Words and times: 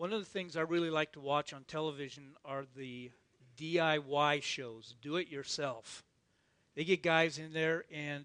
One 0.00 0.14
of 0.14 0.20
the 0.20 0.24
things 0.30 0.56
I 0.56 0.62
really 0.62 0.88
like 0.88 1.12
to 1.12 1.20
watch 1.20 1.52
on 1.52 1.64
television 1.64 2.32
are 2.42 2.64
the 2.74 3.10
DIY 3.58 4.42
shows, 4.42 4.94
do 5.02 5.16
it 5.16 5.28
yourself. 5.28 6.04
They 6.74 6.84
get 6.84 7.02
guys 7.02 7.38
in 7.38 7.52
there 7.52 7.84
and 7.92 8.24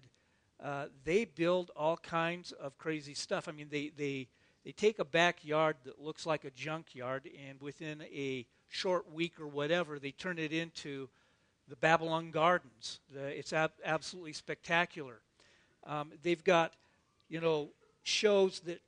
uh, 0.58 0.86
they 1.04 1.26
build 1.26 1.70
all 1.76 1.98
kinds 1.98 2.52
of 2.52 2.78
crazy 2.78 3.12
stuff. 3.12 3.46
I 3.46 3.52
mean, 3.52 3.66
they, 3.70 3.92
they, 3.94 4.28
they 4.64 4.72
take 4.72 4.98
a 4.98 5.04
backyard 5.04 5.76
that 5.84 6.00
looks 6.00 6.24
like 6.24 6.46
a 6.46 6.50
junkyard, 6.52 7.28
and 7.46 7.60
within 7.60 8.00
a 8.04 8.46
short 8.70 9.12
week 9.12 9.38
or 9.38 9.46
whatever, 9.46 9.98
they 9.98 10.12
turn 10.12 10.38
it 10.38 10.54
into 10.54 11.10
the 11.68 11.76
Babylon 11.76 12.30
Gardens. 12.30 13.00
The, 13.12 13.38
it's 13.38 13.52
ab- 13.52 13.72
absolutely 13.84 14.32
spectacular. 14.32 15.20
Um, 15.86 16.12
they've 16.22 16.42
got, 16.42 16.72
you 17.28 17.42
know, 17.42 17.68
shows 18.02 18.60
that 18.60 18.80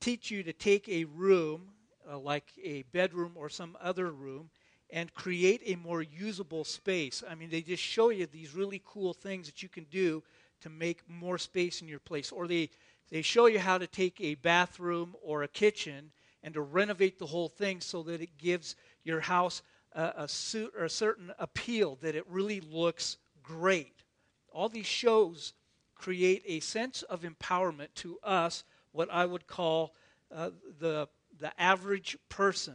teach 0.00 0.30
you 0.30 0.42
to 0.42 0.52
take 0.52 0.88
a 0.88 1.04
room, 1.04 1.68
uh, 2.10 2.18
like 2.18 2.52
a 2.62 2.82
bedroom 2.92 3.32
or 3.36 3.48
some 3.48 3.76
other 3.80 4.10
room, 4.10 4.50
and 4.90 5.12
create 5.14 5.62
a 5.66 5.76
more 5.76 6.02
usable 6.02 6.64
space. 6.64 7.22
I 7.28 7.34
mean, 7.34 7.50
they 7.50 7.60
just 7.60 7.82
show 7.82 8.08
you 8.10 8.26
these 8.26 8.54
really 8.54 8.82
cool 8.84 9.12
things 9.12 9.46
that 9.46 9.62
you 9.62 9.68
can 9.68 9.84
do 9.90 10.22
to 10.60 10.70
make 10.70 11.08
more 11.08 11.38
space 11.38 11.82
in 11.82 11.88
your 11.88 11.98
place. 11.98 12.32
Or 12.32 12.48
they, 12.48 12.70
they 13.10 13.22
show 13.22 13.46
you 13.46 13.58
how 13.58 13.78
to 13.78 13.86
take 13.86 14.20
a 14.20 14.34
bathroom 14.36 15.14
or 15.22 15.42
a 15.42 15.48
kitchen 15.48 16.10
and 16.42 16.54
to 16.54 16.62
renovate 16.62 17.18
the 17.18 17.26
whole 17.26 17.48
thing 17.48 17.80
so 17.80 18.02
that 18.04 18.22
it 18.22 18.38
gives 18.38 18.76
your 19.04 19.20
house 19.20 19.62
a, 19.92 20.12
a, 20.16 20.28
suit, 20.28 20.72
or 20.76 20.84
a 20.84 20.90
certain 20.90 21.32
appeal, 21.38 21.98
that 22.00 22.14
it 22.14 22.24
really 22.28 22.60
looks 22.60 23.18
great. 23.42 24.04
All 24.52 24.68
these 24.68 24.86
shows 24.86 25.52
create 25.94 26.42
a 26.46 26.60
sense 26.60 27.02
of 27.02 27.22
empowerment 27.22 27.88
to 27.96 28.18
us, 28.22 28.64
what 28.98 29.08
I 29.12 29.24
would 29.24 29.46
call 29.46 29.94
uh, 30.34 30.50
the, 30.80 31.08
the 31.38 31.52
average 31.56 32.18
person. 32.28 32.74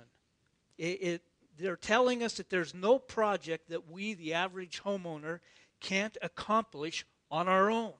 It, 0.77 0.83
it, 0.83 1.21
they're 1.59 1.75
telling 1.75 2.23
us 2.23 2.35
that 2.35 2.49
there's 2.49 2.73
no 2.73 2.97
project 2.97 3.67
that 3.71 3.91
we, 3.91 4.13
the 4.13 4.33
average 4.33 4.81
homeowner, 4.83 5.41
can't 5.81 6.15
accomplish 6.21 7.05
on 7.29 7.49
our 7.49 7.69
own. 7.69 7.91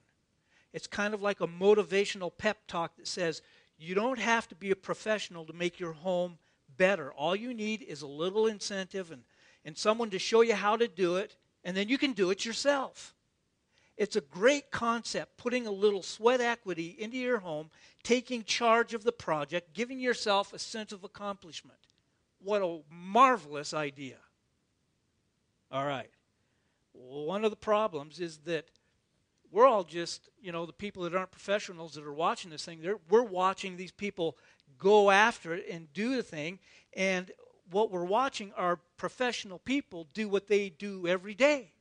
It's 0.72 0.88
kind 0.88 1.14
of 1.14 1.22
like 1.22 1.42
a 1.42 1.48
motivational 1.48 2.32
pep 2.36 2.60
talk 2.66 2.96
that 2.96 3.10
says 3.10 3.42
you 3.78 3.94
don't 3.94 4.20
have 4.20 4.48
to 4.48 4.56
be 4.56 4.72
a 4.72 4.76
professional 4.78 5.44
to 5.44 5.54
make 5.54 5.78
your 5.78 5.92
home 5.92 6.38
better. 6.78 7.12
All 7.12 7.36
you 7.36 7.54
need 7.54 7.82
is 7.82 8.04
a 8.04 8.08
little 8.08 8.48
incentive 8.48 9.12
and, 9.12 9.24
and 9.66 9.78
someone 9.78 10.12
to 10.12 10.18
show 10.18 10.40
you 10.40 10.56
how 10.56 10.78
to 10.78 10.88
do 10.88 11.18
it, 11.18 11.36
and 11.66 11.76
then 11.76 11.90
you 11.90 11.98
can 11.98 12.14
do 12.14 12.30
it 12.30 12.46
yourself. 12.46 13.13
It's 13.96 14.16
a 14.16 14.22
great 14.22 14.72
concept, 14.72 15.38
putting 15.38 15.68
a 15.68 15.72
little 15.72 16.02
sweat 16.02 16.42
equity 16.42 16.96
into 16.98 17.18
your 17.18 17.40
home, 17.40 17.70
taking 18.02 18.44
charge 18.44 18.94
of 18.94 19.04
the 19.04 19.12
project, 19.12 19.74
giving 19.74 20.00
yourself 20.00 20.52
a 20.54 20.60
sense 20.60 20.92
of 20.92 21.04
accomplishment. 21.04 21.78
What 22.40 22.62
a 22.62 22.80
marvelous 22.92 23.74
idea. 23.74 24.18
All 25.72 25.86
right. 25.86 26.10
One 26.94 27.46
of 27.46 27.52
the 27.52 27.58
problems 27.58 28.20
is 28.20 28.38
that 28.46 28.66
we're 29.52 29.68
all 29.68 29.84
just, 29.84 30.30
you 30.42 30.52
know, 30.52 30.66
the 30.66 30.74
people 30.74 31.04
that 31.04 31.16
aren't 31.16 31.32
professionals 31.32 31.94
that 31.94 32.04
are 32.04 32.14
watching 32.14 32.50
this 32.50 32.66
thing, 32.66 32.84
we're 33.10 33.24
watching 33.24 33.78
these 33.78 33.92
people 33.92 34.36
go 34.80 35.12
after 35.12 35.54
it 35.54 35.66
and 35.70 35.92
do 35.94 36.16
the 36.16 36.24
thing. 36.24 36.60
And 36.96 37.32
what 37.70 37.92
we're 37.92 38.04
watching 38.04 38.52
are 38.58 38.80
professional 38.98 39.60
people 39.60 40.08
do 40.14 40.28
what 40.28 40.48
they 40.48 40.70
do 40.70 41.08
every 41.08 41.36
day. 41.36 41.72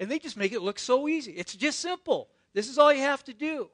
And 0.00 0.10
they 0.10 0.18
just 0.18 0.36
make 0.36 0.52
it 0.52 0.62
look 0.62 0.78
so 0.78 1.08
easy. 1.08 1.32
It's 1.32 1.54
just 1.54 1.80
simple. 1.80 2.28
This 2.54 2.68
is 2.68 2.78
all 2.78 2.92
you 2.92 3.00
have 3.00 3.24
to 3.24 3.34
do. 3.34 3.68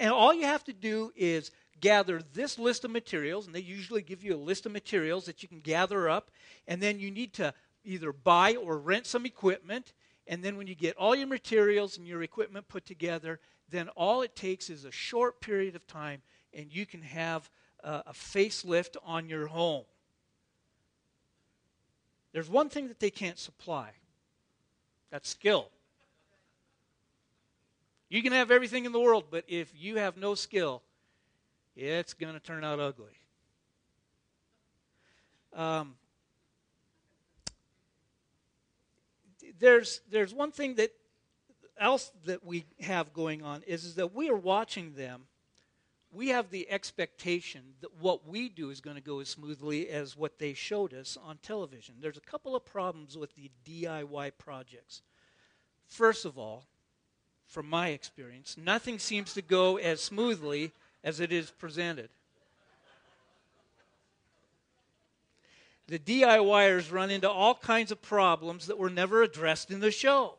And 0.00 0.12
all 0.12 0.34
you 0.34 0.44
have 0.44 0.64
to 0.64 0.72
do 0.72 1.12
is 1.14 1.50
gather 1.80 2.22
this 2.32 2.58
list 2.58 2.84
of 2.84 2.90
materials, 2.90 3.46
and 3.46 3.54
they 3.54 3.60
usually 3.60 4.02
give 4.02 4.22
you 4.22 4.34
a 4.34 4.36
list 4.36 4.64
of 4.66 4.72
materials 4.72 5.26
that 5.26 5.42
you 5.42 5.48
can 5.48 5.60
gather 5.60 6.08
up, 6.08 6.30
and 6.66 6.80
then 6.80 6.98
you 6.98 7.10
need 7.10 7.34
to 7.34 7.52
either 7.84 8.12
buy 8.12 8.54
or 8.56 8.78
rent 8.78 9.06
some 9.06 9.26
equipment. 9.26 9.92
And 10.26 10.42
then 10.42 10.56
when 10.56 10.66
you 10.66 10.74
get 10.74 10.96
all 10.96 11.14
your 11.14 11.26
materials 11.26 11.98
and 11.98 12.06
your 12.06 12.22
equipment 12.22 12.68
put 12.68 12.86
together, 12.86 13.40
then 13.68 13.88
all 13.90 14.22
it 14.22 14.34
takes 14.34 14.70
is 14.70 14.84
a 14.84 14.90
short 14.90 15.40
period 15.40 15.76
of 15.76 15.86
time, 15.86 16.22
and 16.54 16.74
you 16.74 16.86
can 16.86 17.02
have 17.02 17.50
a, 17.82 18.04
a 18.06 18.12
facelift 18.12 18.96
on 19.04 19.28
your 19.28 19.46
home. 19.46 19.84
There's 22.32 22.48
one 22.48 22.70
thing 22.70 22.88
that 22.88 23.00
they 23.00 23.10
can't 23.10 23.38
supply 23.38 23.90
that's 25.14 25.28
skill. 25.28 25.68
You 28.08 28.20
can 28.20 28.32
have 28.32 28.50
everything 28.50 28.84
in 28.84 28.90
the 28.90 28.98
world, 28.98 29.26
but 29.30 29.44
if 29.46 29.72
you 29.72 29.98
have 29.98 30.16
no 30.16 30.34
skill, 30.34 30.82
it's 31.76 32.14
going 32.14 32.34
to 32.34 32.40
turn 32.40 32.64
out 32.64 32.80
ugly. 32.80 33.12
Um, 35.54 35.94
there's 39.60 40.00
there's 40.10 40.34
one 40.34 40.50
thing 40.50 40.74
that 40.74 40.90
else 41.78 42.10
that 42.24 42.44
we 42.44 42.64
have 42.80 43.12
going 43.12 43.40
on 43.40 43.62
is, 43.68 43.84
is 43.84 43.94
that 43.94 44.12
we 44.12 44.28
are 44.30 44.36
watching 44.36 44.94
them. 44.94 45.28
We 46.14 46.28
have 46.28 46.50
the 46.50 46.70
expectation 46.70 47.62
that 47.80 48.00
what 48.00 48.28
we 48.28 48.48
do 48.48 48.70
is 48.70 48.80
going 48.80 48.96
to 48.96 49.02
go 49.02 49.18
as 49.18 49.28
smoothly 49.28 49.88
as 49.88 50.16
what 50.16 50.38
they 50.38 50.54
showed 50.54 50.94
us 50.94 51.18
on 51.20 51.38
television. 51.42 51.96
There's 52.00 52.16
a 52.16 52.20
couple 52.20 52.54
of 52.54 52.64
problems 52.64 53.18
with 53.18 53.34
the 53.34 53.50
DIY 53.66 54.32
projects. 54.38 55.02
First 55.88 56.24
of 56.24 56.38
all, 56.38 56.66
from 57.48 57.68
my 57.68 57.88
experience, 57.88 58.56
nothing 58.56 59.00
seems 59.00 59.34
to 59.34 59.42
go 59.42 59.76
as 59.76 60.00
smoothly 60.00 60.70
as 61.02 61.18
it 61.18 61.32
is 61.32 61.50
presented. 61.50 62.10
The 65.88 65.98
DIYers 65.98 66.92
run 66.92 67.10
into 67.10 67.28
all 67.28 67.56
kinds 67.56 67.90
of 67.90 68.00
problems 68.00 68.68
that 68.68 68.78
were 68.78 68.88
never 68.88 69.22
addressed 69.22 69.72
in 69.72 69.80
the 69.80 69.90
show. 69.90 70.36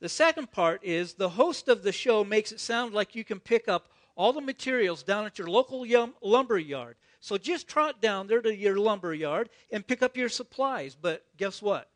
The 0.00 0.10
second 0.10 0.52
part 0.52 0.84
is 0.84 1.14
the 1.14 1.30
host 1.30 1.68
of 1.68 1.82
the 1.82 1.92
show 1.92 2.24
makes 2.24 2.52
it 2.52 2.60
sound 2.60 2.92
like 2.92 3.14
you 3.14 3.24
can 3.24 3.40
pick 3.40 3.68
up 3.68 3.88
all 4.14 4.32
the 4.32 4.40
materials 4.40 5.02
down 5.02 5.26
at 5.26 5.38
your 5.38 5.48
local 5.48 5.86
yum, 5.86 6.14
lumber 6.22 6.58
yard. 6.58 6.96
So 7.20 7.38
just 7.38 7.68
trot 7.68 8.00
down 8.00 8.26
there 8.26 8.42
to 8.42 8.54
your 8.54 8.76
lumber 8.78 9.14
yard 9.14 9.48
and 9.70 9.86
pick 9.86 10.02
up 10.02 10.16
your 10.16 10.28
supplies. 10.28 10.96
But 11.00 11.24
guess 11.36 11.62
what? 11.62 11.88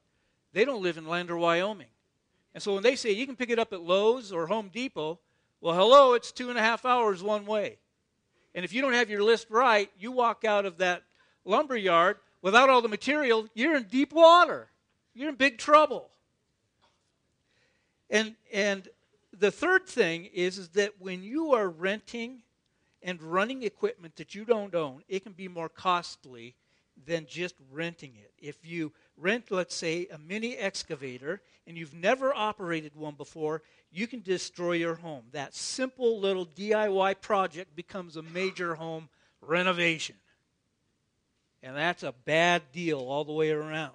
They 0.53 0.65
don't 0.65 0.83
live 0.83 0.99
in 0.99 1.07
Lander, 1.07 1.37
Wyoming. 1.37 1.89
And 2.55 2.63
so 2.63 2.75
when 2.75 2.83
they 2.83 2.97
say 2.97 3.11
you 3.11 3.27
can 3.27 3.37
pick 3.37 3.51
it 3.51 3.59
up 3.59 3.73
at 3.73 3.83
Lowe's 3.83 4.33
or 4.33 4.47
Home 4.47 4.71
Depot, 4.73 5.19
well, 5.61 5.75
hello, 5.75 6.15
it's 6.15 6.33
two 6.33 6.49
and 6.49 6.59
a 6.59 6.63
half 6.63 6.85
hours 6.85 7.23
one 7.23 7.45
way. 7.45 7.79
And 8.55 8.65
if 8.65 8.73
you 8.73 8.81
don't 8.81 8.95
have 8.95 9.11
your 9.11 9.23
list 9.23 9.49
right, 9.51 9.91
you 9.99 10.13
walk 10.13 10.45
out 10.45 10.65
of 10.65 10.79
that 10.79 11.03
lumber 11.45 11.77
yard 11.77 12.19
without 12.41 12.71
all 12.71 12.81
the 12.81 12.89
material, 12.89 13.49
you're 13.55 13.77
in 13.77 13.85
deep 13.85 14.13
water. 14.13 14.69
You're 15.15 15.31
in 15.31 15.35
big 15.35 15.59
trouble. 15.59 16.11
And 18.09 18.37
and 18.53 18.89
the 19.39 19.51
third 19.51 19.87
thing 19.87 20.27
is, 20.33 20.59
is 20.59 20.69
that 20.71 20.93
when 20.99 21.23
you 21.23 21.53
are 21.53 21.69
renting 21.69 22.43
and 23.03 23.23
running 23.23 23.63
equipment 23.63 24.17
that 24.17 24.35
you 24.35 24.45
don't 24.45 24.75
own, 24.75 25.03
it 25.09 25.23
can 25.23 25.33
be 25.33 25.49
more 25.49 25.69
costly 25.69 26.55
than 27.07 27.27
just 27.27 27.55
renting 27.71 28.15
it. 28.17 28.33
If 28.39 28.65
you 28.65 28.93
rent, 29.17 29.51
let's 29.51 29.75
say, 29.75 30.07
a 30.11 30.19
mini 30.19 30.57
excavator 30.57 31.43
and 31.67 31.77
you've 31.77 31.95
never 31.95 32.35
operated 32.35 32.97
one 32.97 33.15
before, 33.15 33.63
you 33.93 34.07
can 34.07 34.21
destroy 34.21 34.73
your 34.73 34.95
home. 34.95 35.25
That 35.33 35.55
simple 35.55 36.19
little 36.19 36.47
DIY 36.47 37.21
project 37.21 37.77
becomes 37.77 38.17
a 38.17 38.23
major 38.23 38.75
home 38.75 39.09
renovation. 39.41 40.17
And 41.63 41.77
that's 41.77 42.03
a 42.03 42.13
bad 42.13 42.63
deal 42.73 43.01
all 43.01 43.25
the 43.25 43.33
way 43.33 43.51
around. 43.51 43.95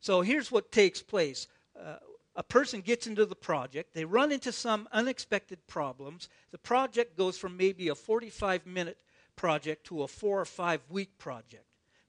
So 0.00 0.20
here's 0.20 0.50
what 0.50 0.72
takes 0.72 1.02
place. 1.02 1.46
Uh, 1.78 1.96
a 2.34 2.42
person 2.42 2.80
gets 2.80 3.06
into 3.06 3.26
the 3.26 3.36
project, 3.36 3.94
they 3.94 4.04
run 4.04 4.32
into 4.32 4.52
some 4.52 4.88
unexpected 4.92 5.66
problems. 5.66 6.28
The 6.50 6.58
project 6.58 7.16
goes 7.16 7.36
from 7.36 7.56
maybe 7.56 7.88
a 7.88 7.94
45 7.94 8.66
minute 8.66 8.98
project 9.36 9.86
to 9.86 10.02
a 10.02 10.08
four 10.08 10.40
or 10.40 10.44
five 10.44 10.80
week 10.88 11.18
project. 11.18 11.66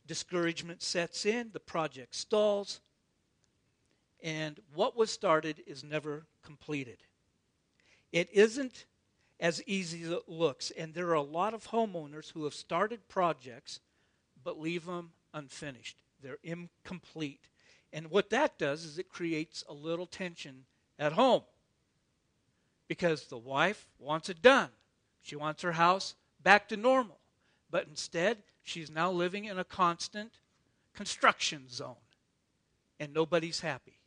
Discouragement 0.07 0.81
sets 0.81 1.25
in, 1.25 1.49
the 1.53 1.59
project 1.59 2.15
stalls, 2.15 2.81
and 4.21 4.59
what 4.73 4.97
was 4.97 5.11
started 5.11 5.61
is 5.67 5.83
never 5.83 6.25
completed. 6.43 6.97
It 8.11 8.29
isn't 8.31 8.85
as 9.39 9.61
easy 9.65 10.03
as 10.03 10.11
it 10.11 10.29
looks, 10.29 10.71
and 10.71 10.93
there 10.93 11.09
are 11.09 11.15
a 11.15 11.21
lot 11.21 11.53
of 11.53 11.67
homeowners 11.67 12.31
who 12.31 12.45
have 12.45 12.53
started 12.53 13.07
projects 13.09 13.79
but 14.43 14.59
leave 14.59 14.85
them 14.85 15.11
unfinished. 15.33 15.97
They're 16.21 16.37
incomplete. 16.43 17.47
And 17.93 18.09
what 18.09 18.31
that 18.31 18.57
does 18.57 18.83
is 18.83 18.97
it 18.97 19.07
creates 19.07 19.63
a 19.69 19.73
little 19.73 20.07
tension 20.07 20.65
at 20.97 21.13
home 21.13 21.43
because 22.87 23.27
the 23.27 23.37
wife 23.37 23.85
wants 23.99 24.29
it 24.29 24.41
done. 24.41 24.69
She 25.21 25.35
wants 25.35 25.61
her 25.61 25.73
house 25.73 26.15
back 26.41 26.67
to 26.69 26.75
normal. 26.75 27.19
But 27.69 27.87
instead, 27.87 28.39
she's 28.63 28.89
now 28.89 29.11
living 29.11 29.45
in 29.45 29.59
a 29.59 29.63
constant 29.63 30.33
construction 30.95 31.69
zone, 31.69 31.95
and 32.99 33.13
nobody's 33.13 33.61
happy. 33.61 33.99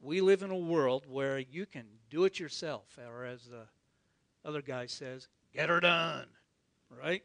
We 0.00 0.20
live 0.20 0.42
in 0.42 0.50
a 0.50 0.56
world 0.56 1.06
where 1.08 1.38
you 1.38 1.66
can 1.66 1.86
do 2.08 2.24
it 2.24 2.38
yourself, 2.38 2.98
or 2.98 3.24
as 3.24 3.46
the 3.46 3.66
Other 4.44 4.62
guy 4.62 4.86
says, 4.86 5.26
get 5.52 5.68
her 5.68 5.80
done. 5.80 6.28
Right? 6.88 7.24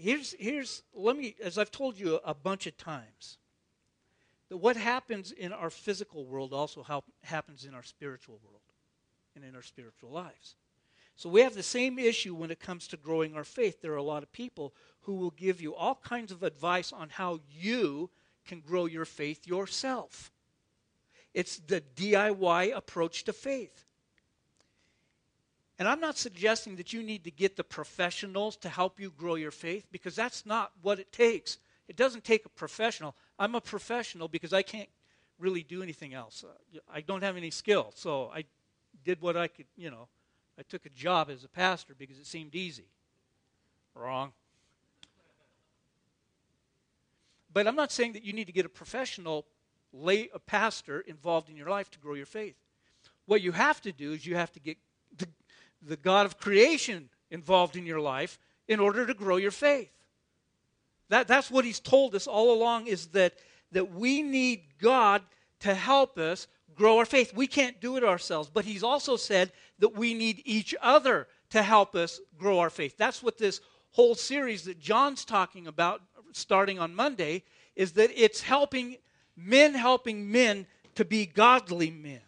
Here's, 0.00 0.34
here's, 0.38 0.82
let 0.94 1.16
me, 1.16 1.36
as 1.44 1.58
I've 1.58 1.70
told 1.70 1.98
you 1.98 2.20
a 2.24 2.34
bunch 2.34 2.66
of 2.66 2.76
times, 2.78 3.36
that 4.48 4.56
what 4.56 4.76
happens 4.76 5.30
in 5.30 5.52
our 5.52 5.68
physical 5.68 6.24
world 6.24 6.54
also 6.54 6.84
happens 7.22 7.66
in 7.66 7.74
our 7.74 7.82
spiritual 7.82 8.40
world 8.42 8.62
and 9.36 9.44
in 9.44 9.54
our 9.54 9.62
spiritual 9.62 10.10
lives. 10.10 10.56
So 11.16 11.28
we 11.28 11.42
have 11.42 11.54
the 11.54 11.62
same 11.62 11.98
issue 11.98 12.34
when 12.34 12.50
it 12.50 12.60
comes 12.60 12.88
to 12.88 12.96
growing 12.96 13.34
our 13.34 13.44
faith. 13.44 13.82
There 13.82 13.92
are 13.92 13.96
a 13.96 14.02
lot 14.02 14.22
of 14.22 14.32
people 14.32 14.72
who 15.02 15.16
will 15.16 15.32
give 15.32 15.60
you 15.60 15.74
all 15.74 16.00
kinds 16.02 16.32
of 16.32 16.42
advice 16.42 16.94
on 16.94 17.10
how 17.10 17.40
you 17.50 18.08
can 18.46 18.60
grow 18.60 18.86
your 18.86 19.04
faith 19.04 19.46
yourself. 19.46 20.32
It's 21.34 21.58
the 21.58 21.82
DIY 21.94 22.74
approach 22.74 23.24
to 23.24 23.34
faith. 23.34 23.84
And 25.80 25.88
I'm 25.88 25.98
not 25.98 26.18
suggesting 26.18 26.76
that 26.76 26.92
you 26.92 27.02
need 27.02 27.24
to 27.24 27.30
get 27.30 27.56
the 27.56 27.64
professionals 27.64 28.54
to 28.58 28.68
help 28.68 29.00
you 29.00 29.10
grow 29.16 29.36
your 29.36 29.50
faith 29.50 29.86
because 29.90 30.14
that's 30.14 30.44
not 30.44 30.72
what 30.82 30.98
it 30.98 31.10
takes. 31.10 31.56
It 31.88 31.96
doesn't 31.96 32.22
take 32.22 32.44
a 32.44 32.50
professional. 32.50 33.16
I'm 33.38 33.54
a 33.54 33.62
professional 33.62 34.28
because 34.28 34.52
I 34.52 34.60
can't 34.60 34.90
really 35.38 35.62
do 35.62 35.82
anything 35.82 36.12
else. 36.12 36.44
Uh, 36.44 36.80
I 36.92 37.00
don't 37.00 37.22
have 37.22 37.38
any 37.38 37.50
skill. 37.50 37.92
So 37.94 38.30
I 38.32 38.44
did 39.06 39.22
what 39.22 39.38
I 39.38 39.48
could, 39.48 39.64
you 39.74 39.90
know. 39.90 40.08
I 40.58 40.64
took 40.64 40.84
a 40.84 40.90
job 40.90 41.30
as 41.30 41.44
a 41.44 41.48
pastor 41.48 41.94
because 41.98 42.18
it 42.18 42.26
seemed 42.26 42.54
easy. 42.54 42.90
Wrong. 43.94 44.32
But 47.54 47.66
I'm 47.66 47.74
not 47.74 47.90
saying 47.90 48.12
that 48.12 48.22
you 48.22 48.34
need 48.34 48.48
to 48.48 48.52
get 48.52 48.66
a 48.66 48.68
professional 48.68 49.46
lay 49.94 50.28
a 50.34 50.38
pastor 50.38 51.00
involved 51.00 51.48
in 51.48 51.56
your 51.56 51.70
life 51.70 51.90
to 51.92 51.98
grow 51.98 52.12
your 52.12 52.26
faith. 52.26 52.56
What 53.24 53.40
you 53.40 53.52
have 53.52 53.80
to 53.80 53.92
do 53.92 54.12
is 54.12 54.26
you 54.26 54.36
have 54.36 54.52
to 54.52 54.60
get 54.60 54.76
the, 55.82 55.96
God 55.96 56.26
of 56.26 56.38
creation 56.38 57.08
involved 57.30 57.76
in 57.76 57.86
your 57.86 58.00
life 58.00 58.38
in 58.68 58.80
order 58.80 59.06
to 59.06 59.14
grow 59.14 59.36
your 59.36 59.50
faith. 59.50 59.90
That, 61.08 61.26
that's 61.26 61.50
what 61.50 61.64
he's 61.64 61.80
told 61.80 62.14
us 62.14 62.26
all 62.26 62.52
along 62.52 62.86
is 62.86 63.08
that, 63.08 63.34
that 63.72 63.92
we 63.92 64.22
need 64.22 64.62
God 64.80 65.22
to 65.60 65.74
help 65.74 66.18
us 66.18 66.46
grow 66.74 66.98
our 66.98 67.04
faith. 67.04 67.34
We 67.34 67.46
can't 67.46 67.80
do 67.80 67.96
it 67.96 68.04
ourselves, 68.04 68.48
but 68.52 68.64
he's 68.64 68.84
also 68.84 69.16
said 69.16 69.52
that 69.80 69.96
we 69.96 70.14
need 70.14 70.42
each 70.44 70.74
other 70.80 71.26
to 71.50 71.62
help 71.62 71.94
us 71.94 72.20
grow 72.38 72.60
our 72.60 72.70
faith. 72.70 72.96
That's 72.96 73.22
what 73.22 73.38
this 73.38 73.60
whole 73.92 74.14
series 74.14 74.64
that 74.64 74.78
John's 74.78 75.24
talking 75.24 75.66
about 75.66 76.00
starting 76.32 76.78
on 76.78 76.94
Monday 76.94 77.42
is 77.74 77.92
that 77.92 78.10
it's 78.14 78.40
helping 78.40 78.96
men 79.36 79.74
helping 79.74 80.30
men 80.30 80.66
to 80.94 81.04
be 81.04 81.26
godly 81.26 81.90
men. 81.90 82.20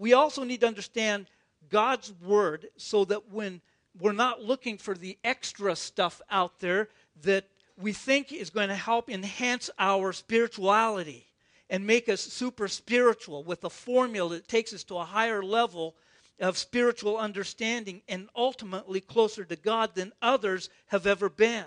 We 0.00 0.14
also 0.14 0.44
need 0.44 0.62
to 0.62 0.66
understand 0.66 1.26
God's 1.68 2.10
word 2.22 2.68
so 2.78 3.04
that 3.04 3.30
when 3.30 3.60
we're 4.00 4.12
not 4.12 4.42
looking 4.42 4.78
for 4.78 4.94
the 4.94 5.18
extra 5.22 5.76
stuff 5.76 6.22
out 6.30 6.58
there 6.58 6.88
that 7.20 7.44
we 7.76 7.92
think 7.92 8.32
is 8.32 8.48
going 8.48 8.70
to 8.70 8.74
help 8.74 9.10
enhance 9.10 9.68
our 9.78 10.14
spirituality 10.14 11.26
and 11.68 11.86
make 11.86 12.08
us 12.08 12.22
super 12.22 12.66
spiritual 12.66 13.44
with 13.44 13.62
a 13.62 13.68
formula 13.68 14.30
that 14.30 14.48
takes 14.48 14.72
us 14.72 14.84
to 14.84 14.96
a 14.96 15.04
higher 15.04 15.42
level 15.42 15.94
of 16.40 16.56
spiritual 16.56 17.18
understanding 17.18 18.00
and 18.08 18.30
ultimately 18.34 19.02
closer 19.02 19.44
to 19.44 19.56
God 19.56 19.94
than 19.94 20.14
others 20.22 20.70
have 20.86 21.06
ever 21.06 21.28
been. 21.28 21.66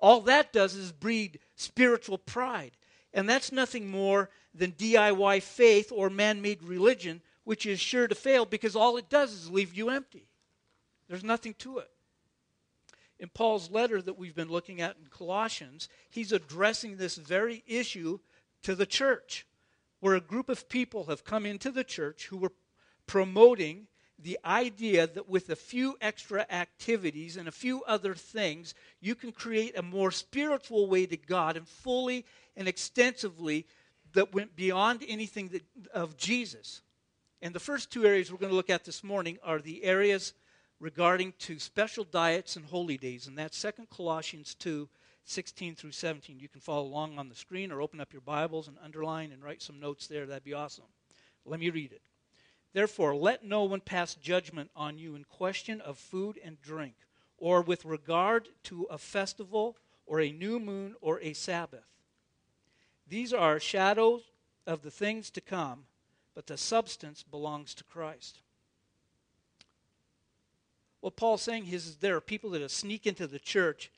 All 0.00 0.22
that 0.22 0.52
does 0.52 0.74
is 0.74 0.90
breed 0.90 1.38
spiritual 1.54 2.18
pride. 2.18 2.72
And 3.14 3.28
that's 3.28 3.52
nothing 3.52 3.88
more 3.88 4.28
than 4.52 4.72
DIY 4.72 5.42
faith 5.42 5.92
or 5.94 6.10
man 6.10 6.42
made 6.42 6.64
religion, 6.64 7.22
which 7.50 7.66
is 7.66 7.80
sure 7.80 8.06
to 8.06 8.14
fail 8.14 8.46
because 8.46 8.76
all 8.76 8.96
it 8.96 9.08
does 9.08 9.32
is 9.32 9.50
leave 9.50 9.74
you 9.74 9.90
empty. 9.90 10.28
There's 11.08 11.24
nothing 11.24 11.54
to 11.54 11.78
it. 11.78 11.90
In 13.18 13.28
Paul's 13.28 13.72
letter 13.72 14.00
that 14.00 14.16
we've 14.16 14.36
been 14.36 14.52
looking 14.52 14.80
at 14.80 14.94
in 15.02 15.08
Colossians, 15.10 15.88
he's 16.08 16.30
addressing 16.30 16.96
this 16.96 17.16
very 17.16 17.64
issue 17.66 18.20
to 18.62 18.76
the 18.76 18.86
church, 18.86 19.48
where 19.98 20.14
a 20.14 20.20
group 20.20 20.48
of 20.48 20.68
people 20.68 21.06
have 21.06 21.24
come 21.24 21.44
into 21.44 21.72
the 21.72 21.82
church 21.82 22.28
who 22.28 22.36
were 22.36 22.52
promoting 23.08 23.88
the 24.16 24.38
idea 24.44 25.08
that 25.08 25.28
with 25.28 25.50
a 25.50 25.56
few 25.56 25.96
extra 26.00 26.46
activities 26.50 27.36
and 27.36 27.48
a 27.48 27.62
few 27.66 27.82
other 27.82 28.14
things, 28.14 28.74
you 29.00 29.16
can 29.16 29.32
create 29.32 29.76
a 29.76 29.82
more 29.82 30.12
spiritual 30.12 30.86
way 30.86 31.04
to 31.04 31.16
God 31.16 31.56
and 31.56 31.66
fully 31.66 32.24
and 32.56 32.68
extensively 32.68 33.66
that 34.12 34.32
went 34.32 34.54
beyond 34.54 35.02
anything 35.08 35.48
that, 35.48 35.64
of 35.92 36.16
Jesus. 36.16 36.82
And 37.42 37.54
the 37.54 37.60
first 37.60 37.90
two 37.90 38.04
areas 38.04 38.30
we're 38.30 38.38
going 38.38 38.50
to 38.50 38.56
look 38.56 38.70
at 38.70 38.84
this 38.84 39.02
morning 39.02 39.38
are 39.42 39.60
the 39.60 39.82
areas 39.82 40.34
regarding 40.78 41.32
to 41.38 41.58
special 41.58 42.04
diets 42.04 42.56
and 42.56 42.66
holy 42.66 42.98
days, 42.98 43.26
and 43.26 43.38
that's 43.38 43.56
Second 43.56 43.88
Colossians 43.88 44.54
2, 44.54 44.88
16 45.24 45.74
through 45.74 45.92
17. 45.92 46.38
You 46.38 46.48
can 46.48 46.60
follow 46.60 46.82
along 46.82 47.18
on 47.18 47.28
the 47.28 47.34
screen 47.34 47.72
or 47.72 47.80
open 47.80 48.00
up 48.00 48.12
your 48.12 48.20
Bibles 48.20 48.68
and 48.68 48.76
underline 48.82 49.32
and 49.32 49.42
write 49.42 49.62
some 49.62 49.80
notes 49.80 50.06
there. 50.06 50.26
That'd 50.26 50.44
be 50.44 50.54
awesome. 50.54 50.84
Let 51.46 51.60
me 51.60 51.70
read 51.70 51.92
it. 51.92 52.02
Therefore, 52.72 53.16
let 53.16 53.44
no 53.44 53.64
one 53.64 53.80
pass 53.80 54.14
judgment 54.14 54.70
on 54.76 54.98
you 54.98 55.14
in 55.14 55.24
question 55.24 55.80
of 55.80 55.98
food 55.98 56.38
and 56.44 56.60
drink, 56.60 56.94
or 57.38 57.62
with 57.62 57.86
regard 57.86 58.48
to 58.64 58.84
a 58.90 58.98
festival, 58.98 59.76
or 60.06 60.20
a 60.20 60.30
new 60.30 60.60
moon, 60.60 60.94
or 61.00 61.20
a 61.20 61.32
Sabbath. 61.32 61.86
These 63.08 63.32
are 63.32 63.58
shadows 63.58 64.22
of 64.66 64.82
the 64.82 64.90
things 64.90 65.30
to 65.30 65.40
come, 65.40 65.84
but 66.34 66.46
the 66.46 66.56
substance 66.56 67.22
belongs 67.22 67.74
to 67.74 67.84
Christ. 67.84 68.40
What 71.00 71.16
Paul's 71.16 71.42
saying 71.42 71.66
is, 71.68 71.96
there 71.96 72.16
are 72.16 72.20
people 72.20 72.50
that 72.50 72.70
sneak 72.70 73.06
into 73.06 73.26
the 73.26 73.38
church, 73.38 73.90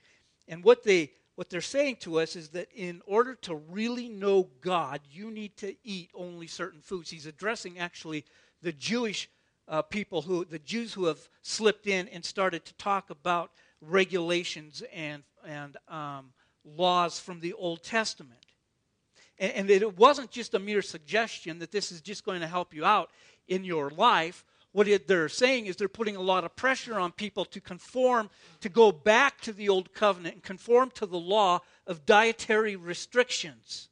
and 0.46 0.62
what 0.62 0.84
they 0.84 1.12
what 1.34 1.48
they're 1.48 1.60
saying 1.60 1.96
to 1.96 2.20
us 2.20 2.36
is 2.36 2.50
that 2.50 2.68
in 2.74 3.00
order 3.06 3.34
to 3.36 3.54
really 3.54 4.08
know 4.08 4.50
God, 4.60 5.00
you 5.10 5.30
need 5.30 5.56
to 5.56 5.74
eat 5.82 6.10
only 6.14 6.46
certain 6.46 6.80
foods. 6.82 7.10
He's 7.10 7.26
addressing 7.26 7.78
actually 7.78 8.26
the 8.60 8.72
Jewish 8.72 9.30
uh, 9.66 9.82
people 9.82 10.22
who, 10.22 10.44
the 10.44 10.58
Jews 10.58 10.92
who 10.92 11.06
have 11.06 11.28
slipped 11.40 11.86
in 11.86 12.06
and 12.08 12.24
started 12.24 12.64
to 12.66 12.74
talk 12.74 13.08
about 13.08 13.50
regulations 13.80 14.82
and, 14.92 15.22
and 15.46 15.76
um, 15.88 16.32
laws 16.64 17.18
from 17.18 17.40
the 17.40 17.54
Old 17.54 17.82
Testament. 17.82 18.41
And, 19.38 19.52
and 19.52 19.70
it 19.70 19.96
wasn't 19.98 20.30
just 20.30 20.54
a 20.54 20.58
mere 20.58 20.82
suggestion 20.82 21.58
that 21.58 21.72
this 21.72 21.92
is 21.92 22.00
just 22.00 22.24
going 22.24 22.40
to 22.40 22.46
help 22.46 22.74
you 22.74 22.84
out 22.84 23.10
in 23.48 23.64
your 23.64 23.90
life. 23.90 24.44
What 24.72 24.88
it, 24.88 25.06
they're 25.06 25.28
saying 25.28 25.66
is 25.66 25.76
they're 25.76 25.88
putting 25.88 26.16
a 26.16 26.22
lot 26.22 26.44
of 26.44 26.56
pressure 26.56 26.98
on 26.98 27.12
people 27.12 27.44
to 27.46 27.60
conform, 27.60 28.30
to 28.60 28.68
go 28.68 28.90
back 28.90 29.40
to 29.42 29.52
the 29.52 29.68
Old 29.68 29.92
Covenant 29.92 30.36
and 30.36 30.42
conform 30.42 30.90
to 30.92 31.06
the 31.06 31.18
law 31.18 31.60
of 31.86 32.06
dietary 32.06 32.76
restrictions. 32.76 33.90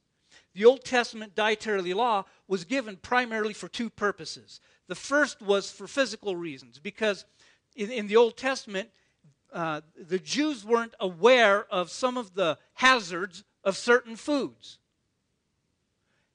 The 0.55 0.65
Old 0.65 0.85
Testament 0.85 1.35
dietary 1.35 1.95
law 1.95 2.25
was 2.49 2.65
given 2.65 2.97
primarily 2.97 3.53
for 3.53 3.69
two 3.69 3.91
purposes. 3.91 4.61
The 4.89 4.95
first 4.95 5.41
was 5.41 5.71
for 5.71 5.87
physical 5.87 6.35
reasons, 6.35 6.79
because 6.79 7.25
in, 7.77 7.91
in 7.91 8.07
the 8.09 8.17
Old 8.17 8.37
Testament, 8.37 8.89
uh, 9.53 9.83
the 9.97 10.19
Jews 10.19 10.65
weren't 10.65 10.95
aware 10.99 11.67
of 11.71 11.91
some 11.91 12.17
of 12.17 12.35
the 12.35 12.59
hazards 12.75 13.45
of 13.63 13.77
certain 13.77 14.17
foods. 14.17 14.79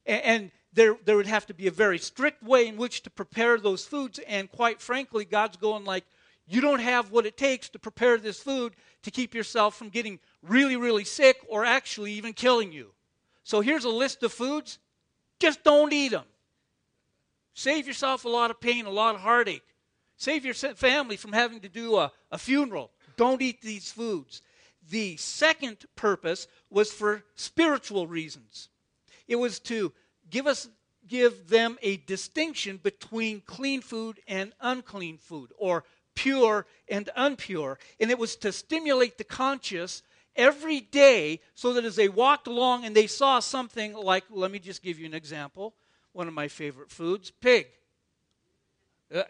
And, 0.05 0.51
there, 0.75 0.97
there 1.05 1.15
would 1.15 1.25
have 1.25 1.45
to 1.47 1.53
be 1.53 1.67
a 1.67 1.71
very 1.71 1.97
strict 1.97 2.43
way 2.43 2.67
in 2.67 2.77
which 2.77 3.01
to 3.03 3.09
prepare 3.09 3.57
those 3.57 3.85
foods. 3.85 4.19
And 4.27 4.51
quite 4.51 4.81
frankly, 4.81 5.25
God's 5.25 5.57
going 5.57 5.85
like, 5.85 6.03
you 6.47 6.61
don't 6.61 6.81
have 6.81 7.11
what 7.11 7.25
it 7.25 7.37
takes 7.37 7.69
to 7.69 7.79
prepare 7.79 8.17
this 8.17 8.39
food 8.39 8.75
to 9.03 9.09
keep 9.09 9.33
yourself 9.33 9.75
from 9.75 9.89
getting 9.89 10.19
really, 10.43 10.75
really 10.75 11.05
sick 11.05 11.37
or 11.47 11.65
actually 11.65 12.11
even 12.11 12.33
killing 12.33 12.71
you. 12.71 12.91
So 13.43 13.61
here's 13.61 13.85
a 13.85 13.89
list 13.89 14.21
of 14.23 14.33
foods. 14.33 14.77
Just 15.39 15.63
don't 15.63 15.93
eat 15.93 16.09
them. 16.09 16.25
Save 17.53 17.87
yourself 17.87 18.25
a 18.25 18.29
lot 18.29 18.51
of 18.51 18.59
pain, 18.59 18.85
a 18.85 18.91
lot 18.91 19.15
of 19.15 19.21
heartache. 19.21 19.63
Save 20.17 20.45
your 20.45 20.53
family 20.53 21.15
from 21.15 21.31
having 21.31 21.61
to 21.61 21.69
do 21.69 21.97
a, 21.97 22.11
a 22.31 22.37
funeral. 22.37 22.91
Don't 23.17 23.41
eat 23.41 23.61
these 23.61 23.91
foods. 23.91 24.41
The 24.89 25.15
second 25.17 25.85
purpose 25.95 26.47
was 26.69 26.91
for 26.91 27.23
spiritual 27.35 28.07
reasons. 28.07 28.69
It 29.27 29.35
was 29.35 29.59
to 29.61 29.91
give 30.29 30.47
us 30.47 30.69
give 31.07 31.49
them 31.49 31.77
a 31.83 31.97
distinction 31.97 32.77
between 32.77 33.41
clean 33.41 33.81
food 33.81 34.19
and 34.27 34.53
unclean 34.59 35.17
food 35.17 35.51
or 35.57 35.83
pure 36.15 36.65
and 36.89 37.09
unpure 37.15 37.75
and 37.99 38.09
it 38.09 38.17
was 38.17 38.35
to 38.35 38.51
stimulate 38.51 39.19
the 39.19 39.23
conscious 39.23 40.01
every 40.35 40.81
day 40.81 41.39
so 41.53 41.73
that 41.73 41.85
as 41.85 41.95
they 41.95 42.09
walked 42.09 42.47
along 42.47 42.85
and 42.85 42.95
they 42.95 43.07
saw 43.07 43.39
something 43.39 43.93
like, 43.93 44.23
let 44.29 44.51
me 44.51 44.59
just 44.59 44.83
give 44.83 44.99
you 44.99 45.05
an 45.05 45.13
example, 45.13 45.73
one 46.13 46.27
of 46.27 46.33
my 46.33 46.47
favorite 46.47 46.91
foods, 46.91 47.31
pig. 47.31 47.67
Uh, 49.13 49.23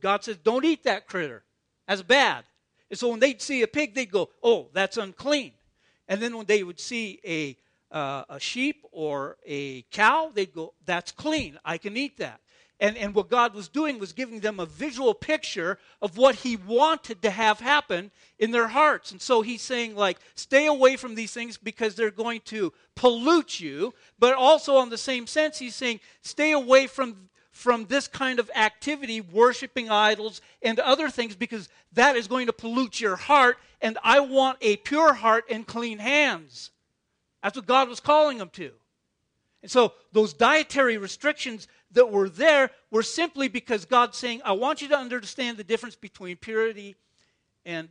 God 0.00 0.24
says, 0.24 0.36
don't 0.36 0.64
eat 0.64 0.84
that 0.84 1.06
critter. 1.06 1.42
That's 1.88 2.02
bad. 2.02 2.44
And 2.90 2.98
so 2.98 3.08
when 3.08 3.20
they'd 3.20 3.40
see 3.40 3.62
a 3.62 3.66
pig, 3.66 3.94
they'd 3.94 4.10
go, 4.10 4.30
oh, 4.42 4.68
that's 4.72 4.96
unclean. 4.96 5.52
And 6.08 6.20
then 6.20 6.36
when 6.36 6.46
they 6.46 6.62
would 6.62 6.80
see 6.80 7.20
a, 7.24 7.56
uh, 7.90 8.24
a 8.28 8.40
sheep 8.40 8.84
or 8.92 9.36
a 9.46 9.82
cow, 9.90 10.30
they'd 10.34 10.52
go, 10.52 10.74
that's 10.84 11.12
clean. 11.12 11.58
I 11.64 11.78
can 11.78 11.96
eat 11.96 12.18
that. 12.18 12.40
And, 12.80 12.96
and 12.96 13.14
what 13.14 13.30
God 13.30 13.54
was 13.54 13.68
doing 13.68 14.00
was 14.00 14.12
giving 14.12 14.40
them 14.40 14.58
a 14.58 14.66
visual 14.66 15.14
picture 15.14 15.78
of 16.02 16.18
what 16.18 16.34
He 16.34 16.56
wanted 16.56 17.22
to 17.22 17.30
have 17.30 17.60
happen 17.60 18.10
in 18.38 18.50
their 18.50 18.66
hearts. 18.66 19.12
And 19.12 19.22
so 19.22 19.42
He's 19.42 19.62
saying, 19.62 19.94
like, 19.94 20.18
stay 20.34 20.66
away 20.66 20.96
from 20.96 21.14
these 21.14 21.32
things 21.32 21.56
because 21.56 21.94
they're 21.94 22.10
going 22.10 22.40
to 22.46 22.72
pollute 22.96 23.60
you. 23.60 23.94
But 24.18 24.34
also, 24.34 24.74
on 24.76 24.90
the 24.90 24.98
same 24.98 25.28
sense, 25.28 25.58
He's 25.58 25.76
saying, 25.76 26.00
stay 26.20 26.50
away 26.50 26.88
from, 26.88 27.30
from 27.52 27.86
this 27.86 28.08
kind 28.08 28.40
of 28.40 28.50
activity, 28.56 29.20
worshiping 29.20 29.88
idols 29.88 30.40
and 30.60 30.80
other 30.80 31.08
things, 31.08 31.36
because 31.36 31.68
that 31.92 32.16
is 32.16 32.26
going 32.26 32.48
to 32.48 32.52
pollute 32.52 33.00
your 33.00 33.16
heart. 33.16 33.56
And 33.80 33.98
I 34.02 34.18
want 34.18 34.58
a 34.60 34.78
pure 34.78 35.14
heart 35.14 35.44
and 35.48 35.64
clean 35.64 35.98
hands. 35.98 36.72
That's 37.44 37.56
what 37.56 37.66
God 37.66 37.90
was 37.90 38.00
calling 38.00 38.38
them 38.38 38.48
to. 38.54 38.72
And 39.62 39.70
so, 39.70 39.92
those 40.12 40.32
dietary 40.32 40.96
restrictions 40.96 41.68
that 41.92 42.10
were 42.10 42.30
there 42.30 42.70
were 42.90 43.02
simply 43.02 43.48
because 43.48 43.84
God's 43.84 44.16
saying, 44.16 44.40
I 44.44 44.52
want 44.52 44.80
you 44.80 44.88
to 44.88 44.96
understand 44.96 45.58
the 45.58 45.64
difference 45.64 45.94
between 45.94 46.38
purity 46.38 46.96
and 47.66 47.90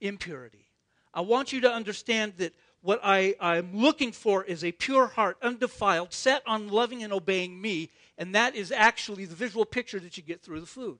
impurity. 0.00 0.66
I 1.14 1.20
want 1.20 1.52
you 1.52 1.60
to 1.60 1.72
understand 1.72 2.34
that 2.38 2.54
what 2.80 2.98
I, 3.04 3.36
I'm 3.40 3.76
looking 3.76 4.10
for 4.10 4.42
is 4.42 4.64
a 4.64 4.72
pure 4.72 5.06
heart, 5.06 5.38
undefiled, 5.42 6.12
set 6.12 6.42
on 6.44 6.68
loving 6.68 7.04
and 7.04 7.12
obeying 7.12 7.60
me, 7.60 7.90
and 8.18 8.34
that 8.34 8.56
is 8.56 8.72
actually 8.72 9.26
the 9.26 9.36
visual 9.36 9.64
picture 9.64 10.00
that 10.00 10.16
you 10.16 10.24
get 10.24 10.42
through 10.42 10.60
the 10.60 10.66
food. 10.66 10.98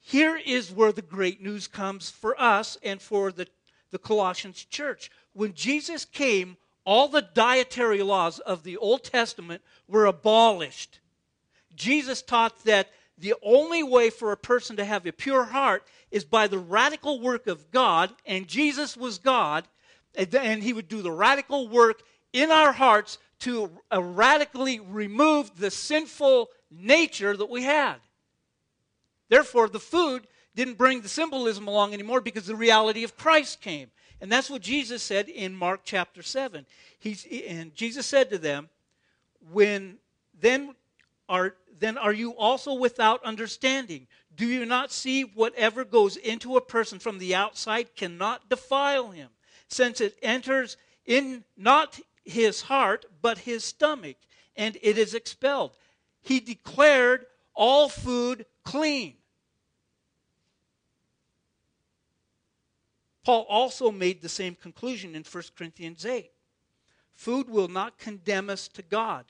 Here 0.00 0.36
is 0.36 0.72
where 0.72 0.90
the 0.90 1.00
great 1.00 1.40
news 1.40 1.68
comes 1.68 2.10
for 2.10 2.40
us 2.40 2.76
and 2.82 3.00
for 3.00 3.30
the, 3.30 3.46
the 3.92 3.98
Colossians 3.98 4.64
church. 4.64 5.12
When 5.32 5.54
Jesus 5.54 6.04
came, 6.04 6.56
all 6.84 7.08
the 7.08 7.22
dietary 7.22 8.02
laws 8.02 8.38
of 8.40 8.62
the 8.62 8.76
Old 8.76 9.04
Testament 9.04 9.62
were 9.86 10.06
abolished. 10.06 11.00
Jesus 11.74 12.22
taught 12.22 12.64
that 12.64 12.88
the 13.16 13.34
only 13.42 13.82
way 13.82 14.10
for 14.10 14.32
a 14.32 14.36
person 14.36 14.76
to 14.76 14.84
have 14.84 15.06
a 15.06 15.12
pure 15.12 15.44
heart 15.44 15.86
is 16.10 16.24
by 16.24 16.46
the 16.46 16.58
radical 16.58 17.20
work 17.20 17.46
of 17.46 17.70
God, 17.70 18.12
and 18.26 18.48
Jesus 18.48 18.96
was 18.96 19.18
God, 19.18 19.66
and 20.14 20.62
he 20.62 20.72
would 20.72 20.88
do 20.88 21.02
the 21.02 21.12
radical 21.12 21.68
work 21.68 22.02
in 22.32 22.50
our 22.50 22.72
hearts 22.72 23.18
to 23.40 23.70
uh, 23.92 24.02
radically 24.02 24.80
remove 24.80 25.56
the 25.58 25.70
sinful 25.70 26.48
nature 26.70 27.36
that 27.36 27.50
we 27.50 27.62
had. 27.62 27.96
Therefore, 29.28 29.68
the 29.68 29.80
food 29.80 30.26
didn't 30.54 30.78
bring 30.78 31.00
the 31.00 31.08
symbolism 31.08 31.66
along 31.66 31.94
anymore 31.94 32.20
because 32.20 32.46
the 32.46 32.56
reality 32.56 33.04
of 33.04 33.16
Christ 33.16 33.60
came. 33.60 33.90
And 34.22 34.30
that's 34.30 34.48
what 34.48 34.62
Jesus 34.62 35.02
said 35.02 35.28
in 35.28 35.52
Mark 35.52 35.80
chapter 35.82 36.22
7. 36.22 36.64
He's, 37.00 37.26
and 37.48 37.74
Jesus 37.74 38.06
said 38.06 38.30
to 38.30 38.38
them, 38.38 38.68
When 39.50 39.96
then 40.40 40.76
are 41.28 41.56
then 41.80 41.98
are 41.98 42.12
you 42.12 42.30
also 42.36 42.74
without 42.74 43.24
understanding? 43.24 44.06
Do 44.36 44.46
you 44.46 44.64
not 44.64 44.92
see 44.92 45.22
whatever 45.22 45.84
goes 45.84 46.16
into 46.16 46.56
a 46.56 46.60
person 46.60 47.00
from 47.00 47.18
the 47.18 47.34
outside 47.34 47.96
cannot 47.96 48.48
defile 48.48 49.10
him, 49.10 49.28
since 49.66 50.00
it 50.00 50.16
enters 50.22 50.76
in 51.04 51.42
not 51.56 51.98
his 52.24 52.62
heart, 52.62 53.04
but 53.22 53.38
his 53.38 53.64
stomach, 53.64 54.16
and 54.56 54.78
it 54.82 54.98
is 54.98 55.14
expelled? 55.14 55.72
He 56.20 56.38
declared 56.38 57.26
all 57.54 57.88
food 57.88 58.46
clean. 58.64 59.14
Paul 63.24 63.46
also 63.48 63.90
made 63.90 64.20
the 64.20 64.28
same 64.28 64.54
conclusion 64.54 65.14
in 65.14 65.22
1 65.22 65.44
Corinthians 65.56 66.04
8. 66.04 66.30
Food 67.14 67.48
will 67.48 67.68
not 67.68 67.98
condemn 67.98 68.50
us 68.50 68.68
to 68.68 68.82
God. 68.82 69.26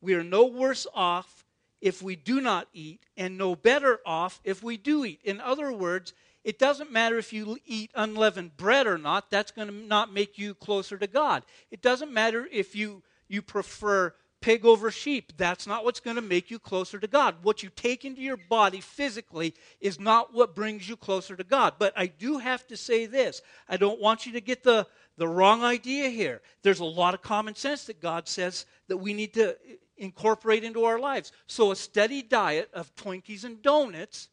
We 0.00 0.14
are 0.14 0.24
no 0.24 0.44
worse 0.44 0.86
off 0.94 1.44
if 1.80 2.02
we 2.02 2.16
do 2.16 2.40
not 2.40 2.68
eat, 2.72 3.04
and 3.16 3.38
no 3.38 3.54
better 3.54 4.00
off 4.04 4.40
if 4.44 4.62
we 4.62 4.76
do 4.76 5.04
eat. 5.04 5.20
In 5.24 5.40
other 5.40 5.72
words, 5.72 6.12
it 6.44 6.58
doesn't 6.58 6.92
matter 6.92 7.18
if 7.18 7.32
you 7.32 7.58
eat 7.66 7.90
unleavened 7.94 8.56
bread 8.56 8.86
or 8.86 8.98
not, 8.98 9.30
that's 9.30 9.52
going 9.52 9.68
to 9.68 9.74
not 9.74 10.12
make 10.12 10.38
you 10.38 10.54
closer 10.54 10.96
to 10.96 11.06
God. 11.06 11.44
It 11.70 11.82
doesn't 11.82 12.12
matter 12.12 12.48
if 12.50 12.74
you, 12.74 13.02
you 13.28 13.42
prefer 13.42 14.14
pig 14.40 14.64
over 14.64 14.90
sheep, 14.90 15.32
that's 15.36 15.66
not 15.66 15.84
what's 15.84 16.00
going 16.00 16.16
to 16.16 16.22
make 16.22 16.50
you 16.50 16.58
closer 16.58 16.98
to 16.98 17.06
God. 17.06 17.36
What 17.42 17.62
you 17.62 17.70
take 17.74 18.04
into 18.04 18.22
your 18.22 18.36
body 18.36 18.80
physically 18.80 19.54
is 19.80 19.98
not 19.98 20.32
what 20.32 20.54
brings 20.54 20.88
you 20.88 20.96
closer 20.96 21.36
to 21.36 21.44
God. 21.44 21.74
But 21.78 21.92
I 21.96 22.06
do 22.06 22.38
have 22.38 22.66
to 22.68 22.76
say 22.76 23.06
this 23.06 23.42
I 23.68 23.76
don't 23.76 24.00
want 24.00 24.26
you 24.26 24.32
to 24.32 24.40
get 24.40 24.62
the, 24.62 24.86
the 25.16 25.28
wrong 25.28 25.62
idea 25.62 26.08
here. 26.08 26.40
There's 26.62 26.80
a 26.80 26.84
lot 26.84 27.14
of 27.14 27.22
common 27.22 27.54
sense 27.54 27.84
that 27.84 28.00
God 28.00 28.28
says 28.28 28.66
that 28.88 28.96
we 28.96 29.12
need 29.12 29.34
to 29.34 29.56
incorporate 29.96 30.64
into 30.64 30.84
our 30.84 30.98
lives. 30.98 31.32
So 31.46 31.72
a 31.72 31.76
steady 31.76 32.22
diet 32.22 32.70
of 32.72 32.94
Twinkies 32.94 33.44
and 33.44 33.60
donuts 33.60 34.28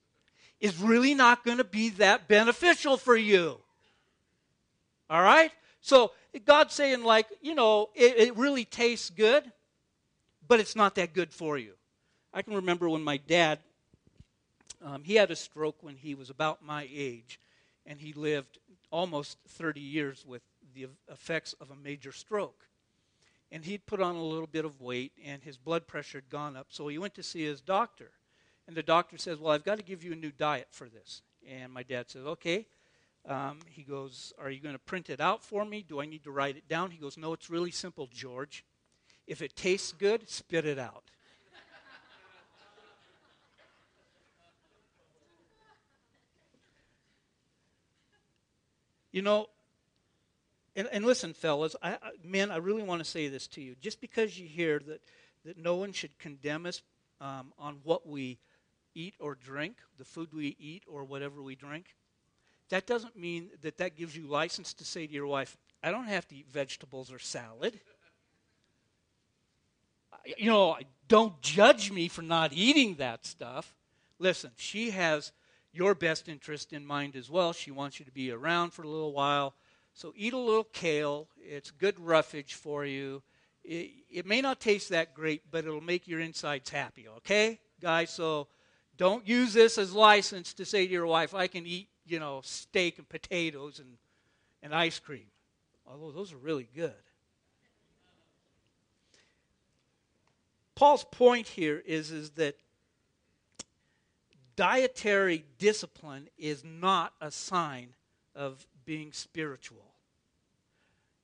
is 0.60 0.80
really 0.80 1.14
not 1.14 1.44
going 1.44 1.58
to 1.58 1.64
be 1.64 1.90
that 1.90 2.28
beneficial 2.28 2.98
for 2.98 3.16
you. 3.16 3.60
All 5.10 5.22
right? 5.22 5.52
So 5.82 6.12
God's 6.46 6.74
saying, 6.74 7.04
like, 7.04 7.28
you 7.42 7.56
know, 7.56 7.90
it, 7.94 8.18
it 8.18 8.38
really 8.38 8.66
tastes 8.66 9.10
good, 9.10 9.44
but 10.48 10.60
it's 10.60 10.76
not 10.76 10.96
that 10.96 11.14
good 11.14 11.34
for 11.34 11.58
you. 11.58 11.74
I 12.34 12.42
can 12.42 12.54
remember 12.54 12.90
when 12.90 13.04
my 13.04 13.18
dad, 13.18 13.60
um, 14.84 15.04
he 15.04 15.16
had 15.16 15.32
a 15.32 15.36
stroke 15.36 15.78
when 15.82 15.96
he 15.96 16.16
was 16.16 16.30
about 16.30 16.64
my 16.64 16.88
age, 16.94 17.40
and 17.86 18.00
he 18.00 18.14
lived 18.14 18.60
almost 18.92 19.38
30 19.48 19.80
years 19.80 20.26
with 20.26 20.42
the 20.74 20.88
effects 21.10 21.54
of 21.62 21.72
a 21.72 21.76
major 21.76 22.12
stroke 22.12 22.66
and 23.52 23.64
he'd 23.64 23.86
put 23.86 24.02
on 24.02 24.16
a 24.16 24.24
little 24.24 24.48
bit 24.48 24.66
of 24.66 24.82
weight 24.82 25.14
and 25.24 25.44
his 25.44 25.58
blood 25.58 25.88
pressure 25.88 26.18
had 26.18 26.30
gone 26.30 26.58
up. 26.58 26.68
So 26.70 26.88
he 26.88 26.98
went 26.98 27.16
to 27.16 27.24
see 27.24 27.44
his 27.44 27.62
doctor. 27.62 28.12
And 28.68 28.76
the 28.76 28.84
doctor 28.84 29.18
says, 29.18 29.38
Well, 29.38 29.54
I've 29.54 29.64
got 29.64 29.78
to 29.78 29.84
give 29.84 30.04
you 30.04 30.12
a 30.12 30.16
new 30.16 30.32
diet 30.32 30.68
for 30.72 30.90
this. 30.90 31.22
And 31.48 31.72
my 31.72 31.84
dad 31.84 32.10
says, 32.10 32.26
Okay. 32.26 32.68
Um, 33.28 33.60
he 33.70 33.84
goes, 33.84 34.34
Are 34.40 34.50
you 34.50 34.60
going 34.60 34.76
to 34.76 34.80
print 34.80 35.10
it 35.10 35.22
out 35.22 35.44
for 35.44 35.64
me? 35.64 35.86
Do 35.88 36.02
I 36.02 36.06
need 36.06 36.24
to 36.24 36.32
write 36.32 36.58
it 36.58 36.68
down? 36.68 36.92
He 36.92 36.98
goes, 36.98 37.18
No, 37.18 37.34
it's 37.34 37.50
really 37.50 37.72
simple, 37.72 38.10
George. 38.12 38.66
If 39.28 39.42
it 39.42 39.56
tastes 39.56 39.92
good, 39.92 40.30
spit 40.30 40.66
it 40.66 40.80
out. 40.80 41.04
you 49.12 49.22
know, 49.22 49.48
and, 50.76 50.90
and 50.92 51.06
listen, 51.06 51.34
fellas, 51.34 51.74
I, 51.82 51.92
I, 51.94 51.98
men, 52.22 52.52
I 52.52 52.58
really 52.58 52.84
want 52.84 53.00
to 53.00 53.10
say 53.10 53.30
this 53.30 53.48
to 53.48 53.62
you. 53.62 53.76
Just 53.80 54.02
because 54.02 54.38
you 54.38 54.46
hear 54.46 54.80
that, 54.80 55.02
that 55.46 55.58
no 55.58 55.76
one 55.76 55.94
should 55.94 56.18
condemn 56.20 56.66
us 56.66 56.82
um, 57.22 57.54
on 57.58 57.78
what 57.84 58.06
we 58.06 58.40
eat 58.94 59.16
or 59.20 59.36
drink, 59.36 59.78
the 59.98 60.04
food 60.04 60.34
we 60.34 60.58
eat 60.60 60.84
or 60.86 61.06
whatever 61.06 61.42
we 61.42 61.56
drink, 61.56 61.96
that 62.70 62.88
doesn't 62.88 63.16
mean 63.16 63.52
that 63.62 63.78
that 63.78 63.96
gives 63.96 64.18
you 64.18 64.28
license 64.28 64.74
to 64.74 64.84
say 64.84 65.08
to 65.08 65.14
your 65.14 65.28
wife, 65.28 65.56
I 65.82 65.92
don't 65.92 66.08
have 66.08 66.28
to 66.28 66.36
eat 66.36 66.48
vegetables 66.52 67.10
or 67.10 67.20
salad. 67.20 67.80
You 70.38 70.50
know, 70.50 70.78
don't 71.08 71.40
judge 71.42 71.92
me 71.92 72.08
for 72.08 72.22
not 72.22 72.52
eating 72.54 72.96
that 72.96 73.26
stuff. 73.26 73.76
Listen, 74.20 74.52
she 74.56 74.92
has 74.92 75.32
your 75.72 75.94
best 75.94 76.30
interest 76.30 76.74
in 76.74 76.86
mind 76.86 77.16
as 77.16 77.30
well. 77.30 77.54
She 77.54 77.72
wants 77.72 78.00
you 78.00 78.06
to 78.06 78.12
be 78.12 78.32
around 78.32 78.72
for 78.72 78.84
a 78.84 78.88
little 78.88 79.14
while. 79.14 79.54
So 79.94 80.14
eat 80.16 80.34
a 80.34 80.38
little 80.38 80.64
kale. 80.64 81.28
It's 81.38 81.72
good 81.72 82.00
roughage 82.00 82.54
for 82.54 82.86
you. 82.86 83.22
It, 83.64 83.92
it 84.10 84.26
may 84.26 84.42
not 84.42 84.60
taste 84.60 84.90
that 84.90 85.14
great, 85.14 85.44
but 85.52 85.66
it'll 85.66 85.82
make 85.82 86.08
your 86.08 86.20
insides 86.20 86.70
happy, 86.70 87.08
okay, 87.18 87.60
guys? 87.82 88.10
So 88.12 88.48
don't 88.98 89.28
use 89.28 89.54
this 89.54 89.78
as 89.78 89.94
license 89.94 90.54
to 90.56 90.66
say 90.66 90.86
to 90.86 90.92
your 90.92 91.08
wife, 91.08 91.34
I 91.34 91.48
can 91.48 91.66
eat, 91.66 91.90
you 92.06 92.20
know, 92.20 92.42
steak 92.44 92.98
and 92.98 93.10
potatoes 93.10 93.80
and, 93.80 93.98
and 94.62 94.74
ice 94.74 95.00
cream. 95.00 95.28
Although 95.88 96.12
those 96.12 96.32
are 96.32 96.38
really 96.38 96.70
good. 96.76 96.94
Paul's 100.76 101.06
point 101.06 101.48
here 101.48 101.82
is, 101.86 102.12
is 102.12 102.32
that 102.32 102.56
dietary 104.56 105.46
discipline 105.58 106.28
is 106.38 106.64
not 106.64 107.14
a 107.22 107.32
sign 107.32 107.96
of 108.36 108.68
being 108.86 109.12
spiritual. 109.14 109.94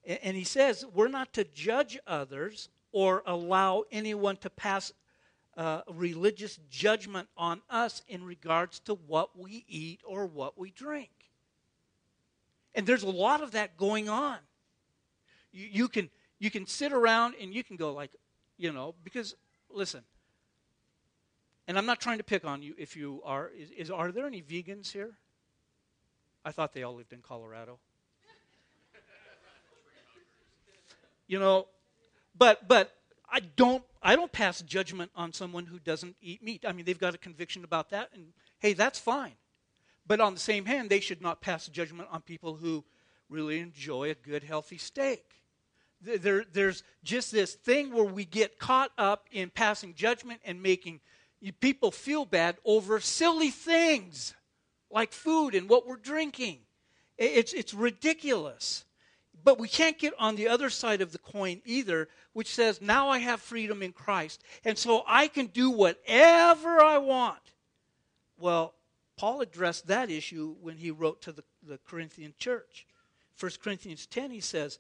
And 0.06 0.36
he 0.36 0.44
says 0.44 0.86
we're 0.94 1.10
not 1.10 1.34
to 1.34 1.44
judge 1.44 2.00
others 2.08 2.70
or 2.92 3.24
allow 3.26 3.84
anyone 3.92 4.38
to 4.38 4.50
pass 4.50 4.92
uh, 5.58 5.82
religious 5.94 6.60
judgment 6.70 7.28
on 7.38 7.62
us 7.70 8.02
in 8.08 8.24
regards 8.24 8.80
to 8.80 8.96
what 8.96 9.38
we 9.38 9.66
eat 9.68 10.02
or 10.06 10.26
what 10.26 10.58
we 10.58 10.72
drink. 10.72 11.12
And 12.74 12.88
there's 12.88 13.04
a 13.04 13.10
lot 13.10 13.42
of 13.42 13.52
that 13.52 13.78
going 13.78 14.08
on. 14.08 14.38
You, 15.52 15.68
you, 15.72 15.88
can, 15.88 16.10
you 16.40 16.50
can 16.50 16.66
sit 16.66 16.94
around 16.94 17.36
and 17.40 17.54
you 17.54 17.64
can 17.64 17.76
go, 17.76 17.94
like, 17.94 18.12
you 18.62 18.72
know, 18.72 18.94
because, 19.04 19.36
listen, 19.72 20.04
and 21.68 21.80
I'm 21.80 21.88
not 21.88 22.00
trying 22.00 22.20
to 22.20 22.24
pick 22.24 22.46
on 22.46 22.62
you 22.62 22.76
if 22.78 22.96
you 22.96 23.22
are. 23.26 23.50
Is, 23.58 23.72
is 23.72 23.90
are 23.90 24.12
there 24.12 24.28
any 24.28 24.42
vegans 24.42 24.92
here? 24.92 25.12
I 26.46 26.52
thought 26.52 26.74
they 26.74 26.84
all 26.84 26.96
lived 26.96 27.12
in 27.12 27.22
Colorado. 27.22 27.80
you 31.28 31.40
know, 31.40 31.68
but 32.38 32.68
but 32.68 32.94
I 33.28 33.40
don't 33.40 33.84
I 34.04 34.16
don't 34.16 34.32
pass 34.32 34.62
judgment 34.62 35.10
on 35.16 35.34
someone 35.34 35.66
who 35.66 35.80
doesn't 35.80 36.16
eat 36.22 36.44
meat. 36.44 36.64
I 36.68 36.72
mean, 36.72 36.86
they've 36.86 37.00
got 37.00 37.16
a 37.16 37.18
conviction 37.18 37.64
about 37.64 37.90
that, 37.90 38.10
and 38.14 38.28
hey, 38.60 38.74
that's 38.74 39.00
fine. 39.00 39.34
But 40.06 40.22
on 40.22 40.36
the 40.36 40.40
same 40.40 40.66
hand, 40.66 40.92
they 40.92 41.00
should 41.00 41.22
not 41.22 41.42
pass 41.42 41.68
judgment 41.68 42.10
on 42.12 42.22
people 42.22 42.58
who 42.58 42.84
really 43.28 43.60
enjoy 43.60 44.12
a 44.12 44.16
good, 44.16 44.44
healthy 44.44 44.78
steak. 44.78 45.41
There, 46.02 46.46
there's 46.52 46.84
just 47.04 47.32
this 47.32 47.54
thing 47.54 47.94
where 47.94 48.04
we 48.04 48.26
get 48.26 48.58
caught 48.58 48.92
up 48.98 49.28
in 49.32 49.50
passing 49.50 49.94
judgment 49.94 50.42
and 50.44 50.62
making 50.62 51.00
people 51.60 51.92
feel 51.92 52.26
bad 52.26 52.58
over 52.66 53.00
silly 53.00 53.50
things 53.50 54.34
like 54.90 55.12
food 55.12 55.56
and 55.56 55.70
what 55.70 55.88
we're 55.88 55.96
drinking. 55.96 56.60
It's, 57.18 57.54
it's 57.54 57.74
ridiculous. 57.74 58.86
But 59.44 59.60
we 59.60 59.68
can't 59.68 59.98
get 59.98 60.14
on 60.20 60.36
the 60.36 60.48
other 60.48 60.70
side 60.70 61.02
of 61.02 61.12
the 61.12 61.18
coin 61.18 61.62
either, 61.66 62.10
which 62.34 62.54
says, 62.54 62.82
now 62.82 63.10
I 63.10 63.20
have 63.20 63.42
freedom 63.42 63.82
in 63.82 63.92
Christ, 63.92 64.44
and 64.64 64.78
so 64.78 65.04
I 65.08 65.28
can 65.28 65.48
do 65.48 65.72
whatever 65.72 66.82
I 66.82 67.00
want. 67.00 67.40
Well, 68.38 68.74
Paul 69.18 69.42
addressed 69.42 69.88
that 69.88 70.10
issue 70.10 70.56
when 70.62 70.78
he 70.78 70.92
wrote 70.92 71.22
to 71.24 71.32
the, 71.32 71.44
the 71.64 71.80
Corinthian 71.88 72.34
church. 72.38 72.86
1 73.40 73.52
Corinthians 73.64 74.06
10, 74.06 74.32
he 74.32 74.40
says, 74.40 74.80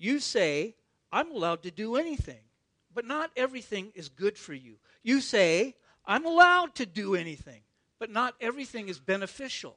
You 0.00 0.18
say, 0.18 0.76
I'm 1.12 1.30
allowed 1.30 1.62
to 1.64 1.70
do 1.70 1.96
anything, 1.96 2.40
but 2.94 3.04
not 3.04 3.30
everything 3.36 3.92
is 3.94 4.08
good 4.08 4.38
for 4.38 4.54
you. 4.54 4.76
You 5.02 5.20
say, 5.20 5.76
I'm 6.06 6.24
allowed 6.24 6.74
to 6.76 6.86
do 6.86 7.14
anything, 7.14 7.60
but 7.98 8.08
not 8.08 8.34
everything 8.40 8.88
is 8.88 8.98
beneficial. 8.98 9.76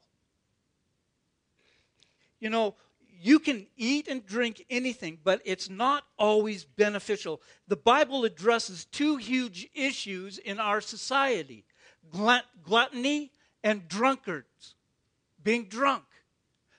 You 2.39 2.50
know, 2.50 2.75
you 3.20 3.38
can 3.38 3.68
eat 3.75 4.08
and 4.08 4.25
drink 4.25 4.65
anything, 4.70 5.20
but 5.22 5.42
it's 5.44 5.70
not 5.70 6.06
always 6.18 6.63
beneficial. 6.63 7.42
The 7.68 7.75
Bible 7.75 8.24
addresses 8.24 8.86
two 8.86 9.18
huge 9.18 9.68
issues 9.75 10.38
in 10.38 10.58
our 10.58 10.80
society 10.80 11.65
glut- 12.10 12.46
gluttony 12.63 13.34
and 13.62 13.89
drunkards, 13.89 14.75
being 15.44 15.65
drunk. 15.65 16.06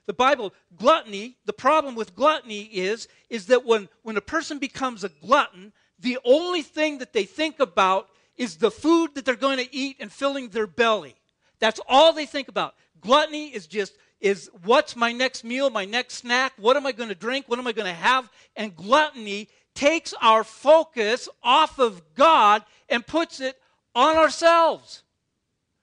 The 0.06 0.12
Bible, 0.12 0.52
gluttony, 0.76 1.37
the 1.46 1.52
problem 1.52 1.94
with 1.94 2.14
gluttony 2.14 2.62
is, 2.62 3.08
is 3.30 3.46
that 3.46 3.64
when, 3.64 3.88
when 4.02 4.16
a 4.16 4.23
person 4.23 4.58
becomes 4.58 5.02
a 5.02 5.08
glutton, 5.08 5.73
the 5.99 6.18
only 6.25 6.62
thing 6.62 6.99
that 6.99 7.12
they 7.12 7.25
think 7.25 7.61
about 7.61 8.08
is 8.37 8.56
the 8.56 8.70
food 8.70 9.14
that 9.14 9.25
they're 9.25 9.37
going 9.37 9.58
to 9.58 9.75
eat 9.75 9.96
and 10.00 10.12
filling 10.12 10.49
their 10.49 10.66
belly. 10.66 11.14
That's 11.58 11.80
all 11.88 12.12
they 12.12 12.26
think 12.26 12.49
about. 12.49 12.75
Gluttony 13.00 13.49
is 13.49 13.66
just 13.66 13.96
is 14.20 14.50
what's 14.64 14.96
my 14.96 15.12
next 15.12 15.44
meal, 15.44 15.68
my 15.68 15.84
next 15.84 16.14
snack, 16.14 16.54
what 16.56 16.76
am 16.78 16.87
I 16.87 16.92
going 16.92 17.11
to 17.11 17.14
drink, 17.14 17.46
what 17.46 17.58
am 17.58 17.66
I 17.66 17.73
going 17.73 17.87
to 17.87 17.92
have? 17.92 18.30
And 18.56 18.75
gluttony 18.75 19.49
takes 19.75 20.14
our 20.23 20.44
focus 20.44 21.28
off 21.42 21.78
of 21.78 22.02
God 22.14 22.64
and 22.88 23.06
puts 23.06 23.40
it 23.40 23.58
on 23.94 24.16
ourselves. 24.16 25.02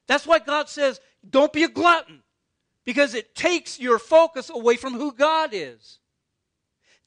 That's 0.07 0.25
why 0.25 0.39
God 0.39 0.69
says, 0.69 0.99
don't 1.29 1.53
be 1.53 1.63
a 1.63 1.69
glutton, 1.69 2.23
because 2.85 3.13
it 3.13 3.35
takes 3.35 3.79
your 3.79 3.99
focus 3.99 4.49
away 4.49 4.75
from 4.75 4.93
who 4.93 5.11
God 5.11 5.51
is. 5.53 5.99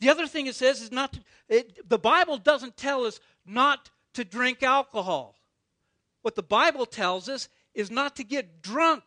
The 0.00 0.10
other 0.10 0.26
thing 0.26 0.46
it 0.46 0.54
says 0.54 0.80
is 0.82 0.92
not 0.92 1.12
to, 1.14 1.20
it, 1.48 1.88
the 1.88 1.98
Bible 1.98 2.36
doesn't 2.36 2.76
tell 2.76 3.04
us 3.04 3.20
not 3.46 3.90
to 4.14 4.24
drink 4.24 4.62
alcohol. 4.62 5.36
What 6.22 6.34
the 6.34 6.42
Bible 6.42 6.86
tells 6.86 7.28
us 7.28 7.48
is 7.74 7.90
not 7.90 8.16
to 8.16 8.24
get 8.24 8.62
drunk. 8.62 9.04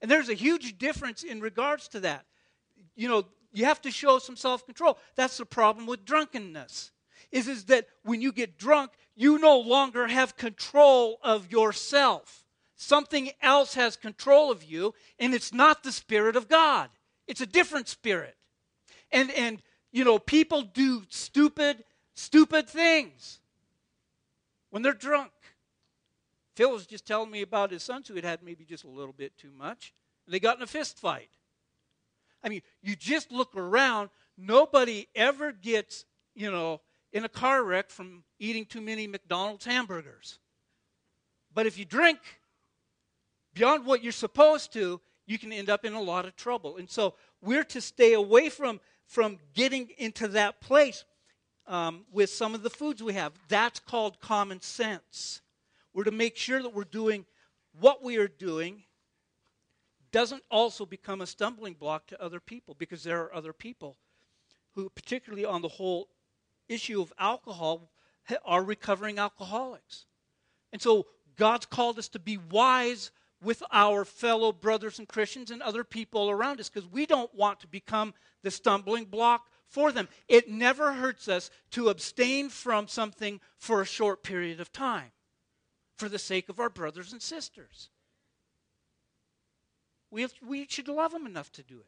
And 0.00 0.10
there's 0.10 0.28
a 0.28 0.34
huge 0.34 0.78
difference 0.78 1.22
in 1.22 1.40
regards 1.40 1.88
to 1.88 2.00
that. 2.00 2.26
You 2.94 3.08
know, 3.08 3.24
you 3.52 3.64
have 3.64 3.80
to 3.82 3.90
show 3.90 4.18
some 4.18 4.36
self-control. 4.36 4.98
That's 5.16 5.38
the 5.38 5.46
problem 5.46 5.86
with 5.86 6.04
drunkenness. 6.04 6.90
Is 7.32 7.48
is 7.48 7.64
that 7.66 7.86
when 8.02 8.20
you 8.20 8.32
get 8.32 8.58
drunk, 8.58 8.92
you 9.16 9.38
no 9.38 9.58
longer 9.58 10.06
have 10.06 10.36
control 10.36 11.18
of 11.22 11.50
yourself. 11.50 12.43
Something 12.84 13.30
else 13.40 13.72
has 13.76 13.96
control 13.96 14.50
of 14.50 14.62
you, 14.62 14.92
and 15.18 15.32
it's 15.32 15.54
not 15.54 15.82
the 15.82 15.90
spirit 15.90 16.36
of 16.36 16.48
God. 16.48 16.90
It's 17.26 17.40
a 17.40 17.46
different 17.46 17.88
spirit. 17.88 18.36
And 19.10 19.30
and 19.30 19.62
you 19.90 20.04
know, 20.04 20.18
people 20.18 20.60
do 20.60 21.02
stupid 21.08 21.82
stupid 22.12 22.68
things 22.68 23.40
when 24.68 24.82
they're 24.82 24.92
drunk. 24.92 25.32
Phil 26.56 26.72
was 26.72 26.86
just 26.86 27.06
telling 27.06 27.30
me 27.30 27.40
about 27.40 27.70
his 27.70 27.82
sons 27.82 28.06
who 28.06 28.16
had 28.16 28.24
had 28.24 28.42
maybe 28.42 28.66
just 28.66 28.84
a 28.84 28.90
little 28.90 29.14
bit 29.14 29.38
too 29.38 29.50
much. 29.56 29.94
And 30.26 30.34
they 30.34 30.38
got 30.38 30.58
in 30.58 30.62
a 30.62 30.66
fist 30.66 30.98
fight. 30.98 31.30
I 32.42 32.50
mean, 32.50 32.60
you 32.82 32.94
just 32.96 33.32
look 33.32 33.56
around, 33.56 34.10
nobody 34.36 35.08
ever 35.14 35.52
gets, 35.52 36.04
you 36.34 36.50
know, 36.50 36.82
in 37.14 37.24
a 37.24 37.30
car 37.30 37.64
wreck 37.64 37.88
from 37.88 38.24
eating 38.38 38.66
too 38.66 38.82
many 38.82 39.06
McDonald's 39.06 39.64
hamburgers. 39.64 40.38
But 41.54 41.64
if 41.64 41.78
you 41.78 41.86
drink 41.86 42.18
beyond 43.54 43.86
what 43.86 44.02
you're 44.02 44.12
supposed 44.12 44.72
to, 44.74 45.00
you 45.26 45.38
can 45.38 45.52
end 45.52 45.70
up 45.70 45.84
in 45.84 45.94
a 45.94 46.00
lot 46.00 46.26
of 46.26 46.36
trouble. 46.36 46.76
And 46.76 46.90
so 46.90 47.14
we're 47.40 47.64
to 47.64 47.80
stay 47.80 48.12
away 48.12 48.48
from, 48.48 48.80
from 49.06 49.38
getting 49.54 49.90
into 49.96 50.28
that 50.28 50.60
place 50.60 51.04
um, 51.66 52.04
with 52.12 52.30
some 52.30 52.54
of 52.54 52.62
the 52.62 52.70
foods 52.70 53.02
we 53.02 53.14
have. 53.14 53.32
That's 53.48 53.80
called 53.80 54.20
common 54.20 54.60
sense. 54.60 55.40
We're 55.94 56.04
to 56.04 56.10
make 56.10 56.36
sure 56.36 56.62
that 56.62 56.74
we're 56.74 56.84
doing 56.84 57.24
what 57.80 58.02
we 58.02 58.16
are 58.18 58.28
doing 58.28 58.82
doesn't 60.12 60.42
also 60.50 60.86
become 60.86 61.20
a 61.20 61.26
stumbling 61.26 61.74
block 61.74 62.06
to 62.06 62.22
other 62.22 62.38
people 62.38 62.76
because 62.78 63.02
there 63.02 63.22
are 63.22 63.34
other 63.34 63.52
people 63.52 63.96
who, 64.72 64.88
particularly 64.90 65.44
on 65.44 65.62
the 65.62 65.68
whole 65.68 66.08
issue 66.68 67.00
of 67.00 67.12
alcohol, 67.18 67.90
are 68.44 68.62
recovering 68.62 69.18
alcoholics. 69.18 70.06
And 70.72 70.80
so 70.80 71.06
God's 71.36 71.66
called 71.66 71.98
us 71.98 72.08
to 72.10 72.18
be 72.18 72.38
wise 72.38 73.10
with 73.44 73.62
our 73.70 74.04
fellow 74.04 74.52
brothers 74.52 74.98
and 74.98 75.08
Christians 75.08 75.50
and 75.50 75.62
other 75.62 75.84
people 75.84 76.30
around 76.30 76.60
us 76.60 76.68
because 76.68 76.90
we 76.90 77.06
don't 77.06 77.32
want 77.34 77.60
to 77.60 77.66
become 77.66 78.14
the 78.42 78.50
stumbling 78.50 79.04
block 79.04 79.48
for 79.66 79.92
them. 79.92 80.08
It 80.28 80.48
never 80.48 80.92
hurts 80.92 81.28
us 81.28 81.50
to 81.72 81.88
abstain 81.88 82.48
from 82.48 82.88
something 82.88 83.40
for 83.58 83.80
a 83.80 83.86
short 83.86 84.22
period 84.22 84.60
of 84.60 84.72
time 84.72 85.12
for 85.96 86.08
the 86.08 86.18
sake 86.18 86.48
of 86.48 86.60
our 86.60 86.70
brothers 86.70 87.12
and 87.12 87.22
sisters. 87.22 87.90
We, 90.10 90.22
have, 90.22 90.32
we 90.46 90.66
should 90.68 90.88
love 90.88 91.12
them 91.12 91.26
enough 91.26 91.50
to 91.52 91.62
do 91.62 91.78
it. 91.78 91.86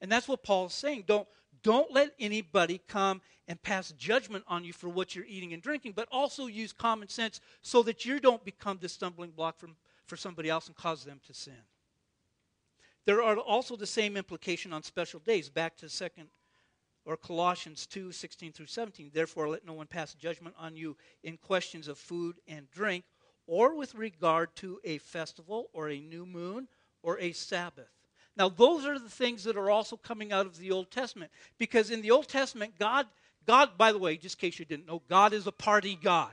And 0.00 0.12
that's 0.12 0.28
what 0.28 0.42
Paul's 0.42 0.74
saying. 0.74 1.04
Don't, 1.06 1.26
don't 1.62 1.90
let 1.90 2.14
anybody 2.20 2.80
come 2.88 3.22
and 3.48 3.62
pass 3.62 3.92
judgment 3.92 4.44
on 4.46 4.64
you 4.64 4.72
for 4.72 4.88
what 4.88 5.14
you're 5.14 5.24
eating 5.26 5.52
and 5.52 5.62
drinking, 5.62 5.92
but 5.92 6.08
also 6.12 6.46
use 6.46 6.72
common 6.72 7.08
sense 7.08 7.40
so 7.62 7.82
that 7.82 8.04
you 8.04 8.20
don't 8.20 8.44
become 8.44 8.78
the 8.80 8.88
stumbling 8.88 9.30
block 9.30 9.58
from, 9.58 9.76
for 10.06 10.16
somebody 10.16 10.48
else 10.48 10.66
and 10.66 10.76
cause 10.76 11.04
them 11.04 11.20
to 11.26 11.34
sin. 11.34 11.54
There 13.06 13.22
are 13.22 13.36
also 13.36 13.76
the 13.76 13.86
same 13.86 14.16
implication 14.16 14.72
on 14.72 14.82
special 14.82 15.20
days. 15.20 15.48
Back 15.48 15.76
to 15.78 15.88
second 15.88 16.28
or 17.04 17.16
Colossians 17.16 17.86
2 17.86 18.12
16 18.12 18.52
through 18.52 18.66
17. 18.66 19.10
Therefore, 19.12 19.48
let 19.48 19.66
no 19.66 19.74
one 19.74 19.86
pass 19.86 20.14
judgment 20.14 20.54
on 20.58 20.76
you 20.76 20.96
in 21.22 21.36
questions 21.36 21.88
of 21.88 21.98
food 21.98 22.36
and 22.48 22.70
drink, 22.70 23.04
or 23.46 23.74
with 23.74 23.94
regard 23.94 24.54
to 24.56 24.80
a 24.84 24.98
festival, 24.98 25.68
or 25.72 25.90
a 25.90 26.00
new 26.00 26.24
moon, 26.24 26.68
or 27.02 27.18
a 27.18 27.32
Sabbath. 27.32 27.90
Now, 28.36 28.48
those 28.48 28.84
are 28.84 28.98
the 28.98 29.10
things 29.10 29.44
that 29.44 29.56
are 29.56 29.70
also 29.70 29.96
coming 29.96 30.32
out 30.32 30.46
of 30.46 30.58
the 30.58 30.72
Old 30.72 30.90
Testament. 30.90 31.30
Because 31.58 31.90
in 31.90 32.02
the 32.02 32.10
Old 32.10 32.28
Testament, 32.28 32.74
God, 32.78 33.06
God, 33.46 33.78
by 33.78 33.92
the 33.92 33.98
way, 33.98 34.16
just 34.16 34.36
in 34.36 34.40
case 34.40 34.58
you 34.58 34.64
didn't 34.64 34.88
know, 34.88 35.02
God 35.08 35.32
is 35.32 35.46
a 35.46 35.52
party 35.52 35.96
God. 36.02 36.32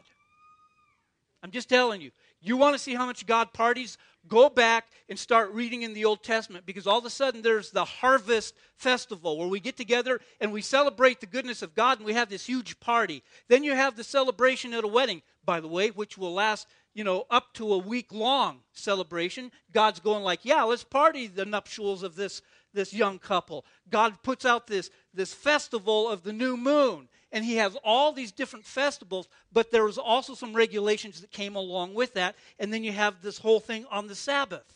I'm 1.44 1.52
just 1.52 1.70
telling 1.70 2.02
you. 2.02 2.12
You 2.42 2.58
want 2.58 2.74
to 2.74 2.80
see 2.80 2.96
how 2.96 3.06
much 3.06 3.28
God 3.28 3.54
parties? 3.54 3.98
Go 4.28 4.50
back 4.50 4.88
and 5.10 5.18
start 5.18 5.52
reading 5.52 5.82
in 5.82 5.94
the 5.94 6.06
Old 6.06 6.24
Testament 6.24 6.66
because 6.66 6.86
all 6.86 7.00
of 7.00 7.06
a 7.06 7.10
sudden 7.10 7.42
there's 7.42 7.72
the 7.72 7.86
harvest 7.86 8.56
festival 8.76 9.38
where 9.38 9.48
we 9.48 9.60
get 9.60 9.78
together 9.78 10.20
and 10.40 10.52
we 10.52 10.62
celebrate 10.62 11.20
the 11.20 11.26
goodness 11.26 11.62
of 11.62 11.76
God 11.76 11.98
and 11.98 12.06
we 12.06 12.14
have 12.14 12.30
this 12.30 12.46
huge 12.46 12.80
party. 12.80 13.24
Then 13.48 13.64
you 13.64 13.74
have 13.74 13.96
the 13.96 14.04
celebration 14.04 14.74
at 14.74 14.84
a 14.84 14.88
wedding, 14.88 15.22
by 15.44 15.60
the 15.60 15.68
way, 15.68 15.90
which 15.90 16.18
will 16.18 16.34
last, 16.34 16.68
you 16.94 17.04
know, 17.04 17.26
up 17.30 17.54
to 17.56 17.74
a 17.74 17.78
week 17.78 18.12
long 18.12 18.60
celebration. 18.74 19.52
God's 19.72 20.00
going 20.00 20.24
like, 20.24 20.46
"Yeah, 20.46 20.64
let's 20.64 20.84
party 20.84 21.28
the 21.28 21.46
nuptials 21.46 22.04
of 22.04 22.16
this 22.16 22.42
this 22.74 22.94
young 22.94 23.18
couple." 23.18 23.66
God 23.90 24.22
puts 24.22 24.46
out 24.46 24.68
this 24.68 24.92
this 25.14 25.34
festival 25.34 26.08
of 26.10 26.24
the 26.24 26.34
new 26.34 26.58
moon 26.58 27.10
and 27.32 27.46
he 27.46 27.56
has 27.56 27.78
all 27.84 28.12
these 28.12 28.32
different 28.32 28.66
festivals, 28.66 29.30
but 29.52 29.72
there 29.72 29.86
was 29.86 29.98
also 29.98 30.34
some 30.34 30.54
regulations 30.54 31.22
that 31.22 31.32
came 31.32 31.56
along 31.56 31.94
with 31.94 32.14
that. 32.14 32.36
And 32.60 32.74
then 32.74 32.84
you 32.84 32.92
have 32.92 33.22
this 33.22 33.38
whole 33.38 33.60
thing 33.60 33.86
on 33.90 34.08
the 34.08 34.16
Sabbath. 34.16 34.76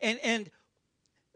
And, 0.00 0.18
and 0.22 0.50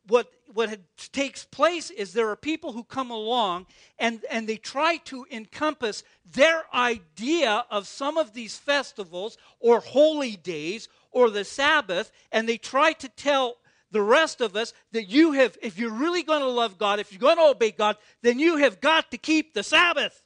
what, 0.06 0.30
what 0.52 0.78
takes 1.12 1.44
place 1.44 1.90
is 1.90 2.12
there 2.12 2.28
are 2.28 2.36
people 2.36 2.72
who 2.72 2.84
come 2.84 3.10
along 3.10 3.66
and, 3.98 4.24
and 4.30 4.48
they 4.48 4.56
try 4.56 4.96
to 5.04 5.24
encompass 5.30 6.02
their 6.30 6.64
idea 6.74 7.64
of 7.70 7.86
some 7.86 8.18
of 8.18 8.34
these 8.34 8.58
festivals 8.58 9.38
or 9.58 9.80
holy 9.80 10.36
days 10.36 10.88
or 11.12 11.30
the 11.30 11.44
Sabbath, 11.44 12.12
and 12.30 12.48
they 12.48 12.56
try 12.56 12.92
to 12.92 13.08
tell 13.08 13.56
the 13.90 14.02
rest 14.02 14.40
of 14.40 14.56
us 14.56 14.72
that 14.92 15.08
you 15.08 15.32
have, 15.32 15.56
if 15.62 15.78
you're 15.78 15.92
really 15.92 16.22
going 16.22 16.40
to 16.40 16.48
love 16.48 16.78
God, 16.78 17.00
if 17.00 17.12
you're 17.12 17.20
going 17.20 17.36
to 17.36 17.50
obey 17.50 17.70
God, 17.70 17.96
then 18.22 18.38
you 18.38 18.56
have 18.56 18.80
got 18.80 19.10
to 19.10 19.18
keep 19.18 19.54
the 19.54 19.62
Sabbath. 19.62 20.22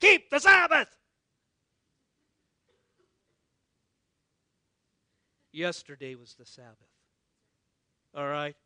Keep 0.00 0.30
the 0.30 0.40
Sabbath. 0.40 0.88
Yesterday 5.52 6.14
was 6.14 6.34
the 6.34 6.46
Sabbath. 6.46 6.76
All 8.16 8.26
right? 8.26 8.56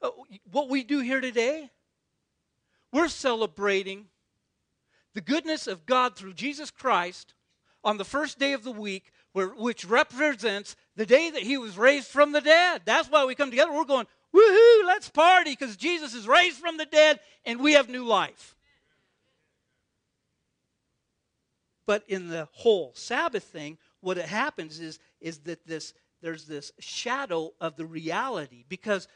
Uh, 0.00 0.10
what 0.50 0.68
we 0.68 0.84
do 0.84 1.00
here 1.00 1.20
today, 1.20 1.70
we're 2.92 3.08
celebrating 3.08 4.06
the 5.14 5.20
goodness 5.20 5.66
of 5.66 5.86
God 5.86 6.16
through 6.16 6.34
Jesus 6.34 6.70
Christ 6.70 7.34
on 7.84 7.98
the 7.98 8.04
first 8.04 8.38
day 8.38 8.52
of 8.52 8.64
the 8.64 8.72
week, 8.72 9.12
where, 9.32 9.48
which 9.48 9.84
represents 9.84 10.76
the 10.96 11.06
day 11.06 11.30
that 11.30 11.42
he 11.42 11.56
was 11.56 11.78
raised 11.78 12.08
from 12.08 12.32
the 12.32 12.40
dead. 12.40 12.82
That's 12.84 13.10
why 13.10 13.24
we 13.24 13.34
come 13.34 13.50
together. 13.50 13.72
We're 13.72 13.84
going, 13.84 14.06
woohoo, 14.34 14.86
let's 14.86 15.08
party 15.08 15.52
because 15.52 15.76
Jesus 15.76 16.14
is 16.14 16.28
raised 16.28 16.58
from 16.58 16.76
the 16.76 16.86
dead 16.86 17.20
and 17.44 17.60
we 17.60 17.72
have 17.74 17.88
new 17.88 18.04
life. 18.04 18.56
But 21.86 22.04
in 22.08 22.28
the 22.28 22.48
whole 22.52 22.92
Sabbath 22.94 23.44
thing, 23.44 23.78
what 24.00 24.18
it 24.18 24.26
happens 24.26 24.80
is, 24.80 24.98
is 25.20 25.38
that 25.40 25.66
this 25.66 25.94
there's 26.22 26.46
this 26.46 26.72
shadow 26.78 27.52
of 27.60 27.76
the 27.76 27.84
reality 27.84 28.64
because 28.68 29.08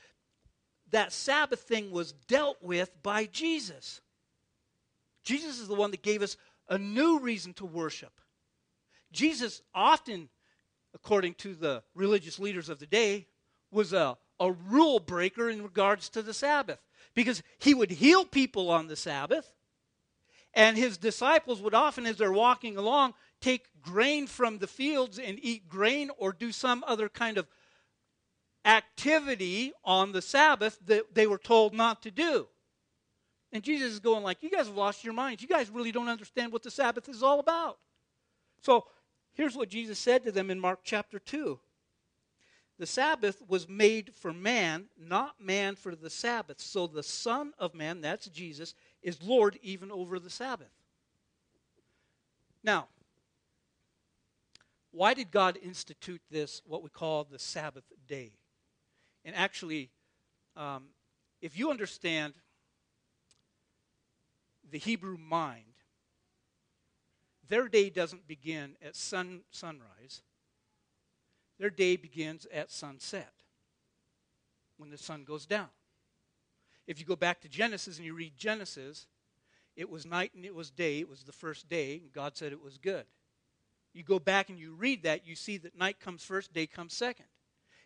that 0.90 1.12
Sabbath 1.12 1.60
thing 1.60 1.90
was 1.90 2.12
dealt 2.12 2.58
with 2.60 2.90
by 3.02 3.26
Jesus. 3.26 4.00
Jesus 5.22 5.60
is 5.60 5.68
the 5.68 5.74
one 5.74 5.92
that 5.92 6.02
gave 6.02 6.22
us 6.22 6.36
a 6.68 6.78
new 6.78 7.20
reason 7.20 7.52
to 7.54 7.64
worship. 7.64 8.20
Jesus 9.12 9.62
often, 9.72 10.28
according 10.96 11.34
to 11.34 11.54
the 11.54 11.82
religious 11.94 12.38
leaders 12.38 12.70
of 12.70 12.78
the 12.78 12.86
day, 12.86 13.26
was 13.70 13.92
a, 13.92 14.16
a 14.40 14.50
rule 14.50 14.98
breaker 14.98 15.50
in 15.50 15.62
regards 15.62 16.08
to 16.08 16.22
the 16.22 16.32
Sabbath 16.32 16.80
because 17.14 17.42
he 17.58 17.74
would 17.74 17.90
heal 17.90 18.24
people 18.24 18.70
on 18.70 18.86
the 18.88 18.96
Sabbath. 18.96 19.52
And 20.54 20.78
his 20.78 20.96
disciples 20.96 21.60
would 21.60 21.74
often, 21.74 22.06
as 22.06 22.16
they're 22.16 22.32
walking 22.32 22.78
along, 22.78 23.12
take 23.42 23.66
grain 23.82 24.26
from 24.26 24.56
the 24.58 24.66
fields 24.66 25.18
and 25.18 25.38
eat 25.42 25.68
grain 25.68 26.10
or 26.16 26.32
do 26.32 26.50
some 26.50 26.82
other 26.86 27.10
kind 27.10 27.36
of 27.36 27.46
activity 28.64 29.74
on 29.84 30.12
the 30.12 30.22
Sabbath 30.22 30.78
that 30.86 31.14
they 31.14 31.26
were 31.26 31.38
told 31.38 31.74
not 31.74 32.02
to 32.04 32.10
do. 32.10 32.48
And 33.52 33.62
Jesus 33.62 33.92
is 33.92 34.00
going 34.00 34.22
like, 34.22 34.42
you 34.42 34.50
guys 34.50 34.66
have 34.66 34.76
lost 34.76 35.04
your 35.04 35.12
minds. 35.12 35.42
You 35.42 35.48
guys 35.48 35.68
really 35.68 35.92
don't 35.92 36.08
understand 36.08 36.52
what 36.52 36.62
the 36.62 36.70
Sabbath 36.70 37.06
is 37.06 37.22
all 37.22 37.38
about. 37.38 37.78
So 38.62 38.86
here's 39.36 39.56
what 39.56 39.68
Jesus 39.68 39.98
said 39.98 40.24
to 40.24 40.32
them 40.32 40.50
in 40.50 40.58
Mark 40.58 40.80
chapter 40.82 41.20
2. 41.20 41.60
The 42.78 42.86
Sabbath 42.86 43.42
was 43.48 43.68
made 43.68 44.12
for 44.14 44.32
man, 44.32 44.86
not 44.98 45.40
man 45.40 45.76
for 45.76 45.94
the 45.94 46.10
Sabbath. 46.10 46.60
So 46.60 46.86
the 46.86 47.02
Son 47.02 47.52
of 47.58 47.74
Man, 47.74 48.00
that's 48.00 48.26
Jesus, 48.28 48.74
is 49.02 49.22
Lord 49.22 49.58
even 49.62 49.90
over 49.90 50.18
the 50.18 50.28
Sabbath. 50.28 50.72
Now, 52.62 52.88
why 54.90 55.14
did 55.14 55.30
God 55.30 55.58
institute 55.62 56.20
this, 56.30 56.60
what 56.66 56.82
we 56.82 56.90
call 56.90 57.24
the 57.24 57.38
Sabbath 57.38 57.84
day? 58.06 58.32
And 59.24 59.34
actually, 59.34 59.90
um, 60.56 60.84
if 61.40 61.58
you 61.58 61.70
understand 61.70 62.34
the 64.70 64.78
Hebrew 64.78 65.16
mind, 65.16 65.75
their 67.48 67.68
day 67.68 67.90
doesn't 67.90 68.26
begin 68.26 68.76
at 68.84 68.96
sun, 68.96 69.42
sunrise. 69.50 70.22
Their 71.58 71.70
day 71.70 71.96
begins 71.96 72.46
at 72.52 72.70
sunset, 72.70 73.32
when 74.76 74.90
the 74.90 74.98
sun 74.98 75.24
goes 75.24 75.46
down. 75.46 75.68
If 76.86 77.00
you 77.00 77.06
go 77.06 77.16
back 77.16 77.40
to 77.40 77.48
Genesis 77.48 77.96
and 77.96 78.06
you 78.06 78.14
read 78.14 78.36
Genesis, 78.36 79.06
it 79.74 79.90
was 79.90 80.06
night 80.06 80.32
and 80.34 80.44
it 80.44 80.54
was 80.54 80.70
day. 80.70 81.00
It 81.00 81.08
was 81.08 81.24
the 81.24 81.32
first 81.32 81.68
day, 81.68 82.00
and 82.02 82.12
God 82.12 82.36
said 82.36 82.52
it 82.52 82.62
was 82.62 82.78
good. 82.78 83.04
You 83.92 84.02
go 84.02 84.18
back 84.18 84.50
and 84.50 84.58
you 84.58 84.74
read 84.74 85.02
that, 85.04 85.26
you 85.26 85.34
see 85.34 85.56
that 85.58 85.78
night 85.78 85.98
comes 85.98 86.22
first, 86.22 86.52
day 86.52 86.66
comes 86.66 86.94
second. 86.94 87.26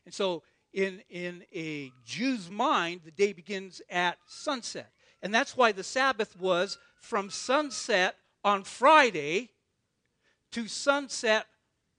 And 0.04 0.12
so, 0.12 0.42
in, 0.72 1.02
in 1.08 1.44
a 1.54 1.92
Jew's 2.04 2.50
mind, 2.50 3.02
the 3.04 3.10
day 3.10 3.32
begins 3.32 3.80
at 3.90 4.18
sunset. 4.26 4.92
And 5.22 5.34
that's 5.34 5.56
why 5.56 5.72
the 5.72 5.84
Sabbath 5.84 6.38
was 6.38 6.78
from 7.00 7.30
sunset 7.30 8.16
on 8.44 8.64
Friday 8.64 9.50
to 10.52 10.66
sunset 10.68 11.46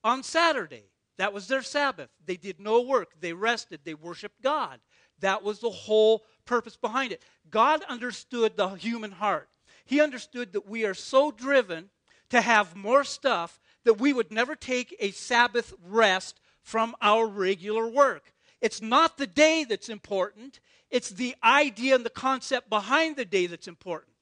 on 0.04 0.24
Saturday. 0.24 0.84
That 1.18 1.34
was 1.34 1.48
their 1.48 1.62
Sabbath. 1.62 2.10
They 2.26 2.38
did 2.38 2.60
no 2.60 2.82
work, 2.82 3.12
they 3.20 3.34
rested, 3.34 3.82
they 3.84 3.94
worshiped 3.94 4.42
God. 4.42 4.80
That 5.20 5.44
was 5.44 5.60
the 5.60 5.70
whole 5.70 6.26
purpose 6.46 6.76
behind 6.76 7.12
it. 7.12 7.24
God 7.50 7.84
understood 7.88 8.58
the 8.58 8.70
human 8.70 9.12
heart. 9.12 9.50
He 9.86 10.02
understood 10.02 10.54
that 10.54 10.68
we 10.68 10.86
are 10.86 10.94
so 10.94 11.32
driven 11.32 11.90
to 12.30 12.42
have 12.42 12.76
more 12.76 13.04
stuff 13.04 13.60
that 13.84 14.00
we 14.00 14.14
would 14.14 14.32
never 14.32 14.56
take 14.56 14.96
a 15.00 15.12
Sabbath 15.12 15.74
rest 15.86 16.40
from 16.64 16.96
our 17.02 17.28
regular 17.28 17.88
work. 17.88 18.34
It's 18.62 18.82
not 18.82 19.18
the 19.18 19.28
day 19.28 19.64
that's 19.64 19.90
important, 19.90 20.60
it's 20.90 21.10
the 21.10 21.36
idea 21.44 21.96
and 21.96 22.06
the 22.06 22.10
concept 22.10 22.70
behind 22.70 23.16
the 23.16 23.26
day 23.26 23.48
that's 23.48 23.68
important. 23.68 24.14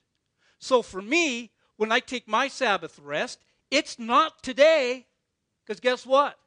So 0.59 0.81
for 0.81 1.01
me, 1.01 1.51
when 1.79 1.93
I 1.93 2.01
take 2.01 2.27
my 2.27 2.49
Sabbath 2.49 2.99
rest, 2.99 3.39
it's 3.71 3.97
not 3.97 4.43
today 4.43 5.05
because 5.63 5.79
guess 5.79 6.05
what? 6.05 6.37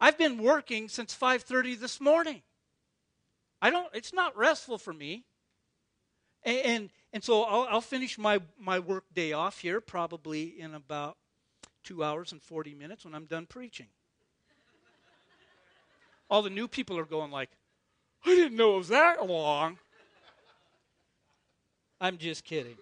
I've 0.00 0.16
been 0.16 0.38
working 0.38 0.88
since 0.88 1.14
5:30 1.14 1.78
this 1.78 2.00
morning. 2.00 2.40
I 3.60 3.68
don't 3.68 3.88
it's 3.92 4.14
not 4.14 4.34
restful 4.34 4.78
for 4.78 4.94
me. 4.94 5.26
And 6.42 6.58
and, 6.58 6.90
and 7.12 7.22
so 7.22 7.42
I'll, 7.42 7.66
I'll 7.68 7.80
finish 7.82 8.16
my 8.16 8.40
my 8.58 8.78
work 8.78 9.04
day 9.12 9.34
off 9.34 9.60
here 9.60 9.82
probably 9.82 10.58
in 10.58 10.72
about 10.72 11.18
2 11.84 12.02
hours 12.02 12.32
and 12.32 12.42
40 12.42 12.74
minutes 12.74 13.04
when 13.04 13.14
I'm 13.14 13.26
done 13.26 13.44
preaching. 13.44 13.88
All 16.30 16.40
the 16.40 16.48
new 16.48 16.66
people 16.66 16.98
are 16.98 17.04
going 17.04 17.30
like, 17.30 17.50
I 18.24 18.30
didn't 18.30 18.56
know 18.56 18.76
it 18.76 18.78
was 18.78 18.88
that 18.88 19.26
long. 19.26 19.76
I'm 22.00 22.16
just 22.16 22.42
kidding. 22.42 22.78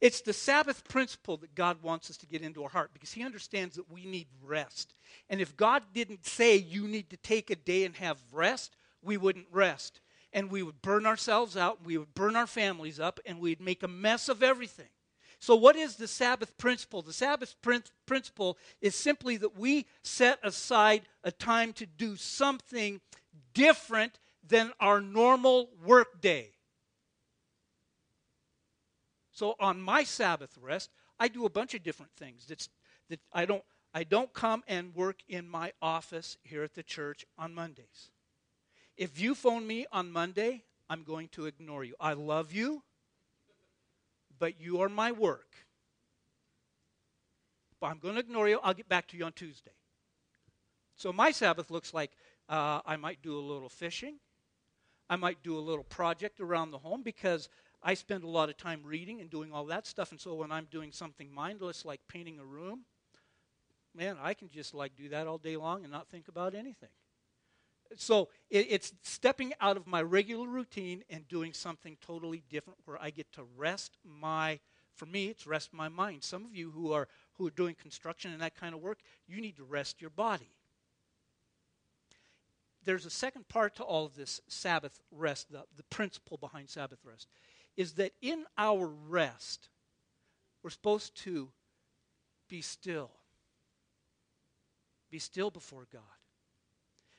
It's 0.00 0.20
the 0.20 0.32
Sabbath 0.32 0.86
principle 0.88 1.38
that 1.38 1.54
God 1.54 1.82
wants 1.82 2.10
us 2.10 2.18
to 2.18 2.26
get 2.26 2.42
into 2.42 2.62
our 2.62 2.68
heart 2.68 2.90
because 2.92 3.12
He 3.12 3.22
understands 3.22 3.76
that 3.76 3.90
we 3.90 4.04
need 4.04 4.26
rest. 4.44 4.94
And 5.30 5.40
if 5.40 5.56
God 5.56 5.82
didn't 5.94 6.26
say 6.26 6.56
you 6.56 6.86
need 6.86 7.10
to 7.10 7.16
take 7.16 7.50
a 7.50 7.56
day 7.56 7.84
and 7.84 7.96
have 7.96 8.18
rest, 8.32 8.76
we 9.02 9.16
wouldn't 9.16 9.46
rest. 9.50 10.00
And 10.32 10.50
we 10.50 10.62
would 10.62 10.82
burn 10.82 11.06
ourselves 11.06 11.56
out, 11.56 11.84
we 11.84 11.96
would 11.96 12.14
burn 12.14 12.36
our 12.36 12.46
families 12.46 13.00
up, 13.00 13.20
and 13.24 13.40
we'd 13.40 13.60
make 13.60 13.82
a 13.82 13.88
mess 13.88 14.28
of 14.28 14.42
everything. 14.42 14.88
So, 15.38 15.54
what 15.54 15.76
is 15.76 15.96
the 15.96 16.08
Sabbath 16.08 16.56
principle? 16.58 17.02
The 17.02 17.12
Sabbath 17.12 17.54
principle 18.06 18.58
is 18.80 18.94
simply 18.94 19.36
that 19.38 19.58
we 19.58 19.86
set 20.02 20.38
aside 20.42 21.02
a 21.24 21.30
time 21.30 21.72
to 21.74 21.86
do 21.86 22.16
something 22.16 23.00
different 23.54 24.18
than 24.46 24.72
our 24.80 25.00
normal 25.00 25.70
workday. 25.84 26.50
So 29.36 29.54
on 29.60 29.82
my 29.82 30.02
Sabbath 30.02 30.56
rest, 30.62 30.88
I 31.20 31.28
do 31.28 31.44
a 31.44 31.50
bunch 31.50 31.74
of 31.74 31.82
different 31.82 32.12
things. 32.16 32.46
That's, 32.48 32.70
that 33.10 33.20
I 33.34 33.44
don't 33.44 33.62
I 33.92 34.02
don't 34.02 34.32
come 34.32 34.62
and 34.66 34.94
work 34.94 35.16
in 35.28 35.46
my 35.46 35.72
office 35.82 36.38
here 36.42 36.62
at 36.62 36.74
the 36.74 36.82
church 36.82 37.26
on 37.38 37.54
Mondays. 37.54 38.10
If 38.96 39.20
you 39.20 39.34
phone 39.34 39.66
me 39.66 39.86
on 39.92 40.10
Monday, 40.10 40.64
I'm 40.88 41.02
going 41.02 41.28
to 41.32 41.44
ignore 41.44 41.84
you. 41.84 41.94
I 42.00 42.14
love 42.14 42.52
you, 42.52 42.82
but 44.38 44.58
you 44.58 44.80
are 44.80 44.88
my 44.88 45.12
work. 45.12 45.54
But 47.78 47.88
I'm 47.88 47.98
going 47.98 48.14
to 48.14 48.20
ignore 48.20 48.48
you. 48.48 48.58
I'll 48.62 48.74
get 48.74 48.88
back 48.88 49.06
to 49.08 49.18
you 49.18 49.24
on 49.24 49.32
Tuesday. 49.32 49.76
So 50.96 51.12
my 51.12 51.30
Sabbath 51.30 51.70
looks 51.70 51.92
like 51.92 52.12
uh, 52.48 52.80
I 52.86 52.96
might 52.96 53.20
do 53.22 53.38
a 53.38 53.40
little 53.40 53.68
fishing. 53.68 54.16
I 55.08 55.16
might 55.16 55.42
do 55.42 55.56
a 55.56 55.60
little 55.60 55.84
project 55.84 56.40
around 56.40 56.70
the 56.70 56.78
home 56.78 57.02
because 57.02 57.48
I 57.86 57.94
spend 57.94 58.24
a 58.24 58.28
lot 58.28 58.48
of 58.48 58.56
time 58.56 58.80
reading 58.82 59.20
and 59.20 59.30
doing 59.30 59.52
all 59.52 59.64
that 59.66 59.86
stuff. 59.86 60.10
And 60.10 60.20
so 60.20 60.34
when 60.34 60.50
I'm 60.50 60.66
doing 60.72 60.90
something 60.90 61.32
mindless 61.32 61.84
like 61.84 62.00
painting 62.08 62.40
a 62.40 62.44
room, 62.44 62.80
man, 63.94 64.16
I 64.20 64.34
can 64.34 64.50
just 64.50 64.74
like 64.74 64.96
do 64.96 65.08
that 65.10 65.28
all 65.28 65.38
day 65.38 65.56
long 65.56 65.84
and 65.84 65.92
not 65.92 66.08
think 66.08 66.26
about 66.26 66.56
anything. 66.56 66.88
So 67.94 68.28
it, 68.50 68.66
it's 68.70 68.92
stepping 69.02 69.52
out 69.60 69.76
of 69.76 69.86
my 69.86 70.02
regular 70.02 70.48
routine 70.48 71.04
and 71.08 71.28
doing 71.28 71.52
something 71.52 71.96
totally 72.04 72.42
different 72.50 72.80
where 72.86 73.00
I 73.00 73.10
get 73.10 73.30
to 73.34 73.44
rest 73.56 73.96
my 74.04 74.58
for 74.96 75.06
me 75.06 75.26
it's 75.26 75.46
rest 75.46 75.74
my 75.74 75.90
mind 75.90 76.24
some 76.24 76.46
of 76.46 76.54
you 76.54 76.70
who 76.70 76.90
are 76.90 77.06
who 77.34 77.46
are 77.46 77.50
doing 77.50 77.74
construction 77.74 78.32
and 78.32 78.40
that 78.40 78.58
kind 78.58 78.74
of 78.74 78.80
work 78.80 79.00
you 79.28 79.42
need 79.42 79.54
to 79.54 79.62
rest 79.62 80.00
your 80.00 80.08
body 80.08 80.56
there's 82.86 83.04
a 83.04 83.10
second 83.10 83.48
part 83.48 83.74
to 83.76 83.82
all 83.82 84.06
of 84.06 84.14
this 84.14 84.40
Sabbath 84.48 85.02
rest, 85.10 85.50
the, 85.50 85.64
the 85.76 85.82
principle 85.90 86.38
behind 86.38 86.70
Sabbath 86.70 87.00
rest, 87.04 87.28
is 87.76 87.92
that 87.94 88.12
in 88.22 88.44
our 88.56 88.86
rest, 88.86 89.68
we're 90.62 90.70
supposed 90.70 91.14
to 91.24 91.50
be 92.48 92.60
still. 92.60 93.10
Be 95.10 95.18
still 95.18 95.50
before 95.50 95.86
God. 95.92 96.02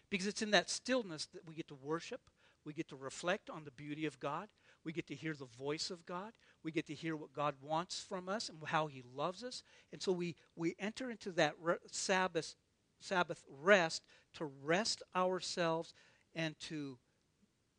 Because 0.10 0.28
it's 0.28 0.42
in 0.42 0.52
that 0.52 0.70
stillness 0.70 1.28
that 1.34 1.48
we 1.48 1.54
get 1.54 1.68
to 1.68 1.76
worship, 1.76 2.22
we 2.66 2.74
get 2.74 2.88
to 2.90 2.96
reflect 2.96 3.50
on 3.50 3.64
the 3.64 3.72
beauty 3.72 4.06
of 4.06 4.20
God, 4.20 4.48
we 4.84 4.94
get 4.94 5.08
to 5.08 5.16
hear 5.16 5.34
the 5.34 5.46
voice 5.46 5.90
of 5.90 6.06
God, 6.06 6.32
we 6.64 6.72
get 6.72 6.88
to 6.88 6.94
hear 6.94 7.16
what 7.16 7.34
God 7.34 7.56
wants 7.62 8.00
from 8.00 8.30
us 8.30 8.50
and 8.50 8.58
how 8.66 8.88
He 8.88 9.04
loves 9.16 9.44
us. 9.44 9.64
And 9.92 10.02
so 10.02 10.12
we, 10.12 10.36
we 10.56 10.76
enter 10.80 11.12
into 11.12 11.32
that 11.34 11.56
re- 11.62 11.76
Sabbath 11.92 12.56
Sabbath 13.00 13.44
rest 13.62 14.04
to 14.34 14.46
rest 14.64 15.04
ourselves 15.16 15.94
and 16.34 16.58
to 16.62 16.98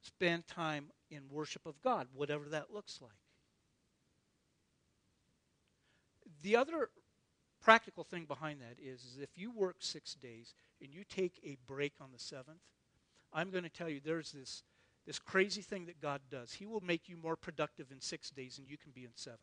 spend 0.03 0.47
time 0.47 0.87
in 1.11 1.23
worship 1.31 1.67
of 1.67 1.81
God, 1.83 2.09
whatever 2.15 2.45
that 2.49 2.73
looks 2.73 3.01
like. 3.01 3.11
The 6.43 6.57
other 6.57 6.91
practical 7.61 8.05
thing 8.05 8.25
behind 8.25 8.61
that 8.61 8.83
is, 8.83 9.05
is 9.05 9.19
if 9.21 9.31
you 9.37 9.51
work 9.51 9.77
six 9.81 10.15
days 10.15 10.55
and 10.81 10.93
you 10.93 11.05
take 11.05 11.41
a 11.45 11.57
break 11.67 11.95
on 12.01 12.11
the 12.13 12.19
seventh, 12.19 12.63
I'm 13.33 13.51
going 13.51 13.65
to 13.65 13.71
tell 13.71 13.89
you 13.89 14.01
there's 14.03 14.33
this, 14.33 14.63
this 15.07 15.19
crazy 15.19 15.63
thing 15.63 15.87
that 15.87 16.01
God 16.01 16.21
does. 16.31 16.53
He 16.53 16.67
will 16.67 16.81
make 16.81 17.09
you 17.09 17.17
more 17.17 17.37
productive 17.37 17.91
in 17.91 18.01
six 18.01 18.31
days 18.31 18.57
than 18.57 18.67
you 18.67 18.79
can 18.79 18.93
be 18.93 19.05
in 19.05 19.11
seven. 19.15 19.39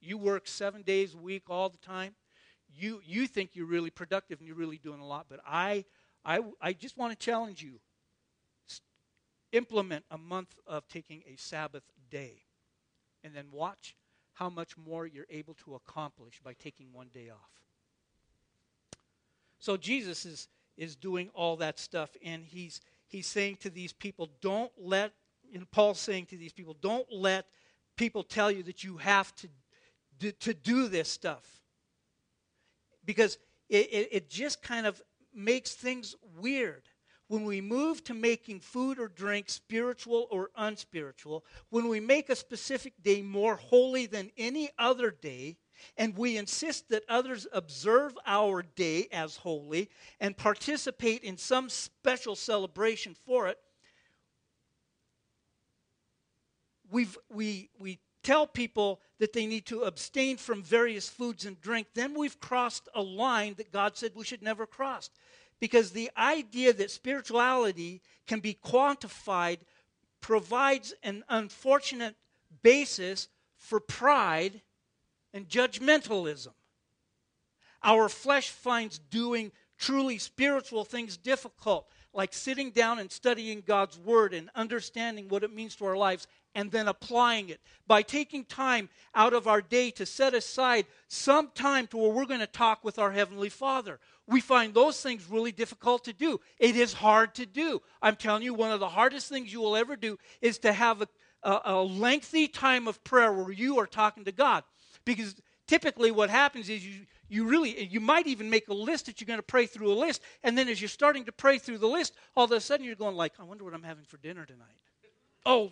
You 0.00 0.16
work 0.16 0.46
seven 0.46 0.82
days 0.82 1.14
a 1.14 1.18
week 1.18 1.44
all 1.48 1.68
the 1.68 1.78
time. 1.78 2.14
You, 2.72 3.00
you 3.04 3.26
think 3.26 3.50
you're 3.54 3.66
really 3.66 3.90
productive 3.90 4.38
and 4.38 4.46
you're 4.46 4.56
really 4.56 4.78
doing 4.78 5.00
a 5.00 5.06
lot, 5.06 5.26
but 5.28 5.40
I, 5.46 5.84
I, 6.24 6.40
I 6.60 6.72
just 6.72 6.96
want 6.96 7.12
to 7.12 7.24
challenge 7.24 7.62
you. 7.62 7.80
Implement 9.52 10.04
a 10.10 10.18
month 10.18 10.54
of 10.66 10.86
taking 10.88 11.22
a 11.26 11.36
Sabbath 11.36 11.84
day 12.10 12.42
and 13.24 13.34
then 13.34 13.46
watch 13.50 13.94
how 14.34 14.48
much 14.48 14.76
more 14.76 15.06
you're 15.06 15.26
able 15.30 15.54
to 15.54 15.74
accomplish 15.74 16.40
by 16.44 16.52
taking 16.52 16.92
one 16.92 17.08
day 17.12 17.30
off. 17.30 17.50
So 19.58 19.76
Jesus 19.76 20.24
is, 20.24 20.48
is 20.76 20.94
doing 20.94 21.30
all 21.34 21.56
that 21.56 21.78
stuff, 21.78 22.10
and 22.24 22.44
he's, 22.44 22.80
he's 23.08 23.26
saying 23.26 23.56
to 23.62 23.70
these 23.70 23.92
people, 23.92 24.28
don't 24.40 24.70
let, 24.78 25.12
and 25.52 25.68
Paul's 25.70 25.98
saying 25.98 26.26
to 26.26 26.36
these 26.36 26.52
people, 26.52 26.76
don't 26.80 27.06
let 27.10 27.46
people 27.96 28.22
tell 28.22 28.50
you 28.50 28.62
that 28.64 28.84
you 28.84 28.98
have 28.98 29.34
to, 29.36 29.48
do, 30.18 30.30
to 30.32 30.54
do 30.54 30.86
this 30.88 31.08
stuff. 31.08 31.44
Because 33.04 33.38
it, 33.68 33.88
it, 33.92 34.08
it 34.12 34.30
just 34.30 34.62
kind 34.62 34.86
of 34.86 35.02
makes 35.38 35.74
things 35.74 36.14
weird. 36.38 36.82
When 37.28 37.44
we 37.44 37.60
move 37.60 38.02
to 38.04 38.14
making 38.14 38.60
food 38.60 38.98
or 38.98 39.08
drink 39.08 39.50
spiritual 39.50 40.26
or 40.30 40.50
unspiritual, 40.56 41.44
when 41.68 41.88
we 41.88 42.00
make 42.00 42.30
a 42.30 42.36
specific 42.36 42.94
day 43.02 43.20
more 43.20 43.56
holy 43.56 44.06
than 44.06 44.30
any 44.38 44.70
other 44.78 45.10
day, 45.10 45.58
and 45.96 46.16
we 46.16 46.38
insist 46.38 46.88
that 46.88 47.04
others 47.08 47.46
observe 47.52 48.16
our 48.26 48.62
day 48.62 49.08
as 49.12 49.36
holy 49.36 49.90
and 50.20 50.36
participate 50.36 51.22
in 51.22 51.36
some 51.36 51.68
special 51.68 52.34
celebration 52.34 53.14
for 53.14 53.46
it, 53.48 53.58
we've, 56.90 57.16
we, 57.28 57.68
we 57.78 57.98
tell 58.28 58.46
people 58.46 59.00
that 59.20 59.32
they 59.32 59.46
need 59.46 59.64
to 59.64 59.84
abstain 59.84 60.36
from 60.36 60.62
various 60.62 61.08
foods 61.08 61.46
and 61.46 61.58
drink, 61.62 61.86
then 61.94 62.12
we've 62.12 62.38
crossed 62.38 62.86
a 62.94 63.00
line 63.00 63.54
that 63.56 63.72
God 63.72 63.96
said 63.96 64.12
we 64.14 64.24
should 64.26 64.42
never 64.42 64.66
cross. 64.66 65.08
Because 65.60 65.92
the 65.92 66.10
idea 66.14 66.74
that 66.74 66.90
spirituality 66.90 68.02
can 68.26 68.40
be 68.40 68.52
quantified 68.52 69.60
provides 70.20 70.92
an 71.02 71.24
unfortunate 71.30 72.16
basis 72.62 73.28
for 73.56 73.80
pride 73.80 74.60
and 75.32 75.48
judgmentalism. 75.48 76.52
Our 77.82 78.10
flesh 78.10 78.50
finds 78.50 78.98
doing 78.98 79.52
truly 79.78 80.18
spiritual 80.18 80.84
things 80.84 81.16
difficult, 81.16 81.88
like 82.12 82.34
sitting 82.34 82.72
down 82.72 82.98
and 82.98 83.10
studying 83.10 83.62
God's 83.66 83.98
Word 83.98 84.34
and 84.34 84.50
understanding 84.54 85.28
what 85.28 85.44
it 85.44 85.54
means 85.54 85.76
to 85.76 85.86
our 85.86 85.96
lives 85.96 86.26
and 86.58 86.72
then 86.72 86.88
applying 86.88 87.50
it. 87.50 87.60
By 87.86 88.02
taking 88.02 88.44
time 88.44 88.88
out 89.14 89.32
of 89.32 89.46
our 89.46 89.62
day 89.62 89.92
to 89.92 90.04
set 90.04 90.34
aside 90.34 90.86
some 91.06 91.52
time 91.54 91.86
to 91.86 91.96
where 91.96 92.10
we're 92.10 92.26
going 92.26 92.40
to 92.40 92.48
talk 92.48 92.82
with 92.82 92.98
our 92.98 93.12
Heavenly 93.12 93.48
Father. 93.48 94.00
We 94.26 94.40
find 94.40 94.74
those 94.74 95.00
things 95.00 95.30
really 95.30 95.52
difficult 95.52 96.04
to 96.06 96.12
do. 96.12 96.40
It 96.58 96.74
is 96.74 96.92
hard 96.92 97.36
to 97.36 97.46
do. 97.46 97.80
I'm 98.02 98.16
telling 98.16 98.42
you, 98.42 98.54
one 98.54 98.72
of 98.72 98.80
the 98.80 98.88
hardest 98.88 99.28
things 99.28 99.52
you 99.52 99.60
will 99.60 99.76
ever 99.76 99.94
do 99.94 100.18
is 100.42 100.58
to 100.58 100.72
have 100.72 101.00
a, 101.00 101.08
a, 101.44 101.60
a 101.66 101.82
lengthy 101.82 102.48
time 102.48 102.88
of 102.88 103.04
prayer 103.04 103.32
where 103.32 103.52
you 103.52 103.78
are 103.78 103.86
talking 103.86 104.24
to 104.24 104.32
God. 104.32 104.64
Because 105.04 105.36
typically 105.68 106.10
what 106.10 106.28
happens 106.28 106.68
is 106.68 106.84
you, 106.84 107.06
you 107.28 107.44
really 107.44 107.84
you 107.84 108.00
might 108.00 108.26
even 108.26 108.50
make 108.50 108.66
a 108.66 108.74
list 108.74 109.06
that 109.06 109.20
you're 109.20 109.26
going 109.26 109.38
to 109.38 109.44
pray 109.44 109.66
through 109.66 109.92
a 109.92 109.94
list 109.94 110.22
and 110.42 110.58
then 110.58 110.68
as 110.68 110.80
you're 110.80 110.88
starting 110.88 111.24
to 111.26 111.32
pray 111.32 111.58
through 111.58 111.78
the 111.78 111.86
list 111.86 112.14
all 112.34 112.46
of 112.46 112.52
a 112.52 112.60
sudden 112.60 112.86
you're 112.86 112.94
going 112.94 113.14
like 113.14 113.34
i 113.38 113.44
wonder 113.44 113.64
what 113.64 113.74
i'm 113.74 113.82
having 113.82 114.04
for 114.04 114.16
dinner 114.16 114.46
tonight 114.46 114.78
oh 115.44 115.70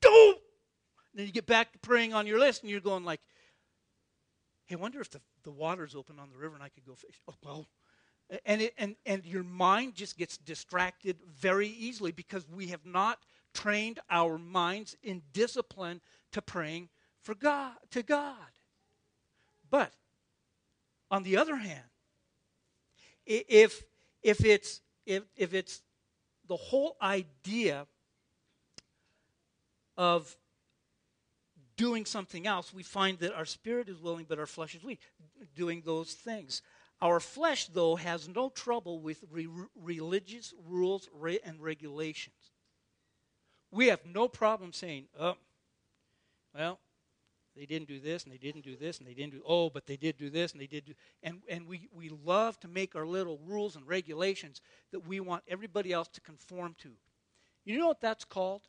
don't 0.00 0.38
then 1.14 1.26
you 1.26 1.32
get 1.32 1.46
back 1.46 1.72
to 1.72 1.78
praying 1.78 2.12
on 2.12 2.26
your 2.26 2.38
list 2.38 2.62
and 2.62 2.70
you're 2.70 2.80
going 2.80 3.04
like 3.04 3.20
hey 4.66 4.74
I 4.74 4.78
wonder 4.78 5.00
if 5.00 5.10
the, 5.10 5.20
the 5.44 5.50
water's 5.50 5.94
open 5.94 6.18
on 6.18 6.30
the 6.30 6.36
river 6.36 6.54
and 6.54 6.62
i 6.62 6.68
could 6.68 6.84
go 6.84 6.94
fish. 6.94 7.20
Oh 7.28 7.34
well. 7.42 7.68
And, 8.44 8.60
it, 8.60 8.74
and, 8.76 8.96
and 9.06 9.24
your 9.24 9.44
mind 9.44 9.94
just 9.94 10.18
gets 10.18 10.36
distracted 10.36 11.16
very 11.38 11.68
easily 11.68 12.10
because 12.10 12.48
we 12.48 12.66
have 12.68 12.84
not 12.84 13.18
trained 13.54 14.00
our 14.10 14.36
minds 14.36 14.96
in 15.02 15.22
discipline 15.32 16.00
to 16.32 16.42
praying 16.42 16.88
for 17.22 17.34
God 17.34 17.74
to 17.92 18.02
God. 18.02 18.34
But 19.70 19.92
on 21.10 21.22
the 21.22 21.36
other 21.36 21.56
hand, 21.56 21.84
if 23.24 23.82
if 24.22 24.44
it's 24.44 24.80
if, 25.04 25.24
if 25.36 25.54
it's 25.54 25.82
the 26.48 26.56
whole 26.56 26.96
idea 27.02 27.86
of 29.96 30.36
doing 31.76 32.04
something 32.04 32.46
else, 32.46 32.72
we 32.72 32.82
find 32.82 33.18
that 33.18 33.34
our 33.34 33.44
spirit 33.44 33.88
is 33.88 34.00
willing, 34.00 34.26
but 34.28 34.38
our 34.38 34.46
flesh 34.46 34.74
is 34.74 34.82
weak, 34.82 35.00
doing 35.54 35.82
those 35.84 36.12
things. 36.12 36.62
Our 37.02 37.20
flesh, 37.20 37.66
though, 37.66 37.96
has 37.96 38.28
no 38.28 38.48
trouble 38.48 39.00
with 39.00 39.22
re- 39.30 39.48
religious 39.74 40.54
rules 40.66 41.08
and 41.44 41.60
regulations. 41.60 42.52
We 43.70 43.88
have 43.88 44.00
no 44.06 44.28
problem 44.28 44.72
saying, 44.72 45.06
oh, 45.18 45.36
well, 46.54 46.78
they 47.56 47.66
didn't 47.66 47.88
do 47.88 47.98
this 47.98 48.24
and 48.24 48.32
they 48.32 48.38
didn't 48.38 48.64
do 48.64 48.76
this 48.76 48.98
and 48.98 49.06
they 49.06 49.14
didn't 49.14 49.32
do 49.32 49.42
oh 49.46 49.70
but 49.70 49.86
they 49.86 49.96
did 49.96 50.18
do 50.18 50.28
this 50.28 50.52
and 50.52 50.60
they 50.60 50.66
did 50.66 50.84
do 50.84 50.92
and 51.22 51.40
and 51.48 51.66
we 51.66 51.88
we 51.90 52.10
love 52.10 52.60
to 52.60 52.68
make 52.68 52.94
our 52.94 53.06
little 53.06 53.40
rules 53.46 53.76
and 53.76 53.88
regulations 53.88 54.60
that 54.92 55.00
we 55.06 55.20
want 55.20 55.42
everybody 55.48 55.92
else 55.92 56.08
to 56.08 56.20
conform 56.20 56.74
to 56.78 56.90
you 57.64 57.78
know 57.78 57.88
what 57.88 58.00
that's 58.00 58.24
called 58.24 58.62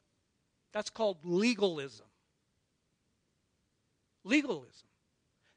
that's 0.73 0.89
called 0.89 1.17
legalism 1.23 2.05
legalism 4.23 4.87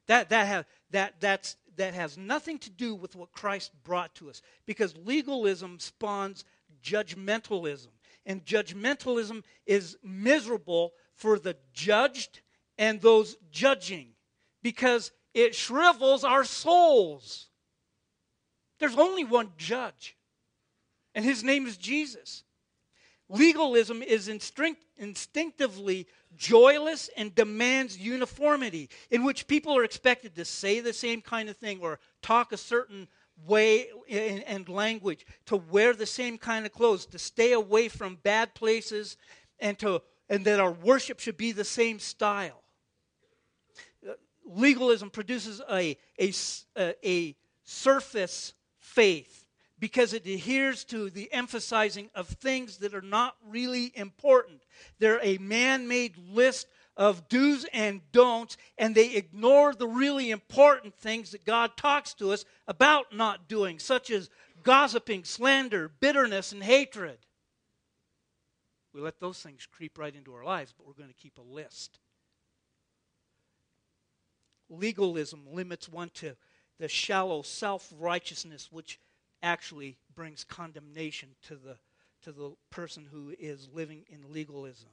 that 0.07 0.29
that 0.29 0.47
has 0.47 0.65
that 0.91 1.15
that's 1.19 1.55
that 1.77 1.93
has 1.93 2.17
nothing 2.17 2.59
to 2.59 2.69
do 2.69 2.93
with 2.93 3.15
what 3.15 3.31
Christ 3.31 3.71
brought 3.83 4.13
to 4.15 4.29
us 4.29 4.41
because 4.65 4.95
legalism 4.97 5.79
spawns 5.79 6.43
judgmentalism. 6.83 7.87
And 8.25 8.45
judgmentalism 8.45 9.43
is 9.65 9.97
miserable 10.03 10.93
for 11.15 11.39
the 11.39 11.55
judged 11.73 12.41
and 12.77 13.01
those 13.01 13.35
judging 13.51 14.09
because 14.61 15.11
it 15.33 15.55
shrivels 15.55 16.23
our 16.23 16.43
souls. 16.43 17.47
There's 18.79 18.97
only 18.97 19.23
one 19.23 19.51
judge, 19.57 20.17
and 21.13 21.23
his 21.23 21.43
name 21.43 21.67
is 21.67 21.77
Jesus. 21.77 22.43
Legalism 23.31 24.03
is 24.03 24.27
instinct, 24.27 24.83
instinctively 24.97 26.05
joyless 26.35 27.09
and 27.15 27.33
demands 27.33 27.97
uniformity, 27.97 28.89
in 29.09 29.23
which 29.23 29.47
people 29.47 29.77
are 29.77 29.85
expected 29.85 30.35
to 30.35 30.43
say 30.43 30.81
the 30.81 30.91
same 30.91 31.21
kind 31.21 31.47
of 31.47 31.55
thing 31.55 31.79
or 31.81 31.99
talk 32.21 32.51
a 32.51 32.57
certain 32.57 33.07
way 33.47 33.87
and 34.09 34.67
language, 34.67 35.25
to 35.45 35.55
wear 35.55 35.93
the 35.93 36.05
same 36.05 36.37
kind 36.37 36.65
of 36.65 36.73
clothes, 36.73 37.05
to 37.05 37.17
stay 37.17 37.53
away 37.53 37.87
from 37.87 38.17
bad 38.21 38.53
places, 38.53 39.15
and, 39.59 39.79
to, 39.79 40.01
and 40.29 40.43
that 40.43 40.59
our 40.59 40.71
worship 40.71 41.19
should 41.19 41.37
be 41.37 41.53
the 41.53 41.63
same 41.63 41.99
style. 41.99 42.61
Legalism 44.45 45.09
produces 45.09 45.61
a, 45.71 45.97
a, 46.19 46.33
a 46.77 47.35
surface 47.63 48.53
faith 48.77 49.40
because 49.81 50.13
it 50.13 50.27
adheres 50.27 50.85
to 50.85 51.09
the 51.09 51.33
emphasizing 51.33 52.11
of 52.13 52.27
things 52.27 52.77
that 52.77 52.93
are 52.93 53.01
not 53.01 53.35
really 53.49 53.91
important. 53.95 54.61
They're 54.99 55.19
a 55.23 55.39
man 55.39 55.87
made 55.87 56.15
list 56.31 56.67
of 56.95 57.27
do's 57.29 57.65
and 57.73 57.99
don'ts, 58.11 58.57
and 58.77 58.93
they 58.93 59.15
ignore 59.15 59.73
the 59.73 59.87
really 59.87 60.29
important 60.29 60.93
things 60.93 61.31
that 61.31 61.45
God 61.45 61.75
talks 61.77 62.13
to 62.15 62.31
us 62.31 62.45
about 62.67 63.15
not 63.15 63.49
doing, 63.49 63.79
such 63.79 64.11
as 64.11 64.29
gossiping, 64.61 65.23
slander, 65.23 65.89
bitterness, 65.99 66.51
and 66.51 66.61
hatred. 66.61 67.17
We 68.93 69.01
let 69.01 69.19
those 69.19 69.41
things 69.41 69.65
creep 69.65 69.97
right 69.97 70.15
into 70.15 70.35
our 70.35 70.43
lives, 70.43 70.75
but 70.77 70.85
we're 70.85 70.93
going 70.93 71.09
to 71.09 71.15
keep 71.15 71.39
a 71.39 71.53
list. 71.53 71.97
Legalism 74.69 75.41
limits 75.51 75.89
one 75.89 76.11
to 76.15 76.35
the 76.77 76.87
shallow 76.87 77.41
self 77.41 77.91
righteousness 77.97 78.67
which 78.71 78.99
actually 79.43 79.97
brings 80.15 80.43
condemnation 80.43 81.29
to 81.47 81.55
the, 81.55 81.77
to 82.23 82.31
the 82.31 82.53
person 82.69 83.07
who 83.11 83.33
is 83.39 83.69
living 83.73 84.03
in 84.09 84.33
legalism. 84.33 84.89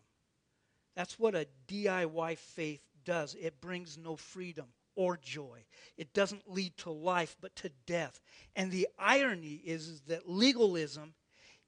That's 0.96 1.18
what 1.18 1.34
a 1.34 1.46
DIY 1.68 2.38
faith 2.38 2.82
does. 3.04 3.36
It 3.40 3.60
brings 3.60 3.96
no 3.96 4.16
freedom 4.16 4.66
or 4.96 5.16
joy. 5.16 5.64
It 5.96 6.12
doesn't 6.12 6.50
lead 6.50 6.76
to 6.78 6.90
life, 6.90 7.36
but 7.40 7.54
to 7.56 7.70
death. 7.86 8.20
And 8.56 8.72
the 8.72 8.88
irony 8.98 9.62
is, 9.64 9.86
is 9.86 10.00
that 10.08 10.28
legalism 10.28 11.14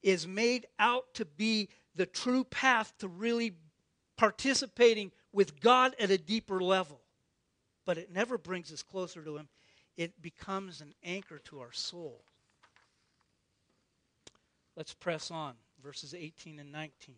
is 0.03 0.27
made 0.27 0.66
out 0.79 1.14
to 1.14 1.25
be 1.25 1.69
the 1.95 2.07
true 2.07 2.45
path 2.45 2.93
to 2.99 3.09
really 3.09 3.53
participating 4.16 5.12
with 5.33 5.61
God 5.61 5.95
at 6.01 6.11
a 6.11 6.19
deeper 6.19 6.61
level. 6.61 7.01
But 7.87 7.99
it 7.99 8.12
never 8.12 8.37
brings 8.37 8.73
us 8.73 8.83
closer 8.83 9.23
to 9.23 9.37
Him, 9.37 9.49
it 9.97 10.21
becomes 10.21 10.81
an 10.81 10.95
anchor 11.05 11.38
to 11.45 11.61
our 11.61 11.73
soul. 11.73 12.25
Let's 14.81 14.95
press 14.95 15.31
on, 15.31 15.57
verses 15.85 16.14
18 16.14 16.59
and 16.59 16.73
19. 16.73 17.14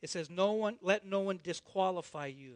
It 0.00 0.08
says, 0.08 0.30
no 0.30 0.52
one, 0.52 0.78
Let 0.80 1.04
no 1.04 1.20
one 1.20 1.40
disqualify 1.42 2.28
you, 2.28 2.54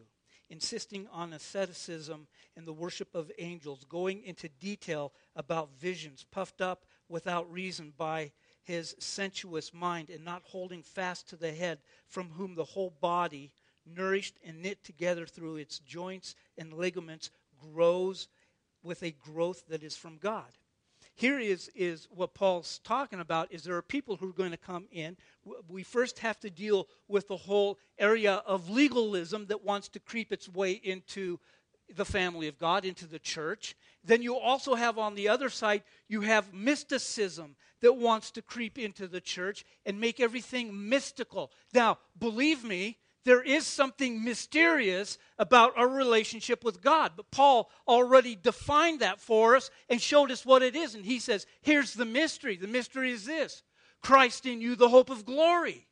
insisting 0.49 1.09
on 1.13 1.35
asceticism 1.35 2.27
and 2.57 2.67
the 2.67 2.73
worship 2.73 3.15
of 3.15 3.31
angels, 3.39 3.85
going 3.87 4.25
into 4.25 4.49
detail 4.49 5.13
about 5.37 5.79
visions, 5.79 6.25
puffed 6.31 6.63
up 6.63 6.87
without 7.07 7.53
reason 7.53 7.93
by 7.99 8.33
his 8.63 8.97
sensuous 8.99 9.75
mind, 9.75 10.09
and 10.09 10.25
not 10.25 10.41
holding 10.47 10.83
fast 10.83 11.29
to 11.29 11.37
the 11.37 11.53
head, 11.53 11.81
from 12.07 12.31
whom 12.31 12.55
the 12.55 12.65
whole 12.65 12.95
body, 12.99 13.53
nourished 13.85 14.39
and 14.43 14.63
knit 14.63 14.83
together 14.83 15.27
through 15.27 15.57
its 15.57 15.81
joints 15.81 16.35
and 16.57 16.73
ligaments, 16.73 17.31
grows 17.75 18.27
with 18.83 19.03
a 19.03 19.11
growth 19.11 19.65
that 19.69 19.83
is 19.83 19.95
from 19.95 20.17
God 20.17 20.51
here 21.19 21.41
is, 21.41 21.69
is 21.75 22.07
what 22.15 22.33
Paul's 22.33 22.79
talking 22.85 23.19
about 23.19 23.51
is 23.51 23.65
there 23.65 23.75
are 23.75 23.83
people 23.83 24.15
who 24.15 24.29
are 24.29 24.33
going 24.33 24.53
to 24.53 24.57
come 24.57 24.87
in. 24.93 25.17
We 25.69 25.83
first 25.83 26.21
have 26.21 26.39
to 26.41 26.49
deal 26.49 26.87
with 27.09 27.27
the 27.27 27.37
whole 27.37 27.81
area 27.99 28.35
of 28.47 28.71
legalism 28.71 29.47
that 29.47 29.65
wants 29.65 29.89
to 29.89 29.99
creep 29.99 30.33
its 30.33 30.49
way 30.49 30.71
into 30.71 31.41
the 31.93 32.05
family 32.05 32.47
of 32.47 32.57
God, 32.57 32.85
into 32.85 33.05
the 33.05 33.19
church. 33.19 33.75
Then 34.05 34.23
you 34.23 34.37
also 34.37 34.77
have 34.77 34.97
on 34.97 35.17
the 35.17 35.29
other 35.29 35.49
side, 35.49 35.83
you 36.07 36.21
have 36.21 36.55
mysticism 36.55 37.57
that 37.81 37.97
wants 37.97 38.31
to 38.31 38.43
creep 38.43 38.79
into 38.79 39.09
the 39.09 39.21
church 39.21 39.65
and 39.85 40.01
make 40.01 40.21
everything 40.21 40.89
mystical. 40.89 41.51
Now, 41.75 41.99
believe 42.17 42.63
me, 42.63 42.99
there 43.29 43.43
is 43.43 43.67
something 43.67 44.25
mysterious 44.25 45.19
about 45.39 45.77
our 45.77 45.87
relationship 45.87 46.65
with 46.65 46.81
God. 46.81 47.13
But 47.15 47.31
Paul 47.31 47.71
already 47.87 48.35
defined 48.35 49.01
that 49.01 49.21
for 49.21 49.55
us 49.55 49.71
and 49.91 50.01
showed 50.01 50.31
us 50.31 50.47
what 50.47 50.63
it 50.63 50.75
is. 50.75 50.95
And 50.95 51.05
he 51.05 51.19
says, 51.19 51.45
here's 51.61 51.93
the 51.93 52.07
mystery. 52.07 52.57
The 52.57 52.67
mystery 52.67 53.13
is 53.13 53.27
this 53.27 53.63
Christ 54.03 54.47
in 54.47 54.63
you, 54.63 54.77
the 54.77 54.89
hope 54.89 55.11
of 55.11 55.27
glory. 55.27 55.87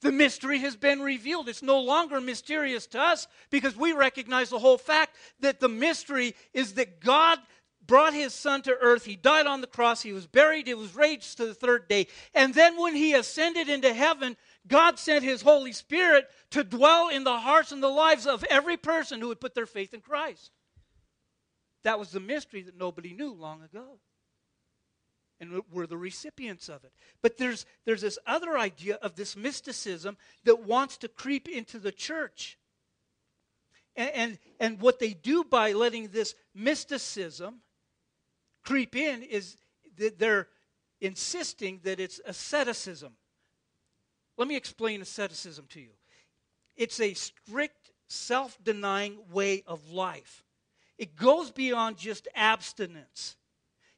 The 0.00 0.12
mystery 0.12 0.60
has 0.60 0.76
been 0.76 1.00
revealed. 1.00 1.50
It's 1.50 1.62
no 1.62 1.78
longer 1.78 2.22
mysterious 2.22 2.86
to 2.88 3.02
us 3.02 3.28
because 3.50 3.76
we 3.76 3.92
recognize 3.92 4.48
the 4.48 4.58
whole 4.58 4.78
fact 4.78 5.14
that 5.40 5.60
the 5.60 5.68
mystery 5.68 6.34
is 6.54 6.72
that 6.74 7.00
God 7.00 7.38
brought 7.86 8.14
his 8.14 8.34
son 8.34 8.62
to 8.62 8.76
earth. 8.80 9.04
He 9.04 9.16
died 9.16 9.46
on 9.46 9.60
the 9.60 9.66
cross. 9.66 10.02
He 10.02 10.12
was 10.12 10.26
buried. 10.26 10.66
He 10.66 10.74
was 10.74 10.94
raised 10.94 11.36
to 11.36 11.46
the 11.46 11.54
third 11.54 11.88
day. 11.88 12.06
And 12.34 12.54
then 12.54 12.80
when 12.80 12.94
he 12.94 13.14
ascended 13.14 13.68
into 13.68 13.92
heaven, 13.92 14.36
God 14.66 14.98
sent 14.98 15.24
his 15.24 15.42
Holy 15.42 15.72
Spirit 15.72 16.28
to 16.50 16.64
dwell 16.64 17.08
in 17.08 17.24
the 17.24 17.38
hearts 17.38 17.72
and 17.72 17.82
the 17.82 17.88
lives 17.88 18.26
of 18.26 18.44
every 18.44 18.76
person 18.76 19.20
who 19.20 19.28
would 19.28 19.40
put 19.40 19.54
their 19.54 19.66
faith 19.66 19.94
in 19.94 20.00
Christ. 20.00 20.50
That 21.84 21.98
was 21.98 22.10
the 22.10 22.20
mystery 22.20 22.62
that 22.62 22.76
nobody 22.76 23.12
knew 23.12 23.32
long 23.32 23.62
ago. 23.62 24.00
And 25.38 25.60
we're 25.70 25.86
the 25.86 25.98
recipients 25.98 26.68
of 26.68 26.82
it. 26.84 26.92
But 27.22 27.36
there's, 27.36 27.66
there's 27.84 28.00
this 28.00 28.18
other 28.26 28.58
idea 28.58 28.96
of 28.96 29.14
this 29.14 29.36
mysticism 29.36 30.16
that 30.44 30.64
wants 30.64 30.96
to 30.98 31.08
creep 31.08 31.46
into 31.48 31.78
the 31.78 31.92
church. 31.92 32.58
And, 33.94 34.10
and, 34.10 34.38
and 34.58 34.80
what 34.80 34.98
they 34.98 35.12
do 35.12 35.44
by 35.44 35.72
letting 35.72 36.08
this 36.08 36.34
mysticism 36.54 37.60
creep 38.66 38.96
in 38.96 39.22
is 39.22 39.56
that 39.96 40.18
they're 40.18 40.48
insisting 41.00 41.80
that 41.84 42.00
it's 42.00 42.20
asceticism. 42.26 43.12
Let 44.36 44.48
me 44.48 44.56
explain 44.56 45.00
asceticism 45.00 45.66
to 45.70 45.80
you. 45.80 45.92
It's 46.76 47.00
a 47.00 47.14
strict, 47.14 47.92
self 48.08 48.58
denying 48.62 49.18
way 49.32 49.62
of 49.66 49.90
life. 49.90 50.44
It 50.98 51.16
goes 51.16 51.50
beyond 51.50 51.96
just 51.96 52.28
abstinence, 52.34 53.36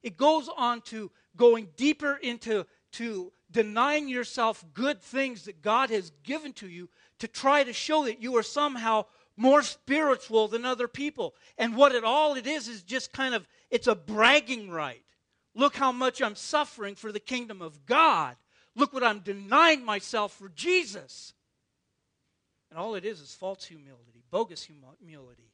it 0.03 0.17
goes 0.17 0.49
on 0.57 0.83
to 0.83 1.11
going 1.37 1.69
deeper 1.77 2.19
into 2.23 2.67
to 2.93 3.33
denying 3.51 4.09
yourself 4.09 4.65
good 4.75 5.01
things 5.01 5.45
that 5.45 5.63
God 5.63 5.91
has 5.91 6.11
given 6.23 6.53
to 6.55 6.69
you 6.69 6.89
to 7.19 7.29
try 7.29 7.65
to 7.65 7.73
show 7.73 8.05
that 8.05 8.21
you 8.23 8.37
are 8.37 8.43
somehow 8.43 9.05
more 9.39 9.63
spiritual 9.63 10.49
than 10.49 10.65
other 10.65 10.89
people. 10.89 11.35
And 11.57 11.77
what 11.77 11.95
it 11.95 12.05
all 12.05 12.35
it 12.35 12.47
is 12.47 12.69
is 12.69 12.83
just 12.83 13.13
kind 13.13 13.35
of 13.35 13.47
it's 13.71 13.87
a 13.87 13.95
bragging 13.95 14.71
right. 14.71 15.03
Look 15.55 15.77
how 15.77 15.93
much 15.93 16.21
I'm 16.21 16.35
suffering 16.35 16.95
for 16.95 17.13
the 17.13 17.21
kingdom 17.21 17.63
of 17.63 17.87
God. 17.87 18.37
Look 18.75 18.93
what 18.93 19.05
I'm 19.05 19.21
denying 19.21 19.85
myself 19.85 20.33
for 20.33 20.49
Jesus. 20.51 21.33
And 22.71 22.79
all 22.79 22.95
it 22.97 23.05
is 23.05 23.21
is 23.21 23.35
false 23.35 23.65
humility, 23.65 24.23
bogus 24.31 24.63
humility. 25.01 25.51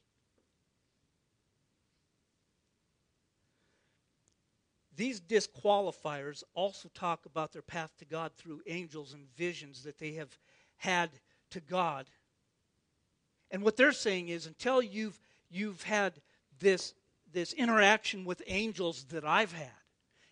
These 4.95 5.19
disqualifiers 5.21 6.43
also 6.53 6.89
talk 6.93 7.25
about 7.25 7.51
their 7.51 7.61
path 7.61 7.91
to 7.99 8.05
God 8.05 8.31
through 8.33 8.61
angels 8.67 9.13
and 9.13 9.27
visions 9.35 9.83
that 9.83 9.99
they 9.99 10.13
have 10.13 10.37
had 10.77 11.09
to 11.51 11.59
God. 11.59 12.05
And 13.51 13.63
what 13.63 13.77
they're 13.77 13.91
saying 13.91 14.29
is 14.29 14.45
until 14.45 14.81
you've, 14.81 15.19
you've 15.49 15.83
had 15.83 16.13
this, 16.59 16.93
this 17.31 17.53
interaction 17.53 18.25
with 18.25 18.41
angels 18.47 19.05
that 19.09 19.25
I've 19.25 19.53
had, 19.53 19.71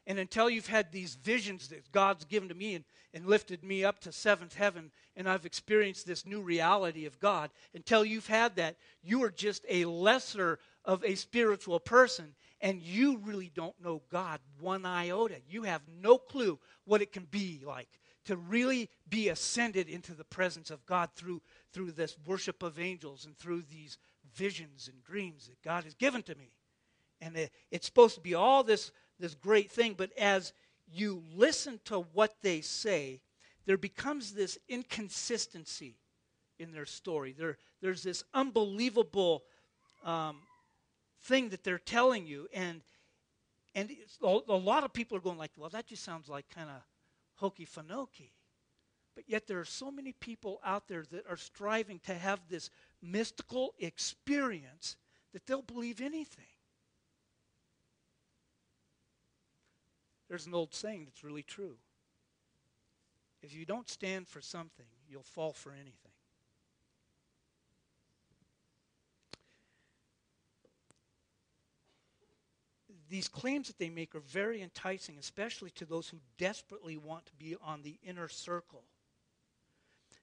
and 0.06 0.20
until 0.20 0.50
you've 0.50 0.68
had 0.68 0.92
these 0.92 1.16
visions 1.16 1.70
that 1.70 1.92
God's 1.92 2.26
given 2.26 2.50
to 2.50 2.56
me 2.56 2.76
and, 2.76 2.86
and 3.14 3.26
lifted 3.26 3.64
me 3.64 3.86
up 3.86 4.00
to 4.02 4.12
seventh 4.12 4.56
heaven, 4.56 4.92
and 5.16 5.30
I've 5.30 5.46
experienced 5.46 6.06
this 6.06 6.26
new 6.26 6.42
reality 6.42 7.06
of 7.06 7.20
God, 7.20 7.52
until 7.74 8.04
you've 8.04 8.28
had 8.28 8.58
that, 8.58 8.76
you 9.02 9.24
are 9.24 9.32
just 9.32 9.66
a 9.70 9.86
lesser 9.86 10.60
of 10.84 11.04
a 11.06 11.16
spiritual 11.16 11.80
person, 11.80 12.36
and 12.60 12.82
you 12.82 13.18
really 13.18 13.52
don't 13.54 13.80
know 13.82 14.02
God 14.10 14.40
one 14.60 14.86
iota. 14.86 15.38
You 15.48 15.64
have 15.64 15.82
no 16.02 16.18
clue 16.18 16.60
what 16.86 17.02
it 17.02 17.14
can 17.14 17.24
be 17.24 17.62
like 17.66 18.00
to 18.26 18.36
really 18.38 18.90
be 19.08 19.30
ascended 19.30 19.90
into 19.90 20.14
the 20.14 20.24
presence 20.24 20.72
of 20.72 20.86
God 20.86 21.10
through, 21.16 21.42
through 21.74 21.92
this 21.92 22.16
worship 22.26 22.64
of 22.64 22.80
angels 22.80 23.26
and 23.26 23.38
through 23.38 23.64
these 23.70 23.98
visions 24.34 24.90
and 24.92 25.04
dreams 25.04 25.48
that 25.48 25.62
God 25.62 25.84
has 25.84 25.96
given 25.96 26.24
to 26.24 26.36
me. 26.36 26.52
And 27.20 27.36
it, 27.36 27.52
it's 27.72 27.86
supposed 27.86 28.16
to 28.16 28.22
be 28.22 28.34
all 28.34 28.64
this 28.64 28.92
this 29.20 29.36
great 29.36 29.72
thing, 29.72 29.94
but 29.98 30.12
as 30.18 30.54
you 30.92 31.24
listen 31.36 31.80
to 31.86 32.00
what 32.14 32.36
they 32.42 32.62
say, 32.62 33.22
there 33.66 33.78
becomes 33.78 34.34
this 34.34 34.58
inconsistency 34.68 35.96
in 36.60 36.72
their 36.72 36.86
story. 36.86 37.34
There, 37.38 37.58
there's 37.82 38.04
this 38.04 38.24
unbelievable 38.34 39.44
um, 40.04 40.38
thing 41.22 41.50
that 41.50 41.64
they're 41.64 41.78
telling 41.78 42.26
you, 42.26 42.48
and 42.54 42.82
and 43.76 43.90
a 44.22 44.28
lot 44.54 44.84
of 44.84 44.94
people 44.94 45.18
are 45.18 45.22
going 45.22 45.38
like, 45.38 45.52
"Well, 45.58 45.70
that 45.70 45.88
just 45.88 46.04
sounds 46.04 46.30
like 46.30 46.48
kind 46.50 46.70
of 46.70 46.82
hokey 47.36 47.66
fanokey." 47.66 48.32
But 49.16 49.26
yet, 49.28 49.48
there 49.48 49.60
are 49.60 49.66
so 49.66 49.92
many 49.92 50.14
people 50.14 50.60
out 50.66 50.88
there 50.88 51.04
that 51.12 51.28
are 51.30 51.38
striving 51.38 52.00
to 52.06 52.16
have 52.16 52.40
this 52.50 52.70
mystical 53.02 53.74
experience 53.80 54.96
that 55.34 55.46
they'll 55.46 55.62
believe 55.62 56.02
anything. 56.02 56.46
There's 60.30 60.48
an 60.48 60.56
old 60.56 60.74
saying 60.74 61.06
that's 61.06 61.24
really 61.24 61.44
true. 61.44 61.76
If 63.44 63.54
you 63.54 63.66
don't 63.66 63.90
stand 63.90 64.28
for 64.28 64.42
something, 64.42 64.86
you'll 65.08 65.22
fall 65.22 65.54
for 65.54 65.74
anything. 65.74 66.12
These 73.10 73.28
claims 73.28 73.68
that 73.68 73.78
they 73.78 73.90
make 73.90 74.16
are 74.16 74.22
very 74.22 74.62
enticing, 74.62 75.20
especially 75.20 75.70
to 75.72 75.86
those 75.86 76.10
who 76.10 76.18
desperately 76.40 76.98
want 76.98 77.28
to 77.28 77.36
be 77.36 77.56
on 77.62 77.84
the 77.84 78.00
inner 78.04 78.28
circle 78.28 78.86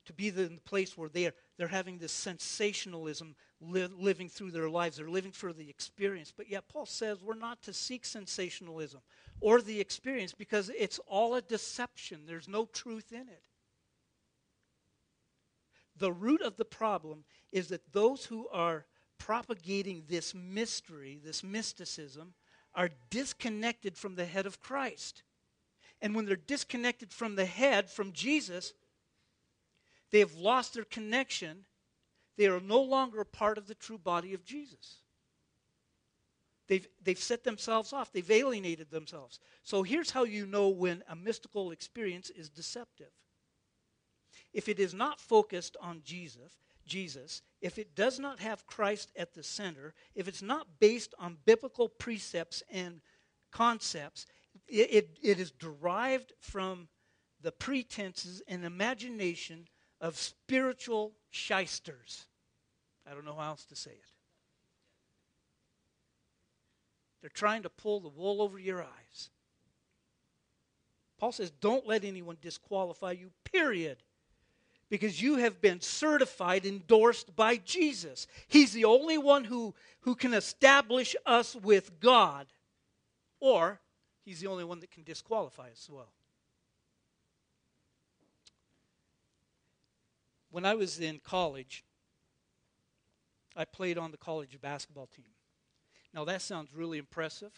to 0.07 0.12
be 0.12 0.28
in 0.28 0.55
the 0.55 0.61
place 0.64 0.96
where 0.96 1.09
they're, 1.09 1.34
they're 1.57 1.68
having 1.68 1.98
this 1.98 2.12
sensationalism 2.12 3.34
li- 3.61 3.88
living 3.98 4.28
through 4.28 4.51
their 4.51 4.70
lives. 4.70 4.96
They're 4.96 5.11
living 5.11 5.32
for 5.32 5.53
the 5.53 5.68
experience. 5.68 6.32
But 6.34 6.51
yet, 6.51 6.68
Paul 6.68 6.86
says 6.86 7.22
we're 7.22 7.34
not 7.34 7.62
to 7.62 7.72
seek 7.72 8.05
sensationalism 8.05 9.01
or 9.40 9.61
the 9.61 9.80
experience 9.80 10.32
because 10.32 10.70
it's 10.76 11.01
all 11.07 11.34
a 11.34 11.42
deception. 11.42 12.22
There's 12.26 12.48
no 12.48 12.66
truth 12.66 13.12
in 13.12 13.28
it. 13.28 13.42
The 15.96 16.12
root 16.12 16.40
of 16.40 16.57
the 16.57 16.64
problem 16.64 17.24
is 17.53 17.68
that 17.68 17.92
those 17.92 18.24
who 18.24 18.48
are 18.48 18.86
propagating 19.18 20.05
this 20.09 20.34
mystery, 20.34 21.20
this 21.22 21.44
mysticism, 21.44 22.32
are 22.74 22.88
disconnected 23.11 23.96
from 23.98 24.14
the 24.14 24.24
head 24.24 24.46
of 24.46 24.61
Christ. 24.61 25.22
And 26.01 26.14
when 26.14 26.24
they're 26.24 26.36
disconnected 26.36 27.12
from 27.12 27.36
the 27.36 27.44
head, 27.44 27.90
from 27.90 28.12
Jesus, 28.12 28.72
they 30.11 30.21
have 30.21 30.35
lost 30.35 30.75
their 30.75 30.85
connection. 30.85 31.65
they 32.37 32.47
are 32.47 32.61
no 32.61 32.81
longer 32.81 33.21
a 33.21 33.27
part 33.27 33.59
of 33.59 33.67
the 33.67 33.75
true 33.75 33.99
body 33.99 34.35
of 34.35 34.45
Jesus. 34.45 35.01
They've, 36.69 36.87
they've 37.03 37.19
set 37.19 37.43
themselves 37.43 37.93
off, 37.93 38.13
they've 38.13 38.31
alienated 38.31 38.91
themselves. 38.91 39.41
So 39.65 39.83
here's 39.83 40.13
how 40.13 40.23
you 40.23 40.47
know 40.47 40.69
when 40.69 41.03
a 41.09 41.17
mystical 41.17 41.73
experience 41.73 42.31
is 42.31 42.49
deceptive. 42.49 43.11
If 44.53 44.69
it 44.69 44.79
is 44.79 44.95
not 44.95 45.21
focused 45.21 45.77
on 45.81 46.03
Jesus, 46.05 46.59
Jesus, 46.87 47.43
if 47.61 47.77
it 47.79 47.95
does 47.95 48.19
not 48.19 48.39
have 48.39 48.67
Christ 48.67 49.11
at 49.17 49.35
the 49.35 49.43
center, 49.43 49.95
if 50.15 50.29
it's 50.29 50.43
not 50.43 50.67
based 50.79 51.13
on 51.19 51.39
biblical 51.45 51.89
precepts 51.89 52.63
and 52.71 53.01
concepts, 53.51 54.27
it, 54.69 54.93
it, 54.93 55.19
it 55.23 55.41
is 55.41 55.51
derived 55.51 56.33
from 56.41 56.89
the 57.43 57.53
pretenses 57.53 58.43
and 58.47 58.65
imagination 58.65 59.67
of 60.01 60.16
spiritual 60.16 61.12
shysters. 61.30 62.26
I 63.11 63.14
don't 63.14 63.24
know 63.24 63.34
how 63.34 63.51
else 63.51 63.64
to 63.66 63.76
say 63.76 63.90
it. 63.90 64.12
They're 67.20 67.30
trying 67.30 67.62
to 67.62 67.68
pull 67.70 68.01
the 68.01 68.09
wool 68.09 68.40
over 68.40 68.59
your 68.59 68.82
eyes. 68.82 69.30
Paul 71.18 71.32
says, 71.32 71.51
Don't 71.51 71.86
let 71.86 72.05
anyone 72.05 72.38
disqualify 72.40 73.12
you, 73.12 73.30
period 73.44 73.98
because 74.90 75.22
you 75.22 75.36
have 75.36 75.61
been 75.61 75.80
certified, 75.80 76.66
endorsed 76.66 77.34
by 77.36 77.57
Jesus. 77.59 78.26
He's 78.48 78.72
the 78.72 78.84
only 78.84 79.16
one 79.16 79.44
who, 79.44 79.72
who 80.01 80.16
can 80.16 80.34
establish 80.34 81.14
us 81.24 81.55
with 81.55 82.01
God, 82.01 82.46
or 83.38 83.80
he's 84.24 84.40
the 84.40 84.48
only 84.48 84.64
one 84.64 84.80
that 84.80 84.90
can 84.90 85.05
disqualify 85.05 85.68
us 85.68 85.86
as 85.86 85.90
well. 85.90 86.12
When 90.51 90.64
I 90.64 90.74
was 90.74 90.98
in 90.98 91.20
college, 91.20 91.84
I 93.57 93.64
played 93.64 93.98
on 93.98 94.11
the 94.11 94.16
college 94.16 94.59
basketball 94.61 95.07
team. 95.07 95.26
Now, 96.12 96.24
that 96.24 96.42
sounds 96.42 96.74
really 96.74 96.98
impressive, 96.98 97.53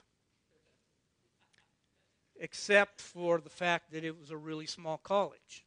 except 2.39 3.01
for 3.01 3.41
the 3.41 3.51
fact 3.51 3.93
that 3.93 4.05
it 4.05 4.19
was 4.19 4.31
a 4.31 4.37
really 4.37 4.67
small 4.67 4.99
college. 4.99 5.65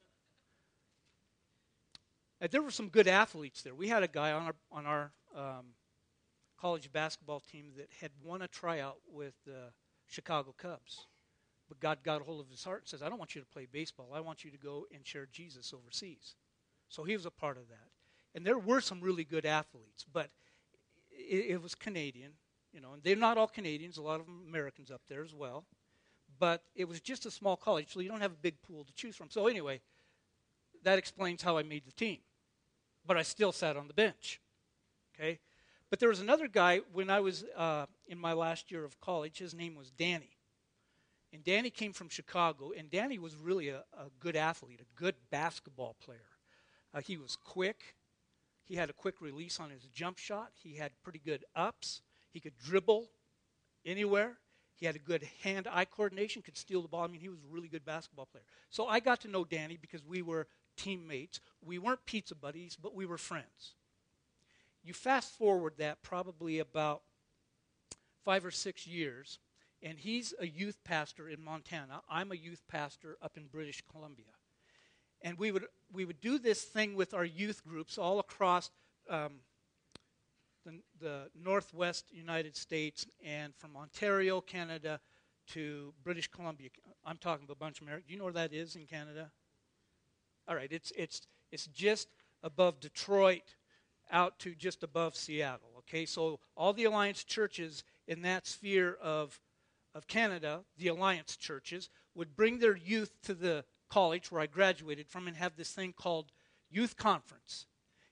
And 2.39 2.51
there 2.51 2.61
were 2.61 2.71
some 2.71 2.89
good 2.89 3.07
athletes 3.07 3.63
there. 3.63 3.73
We 3.73 3.87
had 3.87 4.03
a 4.03 4.07
guy 4.07 4.31
on 4.31 4.43
our 4.43 4.55
on 4.71 4.85
our 4.85 5.11
um, 5.35 5.65
college 6.59 6.91
basketball 6.91 7.39
team 7.39 7.71
that 7.77 7.89
had 8.01 8.11
won 8.23 8.41
a 8.43 8.47
tryout 8.47 8.97
with 9.11 9.33
the 9.45 9.71
Chicago 10.07 10.53
Cubs, 10.55 11.07
but 11.69 11.79
God 11.79 11.99
got 12.03 12.21
a 12.21 12.23
hold 12.23 12.41
of 12.41 12.49
his 12.49 12.63
heart 12.63 12.81
and 12.81 12.87
says, 12.89 13.01
"I 13.01 13.09
don't 13.09 13.17
want 13.17 13.33
you 13.33 13.41
to 13.41 13.47
play 13.47 13.65
baseball. 13.71 14.11
I 14.13 14.19
want 14.19 14.43
you 14.43 14.51
to 14.51 14.57
go 14.57 14.85
and 14.93 15.07
share 15.07 15.27
Jesus 15.31 15.73
overseas." 15.73 16.35
So 16.89 17.03
he 17.03 17.15
was 17.15 17.25
a 17.25 17.31
part 17.31 17.57
of 17.57 17.67
that. 17.69 17.89
And 18.33 18.45
there 18.45 18.57
were 18.57 18.81
some 18.81 19.01
really 19.01 19.23
good 19.23 19.45
athletes, 19.45 20.05
but 20.11 20.29
it, 21.11 21.45
it 21.49 21.61
was 21.61 21.73
Canadian, 21.73 22.31
you 22.73 22.81
know, 22.81 22.93
and 22.93 23.03
they're 23.03 23.15
not 23.15 23.37
all 23.37 23.47
Canadians. 23.47 23.97
A 23.97 24.01
lot 24.01 24.19
of 24.19 24.27
Americans 24.47 24.91
up 24.91 25.01
there 25.07 25.23
as 25.23 25.33
well. 25.33 25.65
But 26.37 26.63
it 26.75 26.85
was 26.85 26.99
just 26.99 27.25
a 27.25 27.31
small 27.31 27.55
college, 27.55 27.93
so 27.93 28.01
you 28.01 28.09
don't 28.09 28.21
have 28.21 28.33
a 28.33 28.41
big 28.41 28.61
pool 28.61 28.83
to 28.83 28.93
choose 28.93 29.15
from. 29.15 29.29
So 29.29 29.47
anyway, 29.47 29.79
that 30.83 30.99
explains 30.99 31.41
how 31.41 31.57
I 31.57 31.63
made 31.63 31.85
the 31.85 31.93
team. 31.93 32.17
But 33.05 33.17
I 33.17 33.21
still 33.21 33.51
sat 33.51 33.77
on 33.77 33.87
the 33.87 33.93
bench. 33.93 34.41
Okay? 35.15 35.39
But 35.89 35.99
there 35.99 36.09
was 36.09 36.19
another 36.19 36.49
guy 36.49 36.81
when 36.91 37.09
I 37.09 37.21
was 37.21 37.45
uh, 37.55 37.85
in 38.07 38.19
my 38.19 38.33
last 38.33 38.69
year 38.71 38.83
of 38.83 38.99
college. 38.99 39.37
His 39.37 39.53
name 39.53 39.75
was 39.75 39.91
Danny. 39.91 40.31
And 41.31 41.43
Danny 41.43 41.69
came 41.69 41.93
from 41.93 42.09
Chicago, 42.09 42.71
and 42.77 42.89
Danny 42.89 43.19
was 43.19 43.35
really 43.35 43.69
a, 43.69 43.83
a 43.93 44.09
good 44.19 44.35
athlete, 44.35 44.79
a 44.81 44.99
good 45.01 45.15
basketball 45.29 45.95
player. 46.03 46.34
Uh, 46.95 47.01
he 47.01 47.17
was 47.17 47.35
quick. 47.35 47.95
He 48.63 48.75
had 48.75 48.89
a 48.89 48.93
quick 48.93 49.19
release 49.19 49.59
on 49.59 49.69
his 49.69 49.83
jump 49.93 50.17
shot. 50.17 50.51
He 50.63 50.77
had 50.77 50.91
pretty 51.03 51.19
good 51.19 51.43
ups. 51.55 52.01
He 52.31 52.39
could 52.39 52.57
dribble 52.57 53.09
anywhere. 53.85 54.37
He 54.77 54.85
had 54.85 54.95
a 54.95 54.99
good 54.99 55.27
hand 55.43 55.67
eye 55.71 55.85
coordination, 55.85 56.41
could 56.41 56.57
steal 56.57 56.81
the 56.81 56.87
ball. 56.87 57.03
I 57.03 57.07
mean, 57.07 57.21
he 57.21 57.29
was 57.29 57.39
a 57.39 57.53
really 57.53 57.67
good 57.67 57.85
basketball 57.85 58.25
player. 58.25 58.43
So 58.69 58.87
I 58.87 58.99
got 58.99 59.21
to 59.21 59.27
know 59.27 59.43
Danny 59.43 59.77
because 59.79 60.05
we 60.05 60.21
were 60.21 60.47
teammates. 60.77 61.39
We 61.63 61.79
weren't 61.79 62.05
pizza 62.05 62.35
buddies, 62.35 62.77
but 62.81 62.95
we 62.95 63.05
were 63.05 63.17
friends. 63.17 63.75
You 64.83 64.93
fast 64.93 65.33
forward 65.33 65.73
that 65.77 66.01
probably 66.01 66.59
about 66.59 67.01
five 68.23 68.45
or 68.45 68.51
six 68.51 68.85
years, 68.85 69.39
and 69.81 69.97
he's 69.97 70.33
a 70.39 70.47
youth 70.47 70.77
pastor 70.83 71.29
in 71.29 71.43
Montana. 71.43 72.01
I'm 72.09 72.31
a 72.31 72.35
youth 72.35 72.63
pastor 72.67 73.17
up 73.21 73.37
in 73.37 73.47
British 73.47 73.83
Columbia. 73.89 74.34
And 75.25 75.39
we 75.39 75.51
would, 75.51 75.65
we 75.91 76.05
would 76.05 76.21
do 76.21 76.37
this 76.37 76.61
thing 76.61 76.95
with 76.95 77.15
our 77.15 77.25
youth 77.25 77.65
groups 77.67 77.97
all 77.97 78.19
across 78.19 78.69
um, 79.09 79.39
the, 80.63 80.81
the 81.01 81.21
northwest 81.43 82.05
United 82.11 82.55
States 82.55 83.07
and 83.25 83.51
from 83.55 83.75
Ontario, 83.75 84.39
Canada, 84.39 84.99
to 85.47 85.95
British 86.03 86.27
Columbia. 86.27 86.69
I'm 87.03 87.17
talking 87.17 87.45
about 87.45 87.53
a 87.53 87.59
bunch 87.59 87.81
of 87.81 87.87
Americans. 87.87 88.07
Do 88.07 88.13
you 88.13 88.19
know 88.19 88.25
where 88.25 88.33
that 88.33 88.53
is 88.53 88.75
in 88.75 88.85
Canada? 88.85 89.31
All 90.47 90.55
right, 90.55 90.71
it's, 90.71 90.91
it's, 90.95 91.23
it's 91.51 91.65
just 91.67 92.07
above 92.43 92.79
Detroit 92.79 93.55
out 94.11 94.37
to 94.39 94.53
just 94.53 94.83
above 94.83 95.15
Seattle. 95.15 95.71
Okay, 95.79 96.05
so 96.05 96.39
all 96.55 96.71
the 96.71 96.83
Alliance 96.83 97.23
churches 97.23 97.83
in 98.07 98.21
that 98.21 98.45
sphere 98.45 98.95
of, 99.01 99.39
of 99.95 100.07
Canada, 100.07 100.61
the 100.77 100.89
Alliance 100.89 101.35
churches, 101.35 101.89
would 102.13 102.35
bring 102.35 102.59
their 102.59 102.77
youth 102.77 103.19
to 103.23 103.33
the 103.33 103.65
college 103.95 104.29
where 104.29 104.41
I 104.41 104.47
graduated 104.47 105.07
from 105.07 105.25
and 105.25 105.37
have 105.37 105.55
this 105.55 105.71
thing 105.71 105.93
called 105.93 106.33
Youth 106.69 106.97
Conference. 106.97 107.65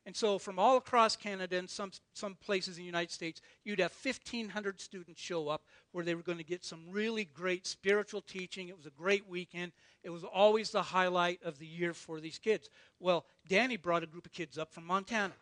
And 0.06 0.16
so, 0.16 0.40
from 0.40 0.58
all 0.58 0.78
across 0.78 1.18
Canada 1.18 1.58
and 1.58 1.70
some, 1.70 1.92
some 2.14 2.36
places 2.36 2.78
in 2.78 2.84
the 2.84 2.86
United 2.86 3.12
States, 3.12 3.42
you'd 3.66 3.80
have 3.80 3.94
1,500 4.02 4.80
students 4.80 5.20
show 5.20 5.50
up 5.50 5.64
where 5.92 6.06
they 6.06 6.16
were 6.16 6.22
going 6.22 6.38
to 6.38 6.44
get 6.46 6.64
some 6.64 6.86
really 6.90 7.26
great 7.26 7.68
spiritual 7.68 8.22
teaching. 8.22 8.70
It 8.70 8.78
was 8.78 8.86
a 8.86 8.92
great 8.92 9.28
weekend. 9.28 9.74
It 10.04 10.10
was 10.10 10.24
always 10.24 10.72
the 10.72 10.82
highlight 10.82 11.44
of 11.44 11.60
the 11.60 11.68
year 11.68 11.94
for 11.94 12.22
these 12.22 12.38
kids. 12.38 12.70
Well, 13.02 13.26
Danny 13.50 13.76
brought 13.76 14.04
a 14.04 14.08
group 14.08 14.26
of 14.26 14.32
kids 14.32 14.58
up 14.58 14.72
from 14.72 14.86
Montana. 14.86 15.34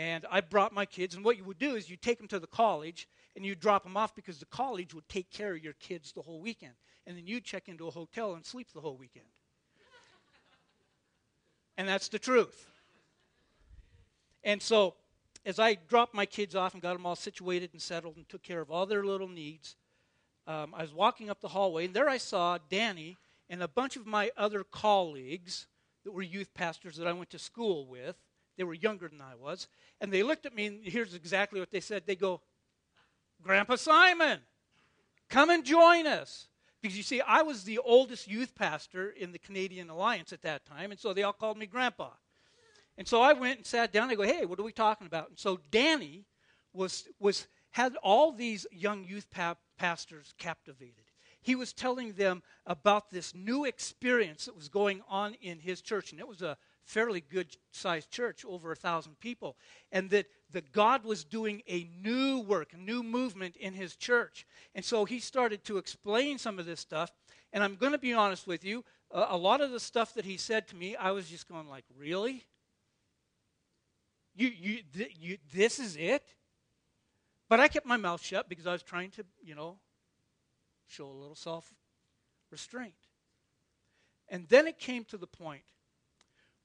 And 0.00 0.24
I 0.30 0.40
brought 0.40 0.72
my 0.72 0.86
kids, 0.86 1.14
and 1.14 1.22
what 1.22 1.36
you 1.36 1.44
would 1.44 1.58
do 1.58 1.74
is 1.74 1.90
you 1.90 1.96
take 1.98 2.16
them 2.16 2.28
to 2.28 2.38
the 2.38 2.46
college 2.46 3.06
and 3.36 3.44
you 3.44 3.54
drop 3.54 3.82
them 3.82 3.98
off 3.98 4.14
because 4.14 4.38
the 4.38 4.46
college 4.46 4.94
would 4.94 5.06
take 5.10 5.30
care 5.30 5.52
of 5.52 5.62
your 5.62 5.74
kids 5.74 6.12
the 6.12 6.22
whole 6.22 6.40
weekend. 6.40 6.72
And 7.06 7.18
then 7.18 7.26
you 7.26 7.38
check 7.38 7.68
into 7.68 7.86
a 7.86 7.90
hotel 7.90 8.32
and 8.32 8.42
sleep 8.42 8.68
the 8.72 8.80
whole 8.80 8.96
weekend. 8.96 9.26
and 11.76 11.86
that's 11.86 12.08
the 12.08 12.18
truth. 12.18 12.66
And 14.42 14.62
so, 14.62 14.94
as 15.44 15.58
I 15.58 15.74
dropped 15.74 16.14
my 16.14 16.24
kids 16.24 16.54
off 16.54 16.72
and 16.72 16.80
got 16.80 16.94
them 16.94 17.04
all 17.04 17.14
situated 17.14 17.68
and 17.74 17.82
settled 17.82 18.16
and 18.16 18.26
took 18.26 18.42
care 18.42 18.62
of 18.62 18.70
all 18.70 18.86
their 18.86 19.04
little 19.04 19.28
needs, 19.28 19.76
um, 20.46 20.74
I 20.74 20.80
was 20.80 20.94
walking 20.94 21.28
up 21.28 21.42
the 21.42 21.48
hallway, 21.48 21.84
and 21.84 21.92
there 21.92 22.08
I 22.08 22.16
saw 22.16 22.56
Danny 22.70 23.18
and 23.50 23.62
a 23.62 23.68
bunch 23.68 23.96
of 23.96 24.06
my 24.06 24.30
other 24.34 24.64
colleagues 24.64 25.66
that 26.04 26.12
were 26.12 26.22
youth 26.22 26.54
pastors 26.54 26.96
that 26.96 27.06
I 27.06 27.12
went 27.12 27.28
to 27.30 27.38
school 27.38 27.86
with. 27.86 28.16
They 28.60 28.64
were 28.64 28.74
younger 28.74 29.08
than 29.08 29.22
I 29.22 29.36
was. 29.36 29.68
And 30.02 30.12
they 30.12 30.22
looked 30.22 30.44
at 30.44 30.54
me, 30.54 30.66
and 30.66 30.80
here's 30.84 31.14
exactly 31.14 31.60
what 31.60 31.70
they 31.70 31.80
said. 31.80 32.02
They 32.04 32.14
go, 32.14 32.42
Grandpa 33.40 33.76
Simon, 33.76 34.40
come 35.30 35.48
and 35.48 35.64
join 35.64 36.06
us. 36.06 36.48
Because 36.82 36.94
you 36.94 37.02
see, 37.02 37.22
I 37.22 37.40
was 37.40 37.64
the 37.64 37.78
oldest 37.78 38.28
youth 38.28 38.54
pastor 38.54 39.08
in 39.08 39.32
the 39.32 39.38
Canadian 39.38 39.88
Alliance 39.88 40.30
at 40.34 40.42
that 40.42 40.66
time, 40.66 40.90
and 40.90 41.00
so 41.00 41.14
they 41.14 41.22
all 41.22 41.32
called 41.32 41.56
me 41.56 41.64
Grandpa. 41.64 42.10
And 42.98 43.08
so 43.08 43.22
I 43.22 43.32
went 43.32 43.56
and 43.56 43.66
sat 43.66 43.94
down. 43.94 44.10
And 44.10 44.12
I 44.12 44.14
go, 44.16 44.24
hey, 44.24 44.44
what 44.44 44.60
are 44.60 44.62
we 44.62 44.72
talking 44.72 45.06
about? 45.06 45.30
And 45.30 45.38
so 45.38 45.58
Danny 45.70 46.26
was, 46.74 47.08
was 47.18 47.46
had 47.70 47.96
all 48.02 48.30
these 48.30 48.66
young 48.70 49.04
youth 49.04 49.30
pa- 49.30 49.56
pastors 49.78 50.34
captivated. 50.36 51.04
He 51.40 51.54
was 51.54 51.72
telling 51.72 52.12
them 52.12 52.42
about 52.66 53.10
this 53.10 53.34
new 53.34 53.64
experience 53.64 54.44
that 54.44 54.54
was 54.54 54.68
going 54.68 55.00
on 55.08 55.32
in 55.40 55.60
his 55.60 55.80
church, 55.80 56.12
and 56.12 56.20
it 56.20 56.28
was 56.28 56.42
a 56.42 56.58
fairly 56.90 57.20
good 57.20 57.56
sized 57.70 58.10
church, 58.10 58.44
over 58.44 58.72
a 58.72 58.76
thousand 58.76 59.18
people, 59.20 59.56
and 59.92 60.10
that, 60.10 60.26
that 60.50 60.72
God 60.72 61.04
was 61.04 61.24
doing 61.24 61.62
a 61.68 61.88
new 62.02 62.40
work, 62.40 62.72
a 62.72 62.76
new 62.76 63.02
movement 63.02 63.56
in 63.56 63.74
his 63.74 63.94
church. 63.94 64.44
And 64.74 64.84
so 64.84 65.04
he 65.04 65.20
started 65.20 65.64
to 65.64 65.78
explain 65.78 66.38
some 66.38 66.58
of 66.58 66.66
this 66.66 66.80
stuff. 66.80 67.12
And 67.52 67.62
I'm 67.62 67.76
going 67.76 67.92
to 67.92 67.98
be 67.98 68.12
honest 68.12 68.46
with 68.46 68.64
you, 68.64 68.84
a 69.12 69.36
lot 69.36 69.60
of 69.60 69.70
the 69.70 69.80
stuff 69.80 70.14
that 70.14 70.24
he 70.24 70.36
said 70.36 70.68
to 70.68 70.76
me, 70.76 70.96
I 70.96 71.10
was 71.12 71.28
just 71.28 71.48
going 71.48 71.68
like, 71.68 71.84
really? 71.96 72.44
You, 74.36 74.48
you, 74.48 74.78
th- 74.92 75.16
you, 75.18 75.38
this 75.52 75.78
is 75.78 75.96
it? 75.96 76.24
But 77.48 77.58
I 77.58 77.68
kept 77.68 77.86
my 77.86 77.96
mouth 77.96 78.22
shut 78.22 78.48
because 78.48 78.66
I 78.66 78.72
was 78.72 78.82
trying 78.82 79.10
to, 79.12 79.24
you 79.42 79.54
know, 79.54 79.78
show 80.86 81.06
a 81.06 81.12
little 81.12 81.34
self 81.34 81.72
restraint. 82.50 82.94
And 84.28 84.48
then 84.48 84.68
it 84.68 84.78
came 84.78 85.04
to 85.06 85.16
the 85.16 85.26
point 85.26 85.64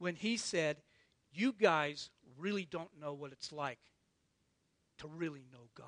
when 0.05 0.15
he 0.15 0.37
said, 0.37 0.77
You 1.33 1.51
guys 1.51 2.11
really 2.37 2.67
don't 2.69 3.01
know 3.01 3.13
what 3.15 3.31
it's 3.31 3.51
like 3.51 3.79
to 4.99 5.07
really 5.07 5.47
know 5.51 5.67
God. 5.75 5.87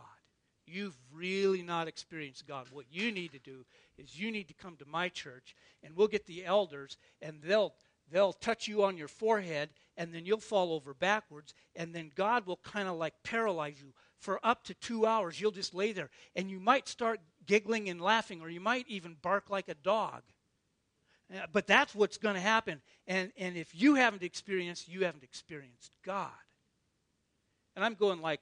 You've 0.65 0.97
really 1.13 1.61
not 1.61 1.87
experienced 1.87 2.47
God. 2.47 2.65
What 2.71 2.87
you 2.89 3.11
need 3.11 3.31
to 3.33 3.39
do 3.39 3.63
is 3.95 4.19
you 4.19 4.31
need 4.31 4.47
to 4.47 4.55
come 4.55 4.75
to 4.77 4.87
my 4.87 5.07
church, 5.09 5.55
and 5.83 5.95
we'll 5.95 6.07
get 6.07 6.25
the 6.25 6.43
elders, 6.43 6.97
and 7.21 7.43
they'll 7.43 7.75
they'll 8.09 8.33
touch 8.33 8.67
you 8.67 8.83
on 8.83 8.97
your 8.97 9.07
forehead, 9.07 9.69
and 9.95 10.11
then 10.11 10.25
you'll 10.25 10.39
fall 10.39 10.73
over 10.73 10.95
backwards, 10.95 11.53
and 11.75 11.93
then 11.93 12.09
God 12.15 12.47
will 12.47 12.59
kind 12.63 12.89
of 12.89 12.95
like 12.95 13.13
paralyze 13.23 13.79
you 13.79 13.93
for 14.17 14.39
up 14.43 14.63
to 14.63 14.73
two 14.73 15.05
hours. 15.05 15.39
You'll 15.39 15.51
just 15.51 15.75
lay 15.75 15.91
there, 15.91 16.09
and 16.35 16.49
you 16.49 16.59
might 16.59 16.87
start 16.87 17.19
giggling 17.45 17.87
and 17.87 18.01
laughing, 18.01 18.41
or 18.41 18.49
you 18.49 18.61
might 18.61 18.87
even 18.87 19.15
bark 19.21 19.51
like 19.51 19.69
a 19.69 19.75
dog. 19.75 20.23
Uh, 21.33 21.45
but 21.51 21.67
that's 21.67 21.93
what's 21.93 22.17
going 22.17 22.35
to 22.35 22.41
happen. 22.41 22.81
And, 23.05 23.31
and 23.37 23.57
if 23.57 23.69
you 23.73 23.95
haven't 23.95 24.23
experienced, 24.23 24.87
you 24.87 25.05
haven't 25.05 25.23
experienced 25.23 25.91
God. 26.05 26.29
And 27.75 27.83
I'm 27.83 27.95
going 27.95 28.21
like, 28.21 28.39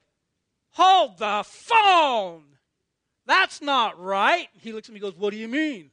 hold 0.70 1.18
the 1.18 1.42
phone. 1.44 2.44
That's 3.26 3.60
not 3.60 4.00
right. 4.00 4.48
He 4.60 4.72
looks 4.72 4.88
at 4.88 4.92
me 4.92 5.00
and 5.00 5.02
goes, 5.02 5.18
what 5.18 5.32
do 5.32 5.36
you 5.36 5.48
mean? 5.48 5.90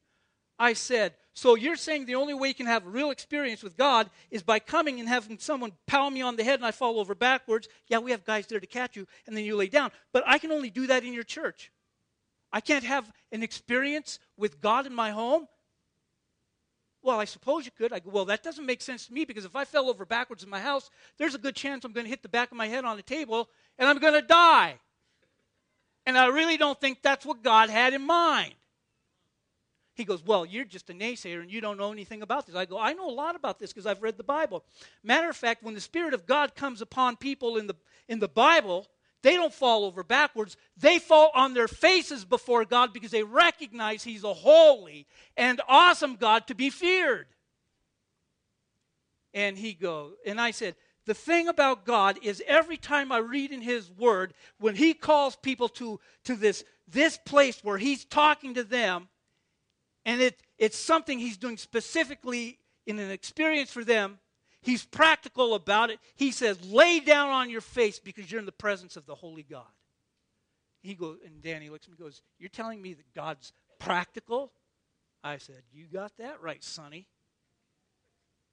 I 0.60 0.74
said, 0.74 1.16
so 1.34 1.56
you're 1.56 1.76
saying 1.76 2.06
the 2.06 2.16
only 2.16 2.36
way 2.36 2.50
you 2.50 2.54
can 2.54 2.68
have 2.68 2.86
a 2.86 2.90
real 2.90 3.10
experience 3.10 3.64
with 3.64 3.76
God 3.76 4.10
is 4.30 4.44
by 4.44 4.60
coming 4.60 5.00
and 5.00 5.10
having 5.10 5.40
someone 5.40 5.72
pound 5.88 6.14
me 6.14 6.22
on 6.22 6.36
the 6.36 6.44
head 6.44 6.60
and 6.60 6.66
I 6.66 6.72
fall 6.72 7.00
over 7.00 7.16
backwards. 7.16 7.68
Yeah, 7.88 7.98
we 7.98 8.12
have 8.12 8.24
guys 8.24 8.46
there 8.46 8.60
to 8.60 8.68
catch 8.68 8.96
you, 8.96 9.08
and 9.26 9.36
then 9.36 9.44
you 9.44 9.56
lay 9.56 9.68
down. 9.68 9.92
But 10.12 10.24
I 10.28 10.38
can 10.38 10.52
only 10.52 10.70
do 10.70 10.88
that 10.88 11.04
in 11.04 11.12
your 11.12 11.24
church. 11.24 11.72
I 12.52 12.62
can't 12.62 12.84
have 12.84 13.12
an 13.32 13.42
experience 13.42 14.20
with 14.38 14.62
God 14.62 14.86
in 14.86 14.94
my 14.94 15.10
home. 15.10 15.48
Well, 17.04 17.20
I 17.20 17.26
suppose 17.26 17.66
you 17.66 17.72
could. 17.72 17.92
I 17.92 18.00
go, 18.00 18.10
well, 18.10 18.26
that 18.26 18.44
doesn't 18.44 18.66
make 18.66 18.82
sense 18.82 19.08
to 19.08 19.14
me 19.14 19.26
because 19.26 19.44
if 19.44 19.56
I 19.56 19.66
fell 19.66 19.90
over 19.90 20.06
backwards 20.06 20.44
in 20.44 20.50
my 20.50 20.62
house, 20.62 20.90
there's 21.18 21.36
a 21.36 21.40
good 21.40 21.56
chance 21.56 21.84
I'm 21.84 21.92
going 21.92 22.06
to 22.06 22.10
hit 22.10 22.24
the 22.24 22.30
back 22.30 22.50
of 22.50 22.58
my 22.58 22.68
head 22.68 22.86
on 22.86 22.98
a 22.98 23.02
table 23.02 23.50
and 23.78 23.90
I'm 23.90 24.00
going 24.00 24.14
to 24.14 24.22
die. 24.22 24.80
And 26.06 26.18
I 26.18 26.28
really 26.28 26.58
don't 26.58 26.80
think 26.80 27.02
that's 27.02 27.26
what 27.26 27.44
God 27.44 27.70
had 27.70 27.94
in 27.94 28.02
mind. 28.02 28.54
He 29.96 30.06
goes, 30.06 30.24
Well, 30.26 30.46
you're 30.46 30.66
just 30.66 30.90
a 30.90 30.94
naysayer 30.94 31.42
and 31.42 31.52
you 31.52 31.62
don't 31.62 31.78
know 31.78 31.92
anything 31.92 32.22
about 32.22 32.48
this. 32.48 32.56
I 32.56 32.66
go, 32.66 32.80
I 32.80 32.94
know 32.94 33.10
a 33.10 33.12
lot 33.12 33.36
about 33.36 33.60
this 33.60 33.72
because 33.72 33.86
I've 33.86 34.02
read 34.02 34.18
the 34.18 34.24
Bible. 34.24 34.64
Matter 35.04 35.30
of 35.30 35.36
fact, 35.36 35.62
when 35.62 35.76
the 35.76 35.82
Spirit 35.82 36.14
of 36.14 36.26
God 36.26 36.56
comes 36.56 36.82
upon 36.82 37.18
people 37.18 37.58
in 37.58 37.68
the, 37.68 37.76
in 38.08 38.20
the 38.20 38.28
Bible, 38.28 38.88
they 39.24 39.36
don't 39.36 39.54
fall 39.54 39.86
over 39.86 40.04
backwards. 40.04 40.56
They 40.78 41.00
fall 41.00 41.32
on 41.34 41.54
their 41.54 41.68
faces 41.68 42.26
before 42.26 42.66
God 42.66 42.94
because 42.94 43.12
they 43.12 43.24
recognize 43.24 44.04
He's 44.04 44.24
a 44.24 44.34
holy 44.34 45.08
and 45.36 45.60
awesome 45.68 46.16
God 46.16 46.48
to 46.48 46.56
be 46.56 46.70
feared. 46.70 47.28
And 49.34 49.58
he 49.58 49.74
goes, 49.74 50.14
and 50.28 50.40
I 50.40 50.52
said, 50.52 50.76
the 51.06 51.16
thing 51.16 51.48
about 51.48 51.86
God 51.86 52.20
is 52.22 52.44
every 52.46 52.78
time 52.78 53.12
I 53.12 53.18
read 53.18 53.52
in 53.52 53.62
His 53.62 53.90
Word, 53.90 54.34
when 54.60 54.76
He 54.76 54.94
calls 54.94 55.36
people 55.36 55.70
to, 55.70 56.00
to 56.26 56.36
this, 56.36 56.64
this 56.88 57.18
place 57.18 57.64
where 57.64 57.80
He's 57.80 58.06
talking 58.06 58.54
to 58.54 58.64
them, 58.64 59.10
and 60.06 60.22
it, 60.22 60.42
it's 60.58 60.78
something 60.78 61.20
he's 61.20 61.38
doing 61.38 61.58
specifically 61.58 62.60
in 62.86 63.00
an 63.00 63.12
experience 63.12 63.72
for 63.72 63.84
them. 63.84 64.20
He's 64.64 64.86
practical 64.86 65.54
about 65.54 65.90
it. 65.90 66.00
He 66.16 66.32
says, 66.32 66.64
lay 66.66 67.00
down 67.00 67.30
on 67.30 67.50
your 67.50 67.62
face 67.62 68.00
because 68.00 68.32
you're 68.32 68.40
in 68.40 68.46
the 68.46 68.52
presence 68.52 68.96
of 68.96 69.06
the 69.06 69.16
holy 69.16 69.44
God. 69.44 69.66
He 70.82 70.96
goes, 70.96 71.18
and 71.26 71.42
Danny 71.42 71.70
looks 71.70 71.86
at 71.86 71.92
me 71.92 71.96
and 71.98 72.06
goes, 72.06 72.22
You're 72.40 72.50
telling 72.50 72.82
me 72.82 72.94
that 72.94 73.14
God's 73.16 73.54
practical? 73.80 74.52
I 75.24 75.38
said, 75.38 75.64
You 75.72 75.86
got 75.88 76.18
that 76.18 76.42
right, 76.42 76.62
sonny. 76.62 77.08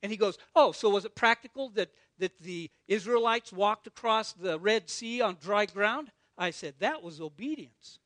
And 0.02 0.12
he 0.12 0.16
goes, 0.16 0.38
Oh, 0.54 0.70
so 0.70 0.90
was 0.90 1.04
it 1.04 1.16
practical 1.16 1.70
that, 1.70 1.90
that 2.18 2.40
the 2.40 2.70
Israelites 2.86 3.52
walked 3.52 3.88
across 3.88 4.32
the 4.32 4.60
Red 4.60 4.88
Sea 4.88 5.20
on 5.20 5.38
dry 5.42 5.66
ground? 5.66 6.12
I 6.38 6.52
said, 6.52 6.74
That 6.78 7.02
was 7.02 7.20
obedience 7.20 7.98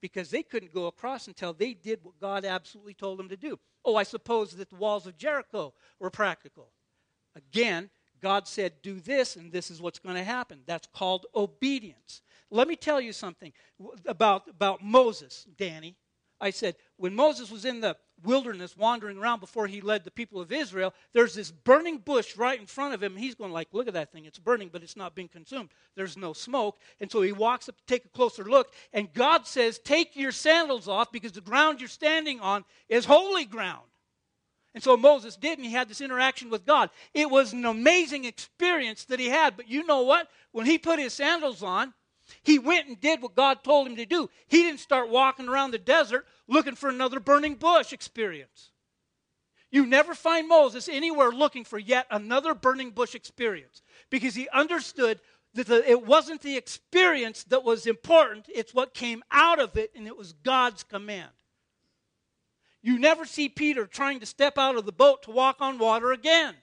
because 0.00 0.30
they 0.30 0.42
couldn't 0.42 0.74
go 0.74 0.86
across 0.86 1.28
until 1.28 1.52
they 1.52 1.74
did 1.74 2.00
what 2.02 2.20
God 2.20 2.44
absolutely 2.44 2.94
told 2.94 3.20
them 3.20 3.28
to 3.28 3.36
do. 3.36 3.58
Oh, 3.84 3.94
I 3.94 4.02
suppose 4.02 4.50
that 4.52 4.68
the 4.68 4.76
walls 4.76 5.06
of 5.06 5.16
Jericho 5.16 5.74
were 6.00 6.10
practical. 6.10 6.72
Again, 7.36 7.90
God 8.20 8.46
said, 8.46 8.74
do 8.82 9.00
this, 9.00 9.36
and 9.36 9.50
this 9.50 9.70
is 9.70 9.82
what's 9.82 9.98
going 9.98 10.14
to 10.14 10.24
happen. 10.24 10.60
That's 10.66 10.88
called 10.92 11.26
obedience. 11.34 12.22
Let 12.50 12.68
me 12.68 12.76
tell 12.76 13.00
you 13.00 13.12
something 13.12 13.52
about, 14.06 14.48
about 14.48 14.82
Moses, 14.82 15.46
Danny. 15.56 15.96
I 16.40 16.50
said, 16.50 16.74
when 16.96 17.14
Moses 17.14 17.50
was 17.50 17.64
in 17.64 17.80
the 17.80 17.96
wilderness 18.24 18.76
wandering 18.76 19.16
around 19.16 19.40
before 19.40 19.68
he 19.68 19.80
led 19.80 20.02
the 20.04 20.10
people 20.10 20.40
of 20.40 20.50
Israel, 20.50 20.92
there's 21.12 21.34
this 21.34 21.52
burning 21.52 21.98
bush 21.98 22.36
right 22.36 22.58
in 22.58 22.66
front 22.66 22.94
of 22.94 23.02
him. 23.02 23.16
He's 23.16 23.36
going 23.36 23.52
like, 23.52 23.68
look 23.72 23.86
at 23.86 23.94
that 23.94 24.12
thing. 24.12 24.24
It's 24.24 24.40
burning, 24.40 24.68
but 24.72 24.82
it's 24.82 24.96
not 24.96 25.14
being 25.14 25.28
consumed. 25.28 25.70
There's 25.94 26.16
no 26.16 26.32
smoke. 26.32 26.78
And 27.00 27.10
so 27.10 27.22
he 27.22 27.32
walks 27.32 27.68
up 27.68 27.76
to 27.76 27.84
take 27.86 28.04
a 28.04 28.08
closer 28.08 28.44
look, 28.44 28.72
and 28.92 29.12
God 29.12 29.46
says, 29.46 29.78
take 29.78 30.16
your 30.16 30.32
sandals 30.32 30.88
off 30.88 31.12
because 31.12 31.32
the 31.32 31.40
ground 31.40 31.80
you're 31.80 31.88
standing 31.88 32.40
on 32.40 32.64
is 32.88 33.04
holy 33.04 33.44
ground. 33.44 33.86
And 34.74 34.82
so 34.82 34.96
Moses 34.96 35.36
did, 35.36 35.58
and 35.58 35.66
he 35.66 35.72
had 35.72 35.88
this 35.88 36.00
interaction 36.00 36.48
with 36.48 36.64
God. 36.64 36.90
It 37.12 37.30
was 37.30 37.52
an 37.52 37.66
amazing 37.66 38.24
experience 38.24 39.04
that 39.06 39.20
he 39.20 39.28
had. 39.28 39.56
But 39.56 39.68
you 39.68 39.84
know 39.84 40.02
what? 40.02 40.28
When 40.52 40.66
he 40.66 40.78
put 40.78 40.98
his 40.98 41.12
sandals 41.12 41.62
on, 41.62 41.92
he 42.42 42.58
went 42.58 42.88
and 42.88 43.00
did 43.00 43.20
what 43.20 43.36
God 43.36 43.62
told 43.62 43.86
him 43.86 43.96
to 43.96 44.06
do. 44.06 44.30
He 44.48 44.62
didn't 44.62 44.80
start 44.80 45.10
walking 45.10 45.48
around 45.48 45.72
the 45.72 45.78
desert 45.78 46.26
looking 46.48 46.74
for 46.74 46.88
another 46.88 47.20
burning 47.20 47.56
bush 47.56 47.92
experience. 47.92 48.70
You 49.70 49.86
never 49.86 50.14
find 50.14 50.48
Moses 50.48 50.88
anywhere 50.88 51.30
looking 51.30 51.64
for 51.64 51.78
yet 51.78 52.06
another 52.10 52.54
burning 52.54 52.90
bush 52.90 53.14
experience 53.14 53.82
because 54.10 54.34
he 54.34 54.48
understood 54.50 55.18
that 55.54 55.66
the, 55.66 55.88
it 55.88 56.06
wasn't 56.06 56.42
the 56.42 56.56
experience 56.56 57.44
that 57.44 57.64
was 57.64 57.86
important, 57.86 58.46
it's 58.54 58.74
what 58.74 58.94
came 58.94 59.22
out 59.30 59.58
of 59.58 59.76
it, 59.76 59.90
and 59.94 60.06
it 60.06 60.16
was 60.16 60.32
God's 60.32 60.82
command. 60.82 61.30
You 62.82 62.98
never 62.98 63.24
see 63.24 63.48
Peter 63.48 63.86
trying 63.86 64.20
to 64.20 64.26
step 64.26 64.58
out 64.58 64.76
of 64.76 64.84
the 64.84 64.92
boat 64.92 65.22
to 65.24 65.30
walk 65.30 65.56
on 65.60 65.78
water 65.78 66.12
again. 66.12 66.54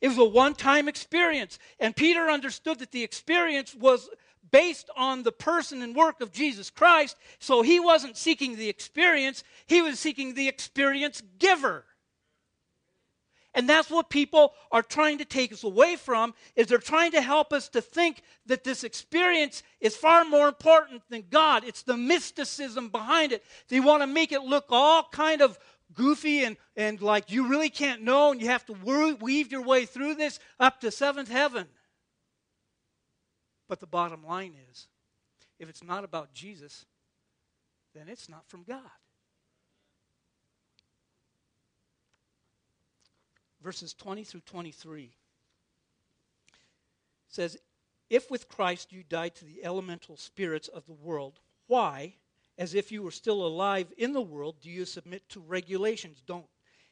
It 0.00 0.08
was 0.08 0.18
a 0.18 0.24
one 0.24 0.54
time 0.54 0.88
experience. 0.88 1.58
And 1.78 1.94
Peter 1.94 2.28
understood 2.30 2.80
that 2.80 2.90
the 2.90 3.04
experience 3.04 3.74
was 3.74 4.08
based 4.50 4.90
on 4.96 5.22
the 5.22 5.32
person 5.32 5.82
and 5.82 5.94
work 5.94 6.20
of 6.20 6.32
Jesus 6.32 6.70
Christ. 6.70 7.16
So 7.38 7.62
he 7.62 7.78
wasn't 7.78 8.16
seeking 8.16 8.56
the 8.56 8.68
experience, 8.68 9.44
he 9.66 9.82
was 9.82 10.00
seeking 10.00 10.34
the 10.34 10.48
experience 10.48 11.22
giver. 11.38 11.84
And 13.54 13.68
that's 13.68 13.90
what 13.90 14.10
people 14.10 14.52
are 14.70 14.82
trying 14.82 15.18
to 15.18 15.24
take 15.24 15.52
us 15.52 15.64
away 15.64 15.96
from 15.96 16.34
is 16.54 16.68
they're 16.68 16.78
trying 16.78 17.12
to 17.12 17.20
help 17.20 17.52
us 17.52 17.68
to 17.70 17.80
think 17.80 18.22
that 18.46 18.62
this 18.62 18.84
experience 18.84 19.64
is 19.80 19.96
far 19.96 20.24
more 20.24 20.46
important 20.46 21.02
than 21.10 21.24
God. 21.28 21.64
It's 21.64 21.82
the 21.82 21.96
mysticism 21.96 22.90
behind 22.90 23.32
it. 23.32 23.42
They 23.68 23.80
want 23.80 24.02
to 24.02 24.06
make 24.06 24.30
it 24.30 24.42
look 24.42 24.66
all 24.70 25.08
kind 25.10 25.42
of 25.42 25.58
goofy 25.94 26.44
and, 26.44 26.56
and 26.76 27.02
like 27.02 27.32
you 27.32 27.48
really 27.48 27.70
can't 27.70 28.02
know 28.02 28.30
and 28.30 28.40
you 28.40 28.48
have 28.48 28.64
to 28.66 29.16
weave 29.20 29.50
your 29.50 29.62
way 29.62 29.84
through 29.84 30.14
this 30.14 30.38
up 30.60 30.80
to 30.80 30.90
seventh 30.92 31.28
heaven. 31.28 31.66
But 33.68 33.80
the 33.80 33.86
bottom 33.88 34.24
line 34.24 34.54
is 34.70 34.86
if 35.58 35.68
it's 35.68 35.82
not 35.82 36.04
about 36.04 36.32
Jesus, 36.32 36.86
then 37.94 38.08
it's 38.08 38.28
not 38.28 38.48
from 38.48 38.62
God. 38.62 38.99
Verses 43.62 43.92
20 43.94 44.24
through 44.24 44.40
23 44.40 45.10
says, 47.28 47.58
If 48.08 48.30
with 48.30 48.48
Christ 48.48 48.92
you 48.92 49.02
died 49.02 49.34
to 49.36 49.44
the 49.44 49.64
elemental 49.64 50.16
spirits 50.16 50.68
of 50.68 50.86
the 50.86 50.92
world, 50.92 51.40
why, 51.66 52.14
as 52.58 52.74
if 52.74 52.90
you 52.90 53.02
were 53.02 53.10
still 53.10 53.46
alive 53.46 53.92
in 53.96 54.12
the 54.12 54.20
world, 54.20 54.56
do 54.60 54.70
you 54.70 54.84
submit 54.84 55.28
to 55.30 55.40
regulations? 55.40 56.22
Don't 56.26 56.46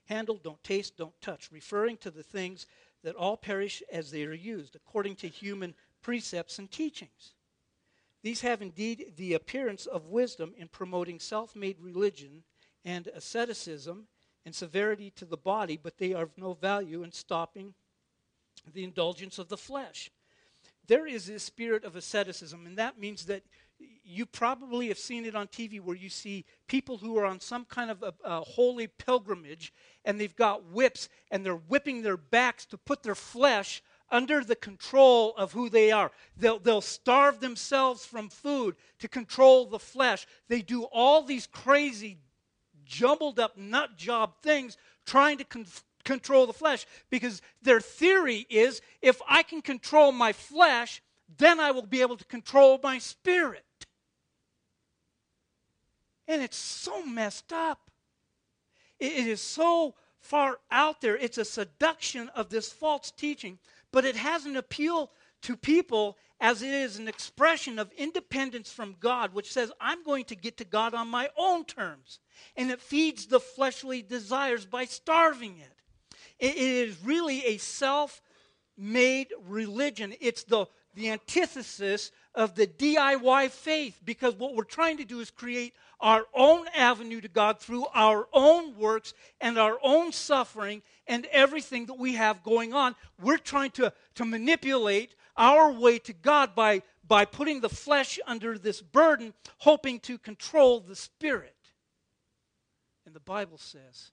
handle, 0.06 0.40
don't 0.42 0.62
taste, 0.62 0.96
don't 0.96 1.20
touch, 1.20 1.50
referring 1.52 1.96
to 1.98 2.10
the 2.10 2.22
things 2.22 2.66
that 3.02 3.14
all 3.14 3.36
perish 3.36 3.82
as 3.92 4.10
they 4.10 4.24
are 4.24 4.34
used, 4.34 4.76
according 4.76 5.16
to 5.16 5.28
human 5.28 5.74
precepts 6.02 6.58
and 6.58 6.70
teachings. 6.70 7.34
These 8.22 8.40
have 8.40 8.62
indeed 8.62 9.12
the 9.16 9.34
appearance 9.34 9.86
of 9.86 10.06
wisdom 10.06 10.54
in 10.56 10.68
promoting 10.68 11.20
self 11.20 11.54
made 11.54 11.80
religion 11.80 12.42
and 12.84 13.06
asceticism 13.08 14.08
and 14.48 14.54
severity 14.54 15.10
to 15.10 15.26
the 15.26 15.36
body, 15.36 15.78
but 15.80 15.98
they 15.98 16.14
are 16.14 16.22
of 16.22 16.38
no 16.38 16.54
value 16.54 17.02
in 17.02 17.12
stopping 17.12 17.74
the 18.72 18.82
indulgence 18.82 19.38
of 19.38 19.50
the 19.50 19.58
flesh. 19.58 20.10
There 20.86 21.06
is 21.06 21.26
this 21.26 21.42
spirit 21.42 21.84
of 21.84 21.96
asceticism, 21.96 22.64
and 22.64 22.78
that 22.78 22.98
means 22.98 23.26
that 23.26 23.42
you 24.02 24.24
probably 24.24 24.88
have 24.88 24.98
seen 24.98 25.26
it 25.26 25.34
on 25.34 25.48
TV 25.48 25.82
where 25.82 25.94
you 25.94 26.08
see 26.08 26.46
people 26.66 26.96
who 26.96 27.18
are 27.18 27.26
on 27.26 27.40
some 27.40 27.66
kind 27.66 27.90
of 27.90 28.02
a, 28.02 28.14
a, 28.24 28.40
holy 28.40 28.86
pilgrimage 28.86 29.70
and 30.06 30.18
they've 30.18 30.34
got 30.34 30.64
whips 30.64 31.10
and 31.30 31.44
they're 31.44 31.54
whipping 31.54 32.00
their 32.00 32.16
backs 32.16 32.64
to 32.64 32.78
put 32.78 33.02
their 33.02 33.14
flesh 33.14 33.82
under 34.10 34.42
the 34.42 34.56
control 34.56 35.34
of 35.36 35.52
who 35.52 35.68
they 35.68 35.92
are. 35.92 36.10
They'll, 36.38 36.58
they'll 36.58 36.80
starve 36.80 37.40
themselves 37.40 38.06
from 38.06 38.30
food 38.30 38.76
to 39.00 39.08
control 39.08 39.66
the 39.66 39.78
flesh. 39.78 40.26
They 40.48 40.62
do 40.62 40.84
all 40.84 41.22
these 41.22 41.46
crazy, 41.46 42.16
jumbled 42.88 43.38
up 43.38 43.56
nut 43.56 43.96
job 43.96 44.32
things 44.42 44.76
trying 45.06 45.38
to 45.38 45.44
con- 45.44 45.66
control 46.04 46.46
the 46.46 46.52
flesh 46.52 46.86
because 47.10 47.42
their 47.62 47.80
theory 47.80 48.46
is 48.48 48.80
if 49.02 49.20
I 49.28 49.42
can 49.42 49.62
control 49.62 50.10
my 50.10 50.32
flesh, 50.32 51.02
then 51.36 51.60
I 51.60 51.70
will 51.70 51.86
be 51.86 52.00
able 52.00 52.16
to 52.16 52.24
control 52.24 52.80
my 52.82 52.98
spirit. 52.98 53.64
And 56.26 56.42
it's 56.42 56.56
so 56.56 57.04
messed 57.04 57.52
up. 57.52 57.90
it, 58.98 59.12
it 59.12 59.26
is 59.26 59.40
so 59.40 59.94
far 60.20 60.58
out 60.70 61.00
there. 61.00 61.16
It's 61.16 61.38
a 61.38 61.44
seduction 61.44 62.28
of 62.30 62.48
this 62.48 62.72
false 62.72 63.10
teaching, 63.10 63.58
but 63.92 64.04
it 64.04 64.16
has 64.16 64.46
an 64.46 64.56
appeal 64.56 65.10
to 65.42 65.56
people 65.56 66.16
as 66.40 66.62
it 66.62 66.72
is 66.72 66.98
an 66.98 67.08
expression 67.08 67.78
of 67.78 67.90
independence 67.96 68.70
from 68.70 68.96
God, 69.00 69.34
which 69.34 69.52
says, 69.52 69.72
I'm 69.80 70.04
going 70.04 70.24
to 70.26 70.36
get 70.36 70.56
to 70.58 70.64
God 70.64 70.94
on 70.94 71.08
my 71.08 71.30
own 71.36 71.64
terms. 71.64 72.20
And 72.56 72.70
it 72.70 72.80
feeds 72.80 73.26
the 73.26 73.40
fleshly 73.40 74.02
desires 74.02 74.64
by 74.64 74.84
starving 74.84 75.58
it. 75.58 75.72
It 76.38 76.56
is 76.56 76.96
really 77.02 77.44
a 77.44 77.56
self 77.58 78.22
made 78.76 79.28
religion. 79.48 80.14
It's 80.20 80.44
the, 80.44 80.66
the 80.94 81.10
antithesis 81.10 82.12
of 82.34 82.54
the 82.54 82.68
DIY 82.68 83.50
faith 83.50 84.00
because 84.04 84.36
what 84.36 84.54
we're 84.54 84.62
trying 84.62 84.98
to 84.98 85.04
do 85.04 85.18
is 85.18 85.30
create 85.30 85.74
our 86.00 86.26
own 86.32 86.66
avenue 86.76 87.20
to 87.20 87.28
God 87.28 87.58
through 87.58 87.86
our 87.92 88.28
own 88.32 88.78
works 88.78 89.14
and 89.40 89.58
our 89.58 89.78
own 89.82 90.12
suffering 90.12 90.82
and 91.08 91.26
everything 91.26 91.86
that 91.86 91.98
we 91.98 92.14
have 92.14 92.44
going 92.44 92.72
on. 92.72 92.94
We're 93.20 93.38
trying 93.38 93.72
to, 93.72 93.92
to 94.14 94.24
manipulate 94.24 95.16
our 95.38 95.70
way 95.70 95.98
to 96.00 96.12
God 96.12 96.54
by, 96.54 96.82
by 97.06 97.24
putting 97.24 97.60
the 97.60 97.68
flesh 97.68 98.18
under 98.26 98.58
this 98.58 98.82
burden, 98.82 99.32
hoping 99.58 100.00
to 100.00 100.18
control 100.18 100.80
the 100.80 100.96
spirit. 100.96 101.54
And 103.06 103.14
the 103.14 103.20
Bible 103.20 103.56
says 103.56 104.10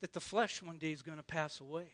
that 0.00 0.12
the 0.12 0.20
flesh 0.20 0.62
one 0.62 0.78
day 0.78 0.92
is 0.92 1.02
going 1.02 1.18
to 1.18 1.24
pass 1.24 1.60
away. 1.60 1.88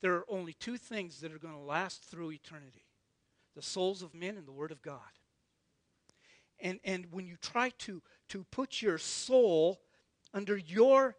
There 0.00 0.14
are 0.14 0.24
only 0.28 0.54
two 0.54 0.78
things 0.78 1.20
that 1.20 1.32
are 1.32 1.38
going 1.38 1.54
to 1.54 1.60
last 1.60 2.02
through 2.02 2.32
eternity 2.32 2.86
the 3.56 3.62
souls 3.62 4.00
of 4.02 4.14
men 4.14 4.36
and 4.36 4.46
the 4.46 4.52
Word 4.52 4.70
of 4.70 4.80
God. 4.80 5.00
And, 6.60 6.78
and 6.84 7.06
when 7.10 7.26
you 7.26 7.36
try 7.36 7.70
to, 7.78 8.00
to 8.28 8.44
put 8.44 8.80
your 8.80 8.96
soul 8.96 9.80
under 10.32 10.56
your 10.56 11.16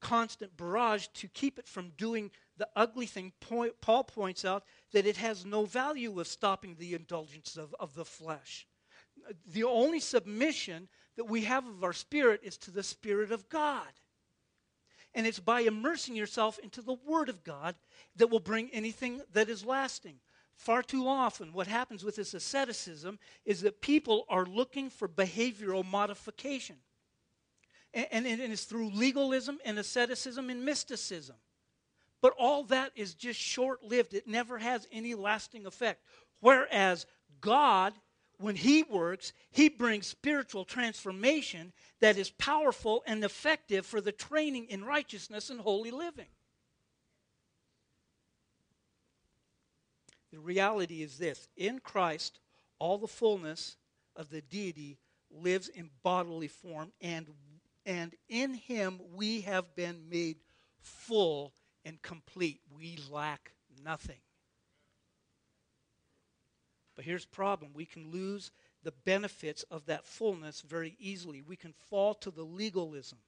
constant 0.00 0.56
barrage 0.56 1.06
to 1.14 1.28
keep 1.28 1.58
it 1.58 1.66
from 1.66 1.92
doing 1.96 2.30
the 2.62 2.68
ugly 2.76 3.06
thing, 3.06 3.32
point, 3.40 3.72
Paul 3.80 4.04
points 4.04 4.44
out 4.44 4.62
that 4.92 5.04
it 5.04 5.16
has 5.16 5.44
no 5.44 5.64
value 5.64 6.20
of 6.20 6.28
stopping 6.28 6.76
the 6.78 6.94
indulgence 6.94 7.56
of, 7.56 7.74
of 7.80 7.92
the 7.96 8.04
flesh. 8.04 8.68
The 9.52 9.64
only 9.64 9.98
submission 9.98 10.86
that 11.16 11.24
we 11.24 11.42
have 11.42 11.66
of 11.66 11.82
our 11.82 11.92
spirit 11.92 12.40
is 12.44 12.56
to 12.58 12.70
the 12.70 12.84
Spirit 12.84 13.32
of 13.32 13.48
God. 13.48 13.88
And 15.12 15.26
it's 15.26 15.40
by 15.40 15.62
immersing 15.62 16.14
yourself 16.14 16.60
into 16.60 16.82
the 16.82 16.96
Word 17.04 17.28
of 17.28 17.42
God 17.42 17.74
that 18.14 18.30
will 18.30 18.38
bring 18.38 18.70
anything 18.72 19.22
that 19.32 19.48
is 19.48 19.64
lasting. 19.64 20.20
Far 20.54 20.84
too 20.84 21.08
often, 21.08 21.52
what 21.52 21.66
happens 21.66 22.04
with 22.04 22.14
this 22.14 22.32
asceticism 22.32 23.18
is 23.44 23.62
that 23.62 23.80
people 23.80 24.24
are 24.28 24.46
looking 24.46 24.88
for 24.88 25.08
behavioral 25.08 25.84
modification. 25.84 26.76
And, 27.92 28.06
and, 28.12 28.26
and 28.40 28.52
it's 28.52 28.66
through 28.66 28.90
legalism 28.90 29.58
and 29.64 29.80
asceticism 29.80 30.48
and 30.48 30.64
mysticism. 30.64 31.34
But 32.22 32.34
all 32.38 32.62
that 32.64 32.92
is 32.94 33.14
just 33.14 33.38
short 33.38 33.82
lived, 33.82 34.14
it 34.14 34.28
never 34.28 34.56
has 34.56 34.86
any 34.92 35.14
lasting 35.14 35.66
effect. 35.66 36.00
Whereas 36.40 37.04
God, 37.40 37.94
when 38.38 38.54
He 38.54 38.84
works, 38.84 39.32
He 39.50 39.68
brings 39.68 40.06
spiritual 40.06 40.64
transformation 40.64 41.72
that 42.00 42.16
is 42.16 42.30
powerful 42.30 43.02
and 43.06 43.24
effective 43.24 43.84
for 43.84 44.00
the 44.00 44.12
training 44.12 44.66
in 44.66 44.84
righteousness 44.84 45.50
and 45.50 45.60
holy 45.60 45.90
living. 45.90 46.28
The 50.30 50.38
reality 50.38 51.02
is 51.02 51.18
this 51.18 51.48
in 51.56 51.80
Christ, 51.80 52.38
all 52.78 52.98
the 52.98 53.08
fullness 53.08 53.76
of 54.14 54.30
the 54.30 54.42
deity 54.42 54.98
lives 55.28 55.68
in 55.68 55.90
bodily 56.04 56.48
form, 56.48 56.92
and, 57.00 57.26
and 57.84 58.14
in 58.28 58.54
Him 58.54 59.00
we 59.12 59.40
have 59.40 59.74
been 59.74 60.08
made 60.08 60.36
full 60.80 61.52
and 61.84 62.00
complete. 62.02 62.60
We 62.76 62.98
lack 63.10 63.52
nothing. 63.84 64.20
But 66.94 67.04
here's 67.04 67.24
the 67.24 67.30
problem 67.34 67.72
we 67.74 67.86
can 67.86 68.10
lose 68.10 68.50
the 68.82 68.92
benefits 69.04 69.62
of 69.64 69.86
that 69.86 70.06
fullness 70.06 70.60
very 70.60 70.96
easily. 70.98 71.40
We 71.40 71.56
can 71.56 71.72
fall 71.88 72.14
to 72.14 72.30
the 72.30 72.42
legalism 72.42 73.18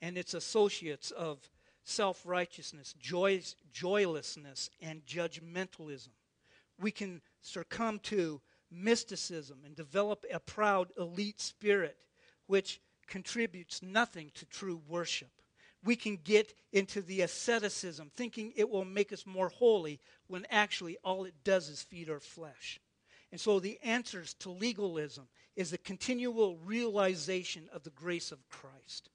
and 0.00 0.16
its 0.16 0.34
associates 0.34 1.10
of 1.10 1.50
self 1.84 2.22
righteousness, 2.24 2.94
joy, 2.98 3.42
joylessness, 3.72 4.70
and 4.80 5.04
judgmentalism. 5.06 6.10
We 6.78 6.90
can 6.90 7.22
succumb 7.40 8.00
to 8.04 8.40
mysticism 8.70 9.60
and 9.64 9.76
develop 9.76 10.24
a 10.32 10.40
proud 10.40 10.92
elite 10.98 11.40
spirit 11.40 11.96
which 12.46 12.80
contributes 13.06 13.82
nothing 13.82 14.30
to 14.34 14.46
true 14.46 14.80
worship 14.88 15.30
we 15.86 15.96
can 15.96 16.18
get 16.22 16.52
into 16.72 17.00
the 17.00 17.22
asceticism, 17.22 18.10
thinking 18.14 18.52
it 18.56 18.68
will 18.68 18.84
make 18.84 19.12
us 19.12 19.24
more 19.24 19.48
holy, 19.48 20.00
when 20.26 20.46
actually 20.50 20.98
all 21.04 21.24
it 21.24 21.34
does 21.44 21.68
is 21.68 21.82
feed 21.82 22.10
our 22.10 22.20
flesh. 22.20 22.80
And 23.32 23.40
so 23.40 23.60
the 23.60 23.78
answers 23.82 24.34
to 24.40 24.50
legalism 24.50 25.28
is 25.54 25.70
the 25.70 25.78
continual 25.78 26.58
realization 26.58 27.68
of 27.72 27.84
the 27.84 27.90
grace 27.90 28.32
of 28.32 28.46
Christ. 28.48 29.10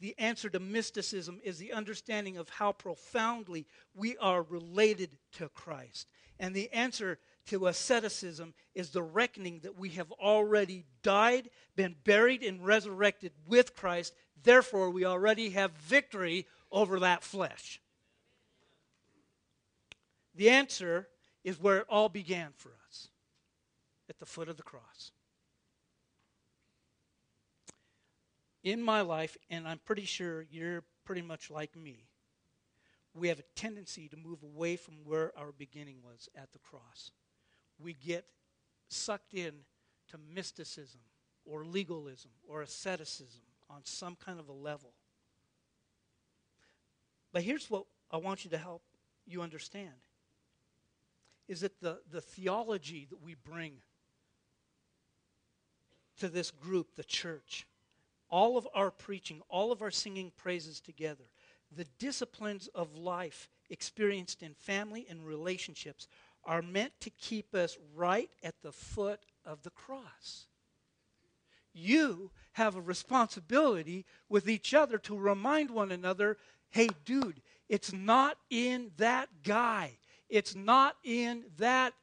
The 0.00 0.14
answer 0.18 0.48
to 0.50 0.60
mysticism 0.60 1.40
is 1.42 1.58
the 1.58 1.72
understanding 1.72 2.36
of 2.36 2.48
how 2.48 2.72
profoundly 2.72 3.66
we 3.94 4.16
are 4.18 4.42
related 4.42 5.16
to 5.32 5.48
Christ. 5.48 6.10
And 6.38 6.54
the 6.54 6.70
answer 6.72 7.18
to 7.46 7.66
asceticism 7.66 8.52
is 8.74 8.90
the 8.90 9.02
reckoning 9.02 9.60
that 9.60 9.78
we 9.78 9.90
have 9.90 10.12
already 10.12 10.84
died, 11.02 11.48
been 11.76 11.96
buried, 12.04 12.42
and 12.42 12.64
resurrected 12.64 13.32
with 13.46 13.74
Christ. 13.74 14.12
Therefore, 14.42 14.90
we 14.90 15.04
already 15.04 15.50
have 15.50 15.72
victory 15.72 16.46
over 16.70 17.00
that 17.00 17.22
flesh. 17.22 17.80
The 20.34 20.50
answer 20.50 21.08
is 21.44 21.60
where 21.60 21.78
it 21.78 21.86
all 21.88 22.08
began 22.08 22.50
for 22.56 22.72
us 22.88 23.08
at 24.08 24.18
the 24.18 24.26
foot 24.26 24.48
of 24.48 24.56
the 24.56 24.62
cross. 24.62 25.12
In 28.62 28.82
my 28.82 29.00
life, 29.00 29.36
and 29.48 29.66
I'm 29.66 29.78
pretty 29.78 30.04
sure 30.04 30.44
you're 30.50 30.82
pretty 31.04 31.22
much 31.22 31.50
like 31.50 31.76
me, 31.76 32.08
we 33.14 33.28
have 33.28 33.38
a 33.38 33.44
tendency 33.54 34.08
to 34.08 34.16
move 34.16 34.42
away 34.42 34.76
from 34.76 34.96
where 35.04 35.32
our 35.38 35.52
beginning 35.52 35.98
was 36.02 36.28
at 36.36 36.52
the 36.52 36.58
cross 36.58 37.12
we 37.78 37.94
get 37.94 38.26
sucked 38.88 39.34
in 39.34 39.52
to 40.08 40.18
mysticism 40.32 41.00
or 41.44 41.64
legalism 41.64 42.30
or 42.48 42.62
asceticism 42.62 43.42
on 43.68 43.80
some 43.84 44.16
kind 44.16 44.38
of 44.38 44.48
a 44.48 44.52
level. 44.52 44.92
But 47.32 47.42
here's 47.42 47.70
what 47.70 47.84
I 48.10 48.16
want 48.16 48.44
you 48.44 48.50
to 48.50 48.58
help 48.58 48.82
you 49.26 49.42
understand 49.42 49.92
is 51.48 51.60
that 51.60 51.80
the, 51.80 51.98
the 52.10 52.20
theology 52.20 53.06
that 53.10 53.22
we 53.22 53.34
bring 53.34 53.74
to 56.18 56.28
this 56.28 56.50
group, 56.50 56.96
the 56.96 57.04
church, 57.04 57.66
all 58.28 58.56
of 58.56 58.66
our 58.74 58.90
preaching, 58.90 59.42
all 59.48 59.70
of 59.70 59.82
our 59.82 59.90
singing 59.90 60.32
praises 60.36 60.80
together, 60.80 61.24
the 61.74 61.86
disciplines 61.98 62.68
of 62.74 62.96
life 62.96 63.48
experienced 63.70 64.42
in 64.42 64.54
family 64.54 65.06
and 65.08 65.26
relationships 65.26 66.08
are 66.44 66.62
meant 66.62 66.92
to 67.00 67.10
keep 67.10 67.54
us 67.54 67.76
right 67.94 68.30
at 68.42 68.54
the 68.62 68.72
foot 68.72 69.20
of 69.44 69.62
the 69.62 69.70
cross. 69.70 70.46
You 71.76 72.30
have 72.52 72.76
a 72.76 72.80
responsibility 72.80 74.06
with 74.28 74.48
each 74.48 74.74
other 74.74 74.98
to 74.98 75.16
remind 75.16 75.70
one 75.70 75.92
another 75.92 76.36
hey, 76.70 76.88
dude, 77.04 77.40
it's 77.68 77.92
not 77.92 78.36
in 78.50 78.90
that 78.96 79.28
guy, 79.42 79.92
it's 80.28 80.54
not 80.54 80.96
in 81.04 81.44
that 81.58 81.94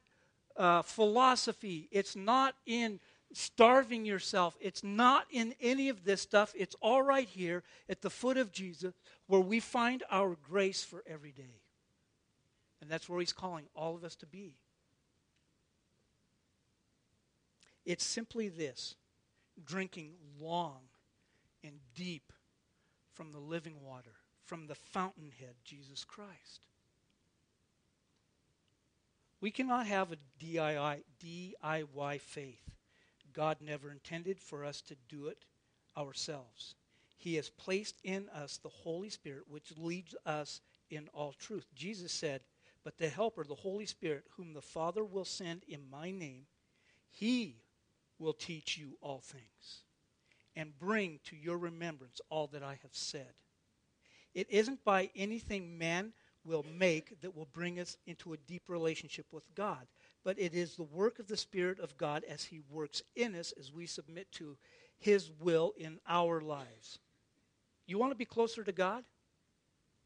uh, 0.56 0.82
philosophy, 0.82 1.88
it's 1.92 2.16
not 2.16 2.54
in 2.66 2.98
starving 3.36 4.04
yourself. 4.04 4.56
It's 4.60 4.82
not 4.82 5.26
in 5.30 5.54
any 5.60 5.88
of 5.88 6.04
this 6.04 6.20
stuff. 6.20 6.52
It's 6.56 6.76
all 6.80 7.02
right 7.02 7.28
here 7.28 7.62
at 7.88 8.00
the 8.00 8.10
foot 8.10 8.36
of 8.36 8.52
Jesus 8.52 8.94
where 9.26 9.40
we 9.40 9.60
find 9.60 10.02
our 10.10 10.36
grace 10.42 10.82
for 10.84 11.02
every 11.06 11.32
day. 11.32 11.60
And 12.80 12.90
that's 12.90 13.08
where 13.08 13.20
he's 13.20 13.32
calling 13.32 13.64
all 13.74 13.94
of 13.94 14.04
us 14.04 14.14
to 14.16 14.26
be. 14.26 14.56
It's 17.84 18.04
simply 18.04 18.48
this 18.48 18.94
drinking 19.64 20.12
long 20.40 20.80
and 21.62 21.74
deep 21.94 22.32
from 23.12 23.32
the 23.32 23.38
living 23.38 23.80
water, 23.82 24.14
from 24.44 24.66
the 24.66 24.74
fountainhead, 24.74 25.54
Jesus 25.64 26.04
Christ. 26.04 26.66
We 29.40 29.50
cannot 29.50 29.86
have 29.86 30.12
a 30.12 30.16
DIY, 30.42 31.02
DIY 31.22 32.20
faith. 32.20 32.70
God 33.32 33.58
never 33.60 33.90
intended 33.90 34.40
for 34.40 34.64
us 34.64 34.80
to 34.82 34.96
do 35.08 35.26
it 35.26 35.44
ourselves. 35.96 36.74
He 37.16 37.36
has 37.36 37.48
placed 37.50 37.96
in 38.04 38.28
us 38.30 38.58
the 38.58 38.68
Holy 38.68 39.10
Spirit, 39.10 39.44
which 39.48 39.76
leads 39.76 40.14
us 40.26 40.60
in 40.90 41.08
all 41.14 41.32
truth. 41.32 41.66
Jesus 41.74 42.12
said, 42.12 42.40
but 42.84 42.98
the 42.98 43.08
Helper, 43.08 43.44
the 43.44 43.54
Holy 43.54 43.86
Spirit, 43.86 44.24
whom 44.36 44.52
the 44.52 44.60
Father 44.60 45.04
will 45.04 45.24
send 45.24 45.62
in 45.66 45.80
my 45.90 46.10
name, 46.10 46.46
he 47.10 47.56
will 48.18 48.32
teach 48.32 48.76
you 48.78 48.96
all 49.00 49.20
things 49.20 49.82
and 50.56 50.78
bring 50.78 51.18
to 51.24 51.36
your 51.36 51.58
remembrance 51.58 52.20
all 52.30 52.46
that 52.48 52.62
I 52.62 52.78
have 52.82 52.92
said. 52.92 53.32
It 54.34 54.48
isn't 54.50 54.84
by 54.84 55.10
anything 55.14 55.78
man 55.78 56.12
will 56.44 56.64
make 56.76 57.20
that 57.22 57.34
will 57.34 57.48
bring 57.52 57.80
us 57.80 57.96
into 58.06 58.32
a 58.32 58.38
deep 58.38 58.68
relationship 58.68 59.26
with 59.32 59.44
God, 59.54 59.86
but 60.24 60.38
it 60.38 60.54
is 60.54 60.76
the 60.76 60.82
work 60.82 61.18
of 61.18 61.26
the 61.26 61.36
Spirit 61.36 61.80
of 61.80 61.96
God 61.96 62.24
as 62.28 62.44
He 62.44 62.60
works 62.70 63.02
in 63.16 63.34
us 63.34 63.52
as 63.58 63.72
we 63.72 63.86
submit 63.86 64.30
to 64.32 64.56
His 64.98 65.30
will 65.40 65.72
in 65.78 65.98
our 66.08 66.40
lives. 66.40 66.98
You 67.86 67.98
want 67.98 68.12
to 68.12 68.16
be 68.18 68.24
closer 68.24 68.64
to 68.64 68.72
God? 68.72 69.04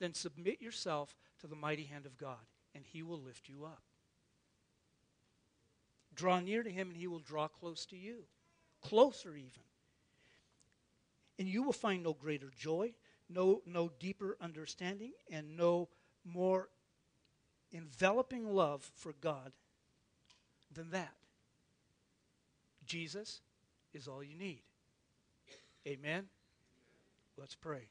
Then 0.01 0.15
submit 0.15 0.63
yourself 0.63 1.17
to 1.41 1.47
the 1.47 1.57
mighty 1.57 1.85
hand 1.85 2.07
of 2.07 2.19
God, 2.19 2.47
and 2.75 2.85
He 2.87 3.03
will 3.03 3.21
lift 3.21 3.49
you 3.49 3.65
up. 3.65 3.83
Draw 6.19 6.41
near 6.41 6.65
to 6.65 6.71
Him, 6.71 6.89
and 6.89 6.97
He 6.97 7.07
will 7.07 7.21
draw 7.21 7.47
close 7.47 7.87
to 7.87 7.97
you, 7.97 8.25
closer 8.83 9.37
even. 9.37 9.63
And 11.39 11.47
you 11.47 11.63
will 11.63 11.73
find 11.73 12.03
no 12.03 12.13
greater 12.13 12.51
joy, 12.59 12.93
no, 13.31 13.63
no 13.65 13.93
deeper 14.01 14.37
understanding, 14.41 15.13
and 15.31 15.57
no 15.57 15.89
more 16.25 16.71
enveloping 17.73 18.53
love 18.53 18.83
for 18.97 19.15
God 19.21 19.53
than 20.75 20.91
that. 20.91 21.15
Jesus 22.85 23.41
is 23.95 24.09
all 24.09 24.25
you 24.25 24.37
need. 24.37 24.63
Amen. 25.87 26.25
Let's 27.37 27.55
pray. 27.55 27.87